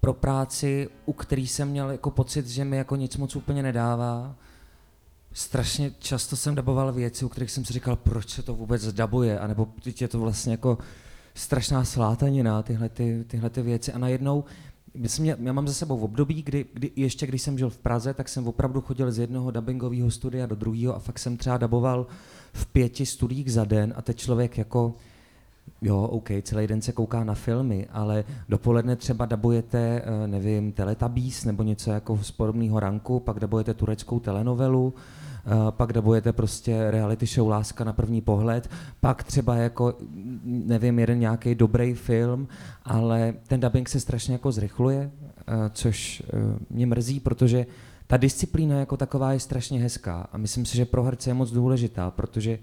pro 0.00 0.12
práci, 0.12 0.88
u 1.06 1.12
který 1.12 1.46
jsem 1.46 1.68
měl 1.68 1.90
jako 1.90 2.10
pocit, 2.10 2.46
že 2.48 2.64
mi 2.64 2.76
jako 2.76 2.96
nic 2.96 3.16
moc 3.16 3.36
úplně 3.36 3.62
nedává. 3.62 4.34
Strašně 5.32 5.92
často 5.98 6.36
jsem 6.36 6.54
daboval 6.54 6.92
věci, 6.92 7.24
u 7.24 7.28
kterých 7.28 7.50
jsem 7.50 7.64
si 7.64 7.72
říkal, 7.72 7.96
proč 7.96 8.30
se 8.30 8.42
to 8.42 8.54
vůbec 8.54 8.92
dabuje, 8.92 9.38
anebo 9.38 9.68
teď 9.82 10.02
je 10.02 10.08
to 10.08 10.20
vlastně 10.20 10.52
jako 10.52 10.78
strašná 11.34 11.84
slátanina, 11.84 12.62
tyhle, 12.62 12.88
ty, 12.88 13.24
tyhle 13.26 13.50
ty 13.50 13.62
věci. 13.62 13.92
A 13.92 13.98
najednou, 13.98 14.44
myslím, 14.94 15.26
já, 15.26 15.52
mám 15.52 15.68
za 15.68 15.74
sebou 15.74 15.98
v 15.98 16.04
období, 16.04 16.42
kdy, 16.42 16.66
kdy, 16.72 16.90
ještě 16.96 17.26
když 17.26 17.42
jsem 17.42 17.58
žil 17.58 17.70
v 17.70 17.78
Praze, 17.78 18.14
tak 18.14 18.28
jsem 18.28 18.46
opravdu 18.46 18.80
chodil 18.80 19.12
z 19.12 19.18
jednoho 19.18 19.50
dubbingového 19.50 20.10
studia 20.10 20.46
do 20.46 20.54
druhého 20.54 20.96
a 20.96 20.98
fakt 20.98 21.18
jsem 21.18 21.36
třeba 21.36 21.56
daboval 21.56 22.06
v 22.52 22.66
pěti 22.66 23.06
studiích 23.06 23.52
za 23.52 23.64
den 23.64 23.94
a 23.96 24.02
teď 24.02 24.16
člověk 24.16 24.58
jako 24.58 24.94
Jo, 25.82 26.02
OK, 26.02 26.28
celý 26.42 26.66
den 26.66 26.82
se 26.82 26.92
kouká 26.92 27.24
na 27.24 27.34
filmy, 27.34 27.86
ale 27.92 28.24
dopoledne 28.48 28.96
třeba 28.96 29.26
dabujete, 29.26 30.02
eh, 30.04 30.26
nevím, 30.26 30.72
Teletubbies 30.72 31.44
nebo 31.44 31.62
něco 31.62 31.90
jako 31.90 32.18
z 32.22 32.30
podobného 32.30 32.80
ranku, 32.80 33.20
pak 33.20 33.40
dabujete 33.40 33.74
tureckou 33.74 34.20
telenovelu, 34.20 34.94
eh, 34.96 35.50
pak 35.70 35.92
dabujete 35.92 36.32
prostě 36.32 36.90
reality 36.90 37.26
show 37.26 37.48
Láska 37.48 37.84
na 37.84 37.92
první 37.92 38.20
pohled, 38.20 38.70
pak 39.00 39.24
třeba 39.24 39.56
jako, 39.56 39.94
nevím, 40.44 40.98
jeden 40.98 41.18
nějaký 41.18 41.54
dobrý 41.54 41.94
film, 41.94 42.48
ale 42.84 43.34
ten 43.46 43.60
dubbing 43.60 43.88
se 43.88 44.00
strašně 44.00 44.32
jako 44.32 44.52
zrychluje, 44.52 45.10
eh, 45.38 45.52
což 45.72 46.22
mě 46.70 46.86
mrzí, 46.86 47.20
protože 47.20 47.66
ta 48.06 48.16
disciplína 48.16 48.78
jako 48.78 48.96
taková 48.96 49.32
je 49.32 49.40
strašně 49.40 49.80
hezká 49.80 50.28
a 50.32 50.38
myslím 50.38 50.66
si, 50.66 50.76
že 50.76 50.84
pro 50.84 51.02
herce 51.02 51.30
je 51.30 51.34
moc 51.34 51.50
důležitá, 51.50 52.10
protože 52.10 52.58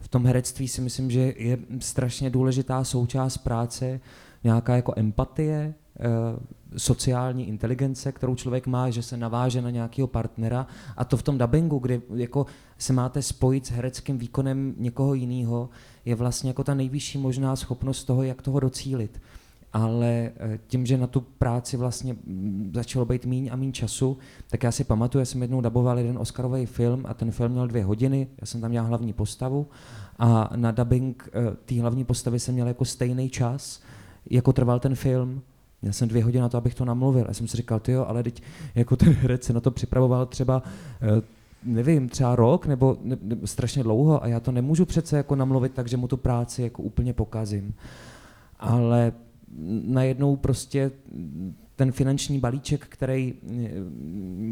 v 0.00 0.08
tom 0.08 0.26
herectví 0.26 0.68
si 0.68 0.80
myslím, 0.80 1.10
že 1.10 1.34
je 1.36 1.58
strašně 1.78 2.30
důležitá 2.30 2.84
součást 2.84 3.38
práce, 3.38 4.00
nějaká 4.44 4.76
jako 4.76 4.92
empatie, 4.96 5.74
eh, 6.00 6.04
sociální 6.76 7.48
inteligence, 7.48 8.12
kterou 8.12 8.34
člověk 8.34 8.66
má, 8.66 8.90
že 8.90 9.02
se 9.02 9.16
naváže 9.16 9.62
na 9.62 9.70
nějakého 9.70 10.08
partnera 10.08 10.66
a 10.96 11.04
to 11.04 11.16
v 11.16 11.22
tom 11.22 11.38
dubbingu, 11.38 11.78
kdy 11.78 12.02
jako 12.14 12.46
se 12.78 12.92
máte 12.92 13.22
spojit 13.22 13.66
s 13.66 13.70
hereckým 13.70 14.18
výkonem 14.18 14.74
někoho 14.78 15.14
jiného, 15.14 15.68
je 16.04 16.14
vlastně 16.14 16.50
jako 16.50 16.64
ta 16.64 16.74
nejvyšší 16.74 17.18
možná 17.18 17.56
schopnost 17.56 18.04
toho, 18.04 18.22
jak 18.22 18.42
toho 18.42 18.60
docílit. 18.60 19.20
Ale 19.72 20.30
eh, 20.36 20.58
tím, 20.66 20.86
že 20.86 20.98
na 20.98 21.06
tu 21.06 21.20
práci 21.20 21.76
vlastně 21.76 22.16
začalo 22.74 23.04
být 23.04 23.26
míň 23.26 23.50
a 23.52 23.56
míň 23.56 23.72
času, 23.72 24.18
tak 24.50 24.62
já 24.62 24.72
si 24.72 24.84
pamatuju, 24.84 25.20
já 25.20 25.24
jsem 25.24 25.42
jednou 25.42 25.60
daboval 25.60 25.98
jeden 25.98 26.18
Oscarový 26.18 26.66
film 26.66 27.04
a 27.08 27.14
ten 27.14 27.30
film 27.30 27.52
měl 27.52 27.68
dvě 27.68 27.84
hodiny, 27.84 28.28
já 28.40 28.46
jsem 28.46 28.60
tam 28.60 28.72
dělal 28.72 28.88
hlavní 28.88 29.12
postavu 29.12 29.66
a 30.18 30.50
na 30.56 30.70
dubbing 30.70 31.28
eh, 31.32 31.56
té 31.64 31.80
hlavní 31.80 32.04
postavy 32.04 32.40
jsem 32.40 32.54
měl 32.54 32.68
jako 32.68 32.84
stejný 32.84 33.30
čas, 33.30 33.80
jako 34.30 34.52
trval 34.52 34.80
ten 34.80 34.94
film. 34.94 35.42
Měl 35.82 35.92
jsem 35.92 36.08
dvě 36.08 36.24
hodiny 36.24 36.42
na 36.42 36.48
to, 36.48 36.58
abych 36.58 36.74
to 36.74 36.84
namluvil. 36.84 37.26
A 37.28 37.34
jsem 37.34 37.48
si 37.48 37.56
říkal, 37.56 37.80
ty 37.80 37.92
jo, 37.92 38.04
ale 38.08 38.22
teď 38.22 38.42
jako 38.74 38.96
ten 38.96 39.12
herec 39.12 39.44
se 39.44 39.52
na 39.52 39.60
to 39.60 39.70
připravoval 39.70 40.26
třeba 40.26 40.62
eh, 41.02 41.22
nevím, 41.64 42.08
třeba 42.08 42.36
rok 42.36 42.66
nebo 42.66 42.96
ne, 43.02 43.16
ne, 43.22 43.36
strašně 43.44 43.82
dlouho 43.82 44.24
a 44.24 44.26
já 44.26 44.40
to 44.40 44.52
nemůžu 44.52 44.84
přece 44.84 45.16
jako 45.16 45.36
namluvit 45.36 45.72
tak, 45.72 45.88
že 45.88 45.96
mu 45.96 46.08
tu 46.08 46.16
práci 46.16 46.62
jako 46.62 46.82
úplně 46.82 47.12
pokazím. 47.12 47.74
Ale 48.58 49.12
najednou 49.84 50.36
prostě 50.36 50.90
ten 51.76 51.92
finanční 51.92 52.38
balíček, 52.38 52.86
který 52.88 53.34
eh, 53.34 53.70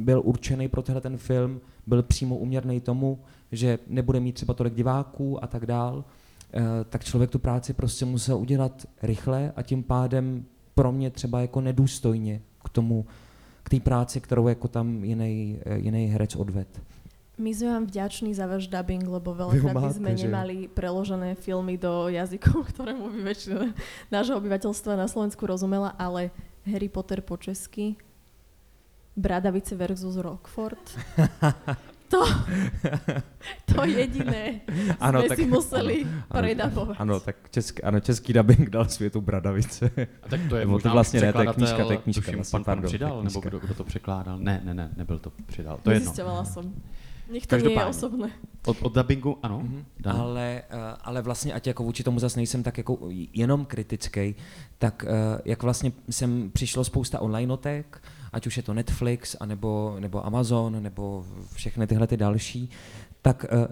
byl 0.05 0.23
určený 0.25 0.69
pro 0.69 0.83
tenhle 0.83 1.01
ten 1.01 1.17
film, 1.17 1.61
byl 1.87 2.03
přímo 2.03 2.37
uměrný 2.37 2.81
tomu, 2.81 3.19
že 3.53 3.79
nebude 3.87 4.21
mít 4.21 4.33
třeba 4.33 4.55
tolik 4.55 4.75
diváků 4.75 5.45
a 5.45 5.47
tak 5.47 5.67
dál, 5.67 6.05
eh, 6.55 6.61
tak 6.89 7.05
člověk 7.05 7.31
tu 7.31 7.39
práci 7.39 7.73
prostě 7.73 8.05
musel 8.05 8.39
udělat 8.39 8.87
rychle 9.03 9.53
a 9.57 9.63
tím 9.63 9.83
pádem 9.83 10.45
pro 10.75 10.93
mě 10.93 11.11
třeba 11.11 11.41
jako 11.41 11.61
nedůstojně 11.61 12.41
k 12.65 12.69
tomu, 12.69 13.07
k 13.63 13.71
té 13.71 13.81
práci, 13.81 14.21
kterou 14.21 14.49
jako 14.49 14.69
tam 14.69 15.05
jiný, 15.05 15.59
eh, 15.67 16.07
herec 16.07 16.37
odved. 16.37 16.83
My 17.39 17.55
sme 17.55 17.69
vám 17.71 17.85
vďační 17.87 18.35
za 18.35 18.51
váš 18.51 18.67
dubbing, 18.67 19.07
lebo 19.07 19.31
veľakrát 19.31 19.71
by 19.71 19.95
sme 19.95 20.11
že? 20.19 20.27
nemali 20.27 20.67
preložené 20.67 21.39
filmy 21.39 21.79
do 21.79 22.11
jazykov, 22.11 22.67
ktorému 22.75 23.15
by 23.15 23.21
väčšina 23.31 23.71
nášho 24.11 24.35
obyvateľstva 24.43 24.99
na 24.99 25.07
Slovensku 25.07 25.47
rozumela, 25.47 25.95
ale 25.95 26.35
Harry 26.67 26.91
Potter 26.91 27.23
po 27.23 27.39
česky, 27.39 27.95
Bradavice 29.15 29.79
versus 29.79 30.19
Rockford, 30.19 30.83
to, 32.13 32.23
to 33.67 33.85
jediné 33.85 34.61
Ano, 35.03 35.23
sme 35.23 35.29
tak- 35.29 35.39
si 35.39 35.45
museli 35.47 35.97
ano, 36.03 36.39
predabovať. 36.43 36.97
Ano, 36.99 37.15
tak 37.21 37.37
český, 37.55 37.83
ano, 37.83 38.01
český 38.01 38.33
dubbing 38.33 38.67
dal 38.71 38.89
světu 38.89 39.21
Bradavice. 39.21 39.91
A 40.23 40.27
tak 40.29 40.41
to 40.49 40.57
je 40.57 40.61
Nebo 40.67 40.79
to 40.79 40.89
možná 40.89 40.93
vlastně 40.93 41.21
ne, 41.21 41.33
to 41.33 41.41
je 41.43 41.47
knížka, 41.47 41.85
to 41.85 41.93
je 41.93 41.99
knížka, 41.99 42.21
tuším, 42.25 42.35
vlastně, 42.35 42.57
pan, 42.57 42.65
pan 42.65 42.75
pardon, 42.75 42.89
přidal, 42.89 43.11
to 43.11 43.19
je 43.19 43.25
nebo 43.25 43.41
knížka. 43.41 43.49
kdo, 43.49 43.59
kdo 43.59 43.75
to 43.75 43.85
překládal? 43.85 44.39
Ne, 44.39 44.61
ne, 44.65 44.75
ne, 44.75 44.91
nebyl 44.97 45.19
to 45.19 45.31
přidal. 45.47 45.79
To 45.83 45.91
je 45.91 45.97
jedno. 45.97 46.45
Som. 46.45 46.75
Nech 47.33 47.47
to 47.47 47.57
nie 47.57 47.63
je 47.63 47.63
Každopádně. 47.63 47.91
osobné. 47.91 48.31
Od, 48.67 48.77
od 48.83 48.95
dubbingu, 48.95 49.39
ano. 49.43 49.61
Mhm. 49.65 49.85
Dan. 50.01 50.17
Ale, 50.17 50.63
eh, 50.71 50.77
ale 51.01 51.23
vlastně, 51.23 51.53
ať 51.53 51.67
jako 51.67 51.83
vůči 51.85 52.03
tomu 52.05 52.19
zase 52.19 52.39
nejsem 52.39 52.63
tak 52.63 52.79
jako 52.79 52.99
jenom 53.35 53.65
kritický, 53.65 54.35
tak 54.79 55.05
eh, 55.09 55.41
jak 55.45 55.63
vlastně 55.63 55.93
sem 56.11 56.51
přišlo 56.53 56.85
spousta 56.85 57.21
onlineotek, 57.21 58.03
ať 58.33 58.47
už 58.47 58.57
je 58.57 58.63
to 58.63 58.75
Netflix, 58.75 59.37
anebo, 59.41 59.97
nebo 60.01 60.27
Amazon, 60.27 60.83
nebo 60.83 61.25
všechny 61.55 61.87
tyhle 61.87 62.07
ty 62.07 62.17
další, 62.17 62.71
tak 63.23 63.47
eh, 63.49 63.69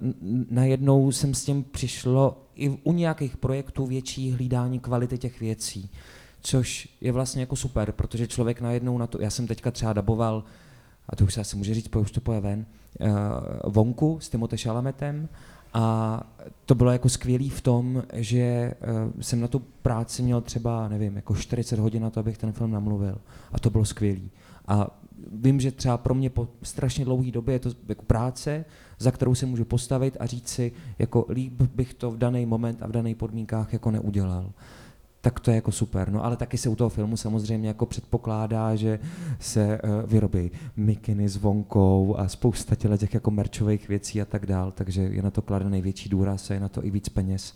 najednou 0.51 1.13
jsem 1.13 1.35
s 1.35 1.45
tím 1.45 1.65
přišlo 1.65 2.43
i 2.55 2.69
u 2.69 2.93
nějakých 2.93 3.37
projektů 3.37 3.87
větší 3.87 4.33
hlídání 4.33 4.81
kvality 4.81 5.19
těch 5.19 5.41
věcí, 5.41 5.91
což 6.41 6.89
je 7.01 7.13
vlastně 7.13 7.43
jako 7.43 7.57
super, 7.57 7.93
protože 7.93 8.27
člověk 8.27 8.61
najednou 8.61 8.99
na 8.99 9.07
to, 9.07 9.23
já 9.23 9.31
jsem 9.31 9.47
teďka 9.47 9.71
třeba 9.71 9.93
daboval, 9.93 10.45
a 11.09 11.17
to 11.17 11.25
už 11.25 11.35
se 11.35 11.41
asi 11.41 11.57
může 11.57 11.75
říct, 11.75 11.97
už 11.97 12.11
to 12.11 12.21
poje 12.21 12.41
ven, 12.41 12.67
eh, 13.01 13.09
Vonku 13.65 14.19
s 14.21 14.29
Timothée 14.29 14.59
Chalametem 14.59 15.29
a 15.73 16.23
to 16.67 16.75
bylo 16.75 16.91
jako 16.91 17.09
skvělý 17.09 17.51
v 17.51 17.61
tom, 17.61 18.03
že 18.13 18.41
eh, 18.41 18.75
jsem 19.21 19.41
na 19.41 19.49
tu 19.49 19.59
práci 19.59 20.23
měl 20.23 20.41
třeba, 20.41 20.89
nevím, 20.89 21.17
jako 21.17 21.35
40 21.35 21.79
hodin 21.79 22.03
na 22.03 22.11
to, 22.11 22.21
abych 22.21 22.39
ten 22.39 22.53
film 22.53 22.71
namluvil. 22.71 23.19
A 23.53 23.59
to 23.59 23.71
bylo 23.71 23.85
skvělý. 23.85 24.31
A 24.69 25.01
vím, 25.33 25.61
že 25.61 25.73
třeba 25.73 25.99
pro 25.99 26.15
mě 26.15 26.31
po 26.31 26.49
strašně 26.63 27.05
dlouhé 27.05 27.31
době 27.31 27.55
je 27.55 27.59
to 27.59 27.71
jako 27.89 28.03
práce, 28.05 28.65
za 28.99 29.11
kterou 29.11 29.35
se 29.35 29.47
můžu 29.47 29.65
postavit 29.65 30.17
a 30.21 30.27
říct 30.27 30.49
si, 30.49 30.73
jako 30.99 31.27
líp 31.29 31.63
bych 31.63 31.95
to 31.95 32.11
v 32.11 32.19
daný 32.19 32.47
moment 32.47 32.83
a 32.83 32.87
v 32.87 32.93
daných 32.93 33.17
podmínkách 33.17 33.73
jako 33.73 33.91
neudělal 33.91 34.53
tak 35.27 35.41
to 35.41 35.51
je 35.51 35.55
jako 35.55 35.73
super. 35.73 36.11
No 36.11 36.25
ale 36.25 36.37
taky 36.37 36.59
se 36.59 36.69
u 36.69 36.77
toho 36.77 36.91
filmu 36.91 37.17
samozřejmě 37.17 37.69
jako 37.69 37.87
předpokládá, 37.87 38.77
že 38.77 38.99
se 39.39 39.81
uh, 39.83 40.11
vyrobí 40.11 40.51
mikiny 40.77 41.29
s 41.29 41.37
vonkou 41.37 42.17
a 42.19 42.29
spousta 42.29 42.75
těle 42.75 42.99
těch 42.99 43.15
jako 43.15 43.31
merčových 43.31 43.89
věcí 43.89 44.23
a 44.23 44.25
tak 44.25 44.47
dál, 44.47 44.73
takže 44.73 45.03
je 45.03 45.23
na 45.23 45.31
to 45.31 45.43
kladen 45.43 45.71
největší 45.71 46.09
důraz 46.09 46.51
a 46.51 46.55
je 46.55 46.61
na 46.61 46.69
to 46.69 46.85
i 46.85 46.91
víc 46.91 47.09
peněz. 47.09 47.55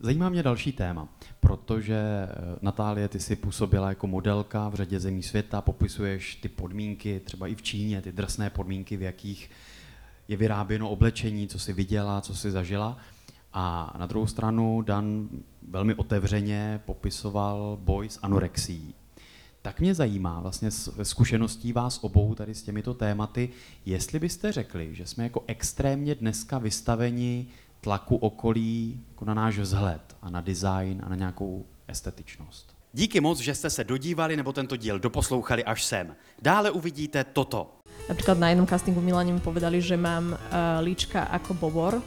Zajímá 0.00 0.28
mě 0.28 0.42
další 0.42 0.72
téma, 0.72 1.08
protože 1.40 1.96
eh, 1.96 2.56
Natálie, 2.62 3.08
ty 3.08 3.20
jsi 3.20 3.36
působila 3.36 3.88
jako 3.88 4.06
modelka 4.06 4.68
v 4.68 4.74
řadě 4.74 5.00
zemí 5.00 5.22
světa, 5.22 5.60
popisuješ 5.60 6.34
ty 6.34 6.48
podmínky, 6.48 7.20
třeba 7.24 7.46
i 7.46 7.54
v 7.54 7.62
Číně, 7.62 8.02
ty 8.02 8.12
drsné 8.12 8.50
podmínky, 8.50 8.96
v 8.96 9.02
jakých 9.02 9.50
je 10.28 10.36
vyráběno 10.36 10.90
oblečení, 10.90 11.48
co 11.48 11.58
jsi 11.58 11.72
viděla, 11.72 12.20
co 12.20 12.34
jsi 12.34 12.50
zažila. 12.50 12.98
A 13.56 13.94
na 13.98 14.06
druhou 14.06 14.26
stranu 14.26 14.82
Dan 14.82 15.28
velmi 15.68 15.94
otevřeně 15.94 16.80
popisoval 16.84 17.78
boj 17.80 18.08
s 18.08 18.18
anorexií. 18.22 18.94
Tak 19.62 19.80
mě 19.80 19.94
zajímá 19.94 20.40
vlastně 20.40 20.70
zkušeností 21.02 21.72
vás 21.72 21.98
obou 22.02 22.34
tady 22.34 22.54
s 22.54 22.62
těmito 22.62 22.94
tématy, 22.94 23.48
jestli 23.86 24.18
byste 24.18 24.52
řekli, 24.52 24.94
že 24.94 25.06
jsme 25.06 25.24
jako 25.24 25.44
extrémně 25.46 26.14
dneska 26.14 26.58
vystaveni 26.58 27.46
tlaku 27.80 28.16
okolí 28.16 29.00
jako 29.08 29.24
na 29.24 29.34
náš 29.34 29.58
vzhled 29.58 30.16
a 30.22 30.30
na 30.30 30.40
design 30.40 31.02
a 31.06 31.08
na 31.08 31.16
nějakou 31.16 31.64
estetičnost. 31.88 32.74
Díky 32.92 33.20
moc, 33.20 33.38
že 33.38 33.54
jste 33.54 33.70
se 33.70 33.84
dodívali 33.84 34.36
nebo 34.36 34.52
tento 34.52 34.76
díl 34.76 34.98
doposlouchali 34.98 35.64
až 35.64 35.84
sem. 35.84 36.16
Dále 36.42 36.70
uvidíte 36.70 37.24
toto. 37.24 37.70
Napríklad 38.08 38.38
na 38.38 38.48
jednom 38.48 38.66
castingu 38.66 39.00
v 39.00 39.04
Miláne 39.04 39.32
mi 39.32 39.40
povedali, 39.40 39.80
že 39.80 39.96
mám 39.96 40.36
uh, 40.36 40.36
líčka 40.84 41.24
ako 41.24 41.54
bobor. 41.54 42.02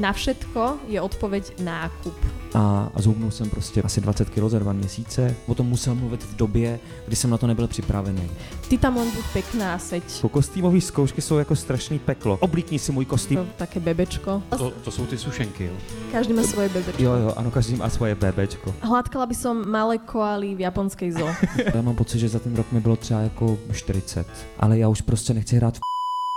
Na 0.00 0.12
všetko 0.12 0.78
je 0.88 1.00
odpoveď 1.00 1.60
nákup. 1.60 2.14
A, 2.54 2.90
a 2.94 3.02
zhubnul 3.02 3.30
jsem 3.30 3.50
prostě 3.50 3.82
asi 3.82 4.00
20 4.00 4.30
kg 4.30 4.48
za 4.48 4.58
dva 4.58 4.72
měsíce. 4.72 5.34
O 5.46 5.54
tom 5.54 5.66
musel 5.66 5.94
mluvit 5.94 6.22
v 6.22 6.36
době, 6.36 6.80
kdy 7.06 7.16
jsem 7.16 7.30
na 7.30 7.38
to 7.38 7.46
nebyl 7.46 7.68
připravený. 7.68 8.30
Ty 8.68 8.78
tam 8.78 8.96
len 8.96 9.10
buď 9.10 9.24
pekná 9.32 9.78
seď. 9.78 10.02
Jako 10.16 10.28
kostýmové 10.28 10.80
zkoušky 10.80 11.22
jsou 11.22 11.38
jako 11.38 11.56
strašný 11.56 11.98
peklo. 11.98 12.36
Oblíkni 12.40 12.78
si 12.78 12.92
můj 12.92 13.04
kostým. 13.04 13.38
To, 13.38 13.46
také 13.56 13.80
bebečko. 13.80 14.42
To, 14.58 14.70
to 14.70 14.90
jsou 14.90 15.06
ty 15.06 15.18
sušenky, 15.18 15.64
jo? 15.64 15.72
Každý 16.12 16.32
má 16.32 16.42
svoje 16.42 16.68
bebečko. 16.68 17.02
Jo, 17.02 17.12
jo, 17.12 17.32
ano, 17.36 17.50
každý 17.50 17.74
má 17.74 17.88
svoje 17.88 18.14
bébečko. 18.14 18.74
Hladkala 18.80 19.26
by 19.26 19.34
som 19.34 19.70
malé 19.70 19.98
koaly 19.98 20.54
v 20.54 20.60
japonskej 20.60 21.12
zoo. 21.12 21.28
Já 21.74 21.82
mám 21.82 21.96
pocit, 21.96 22.18
že 22.18 22.28
za 22.28 22.38
ten 22.38 22.56
rok 22.56 22.72
mi 22.72 22.80
bylo 22.80 22.96
třeba 22.96 23.20
jako 23.20 23.58
40, 23.72 24.26
ale 24.58 24.78
já 24.78 24.88
už 24.88 25.00
prostě 25.00 25.34
nechci 25.34 25.56
hrát 25.56 25.76
v 25.76 25.91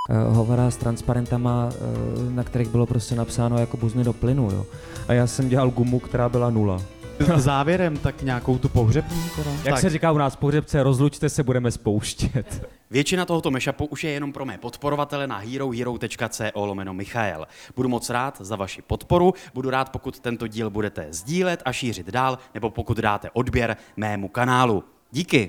eh, 0.10 0.14
hovora 0.30 0.72
s 0.72 0.78
transparentama, 0.78 1.70
eh, 1.72 2.32
na 2.32 2.44
kterých 2.44 2.70
bylo 2.70 2.86
prostě 2.86 3.16
napsáno 3.16 3.58
jako 3.58 3.78
buzny 3.78 4.04
do 4.04 4.14
plynu, 4.14 4.50
jo. 4.52 4.66
A 5.08 5.14
já 5.14 5.28
jsem 5.28 5.50
dělal 5.50 5.70
gumu, 5.70 6.00
která 6.00 6.30
byla 6.30 6.50
nula. 6.50 6.82
Závěrem 7.36 7.98
tak 7.98 8.22
nějakou 8.22 8.58
tu 8.58 8.70
pohřební 8.70 9.24
teda? 9.36 9.52
Jak 9.52 9.64
tak. 9.64 9.80
se 9.80 9.90
říká 9.90 10.12
u 10.12 10.18
nás 10.18 10.36
pohřebce, 10.36 10.84
rozlučte 10.84 11.30
se, 11.30 11.44
budeme 11.44 11.72
spouštět. 11.72 12.68
Většina 12.92 13.26
tohoto 13.26 13.52
mashupu 13.52 13.86
už 13.86 14.04
je 14.04 14.12
jenom 14.12 14.34
pro 14.34 14.46
mé 14.46 14.58
podporovatele 14.58 15.28
na 15.28 15.38
herohero.co 15.38 16.66
lomeno 16.66 16.94
Michael. 16.94 17.48
Budu 17.76 17.90
moc 17.90 18.10
rád 18.10 18.38
za 18.42 18.56
vaši 18.56 18.82
podporu, 18.82 19.34
budu 19.54 19.70
rád, 19.70 19.90
pokud 19.90 20.20
tento 20.20 20.48
díl 20.48 20.70
budete 20.70 21.08
sdílet 21.10 21.62
a 21.66 21.72
šířit 21.72 22.08
dál, 22.08 22.38
nebo 22.54 22.70
pokud 22.70 22.98
dáte 22.98 23.30
odběr 23.34 23.78
mému 23.98 24.28
kanálu. 24.28 24.84
Díky. 25.12 25.48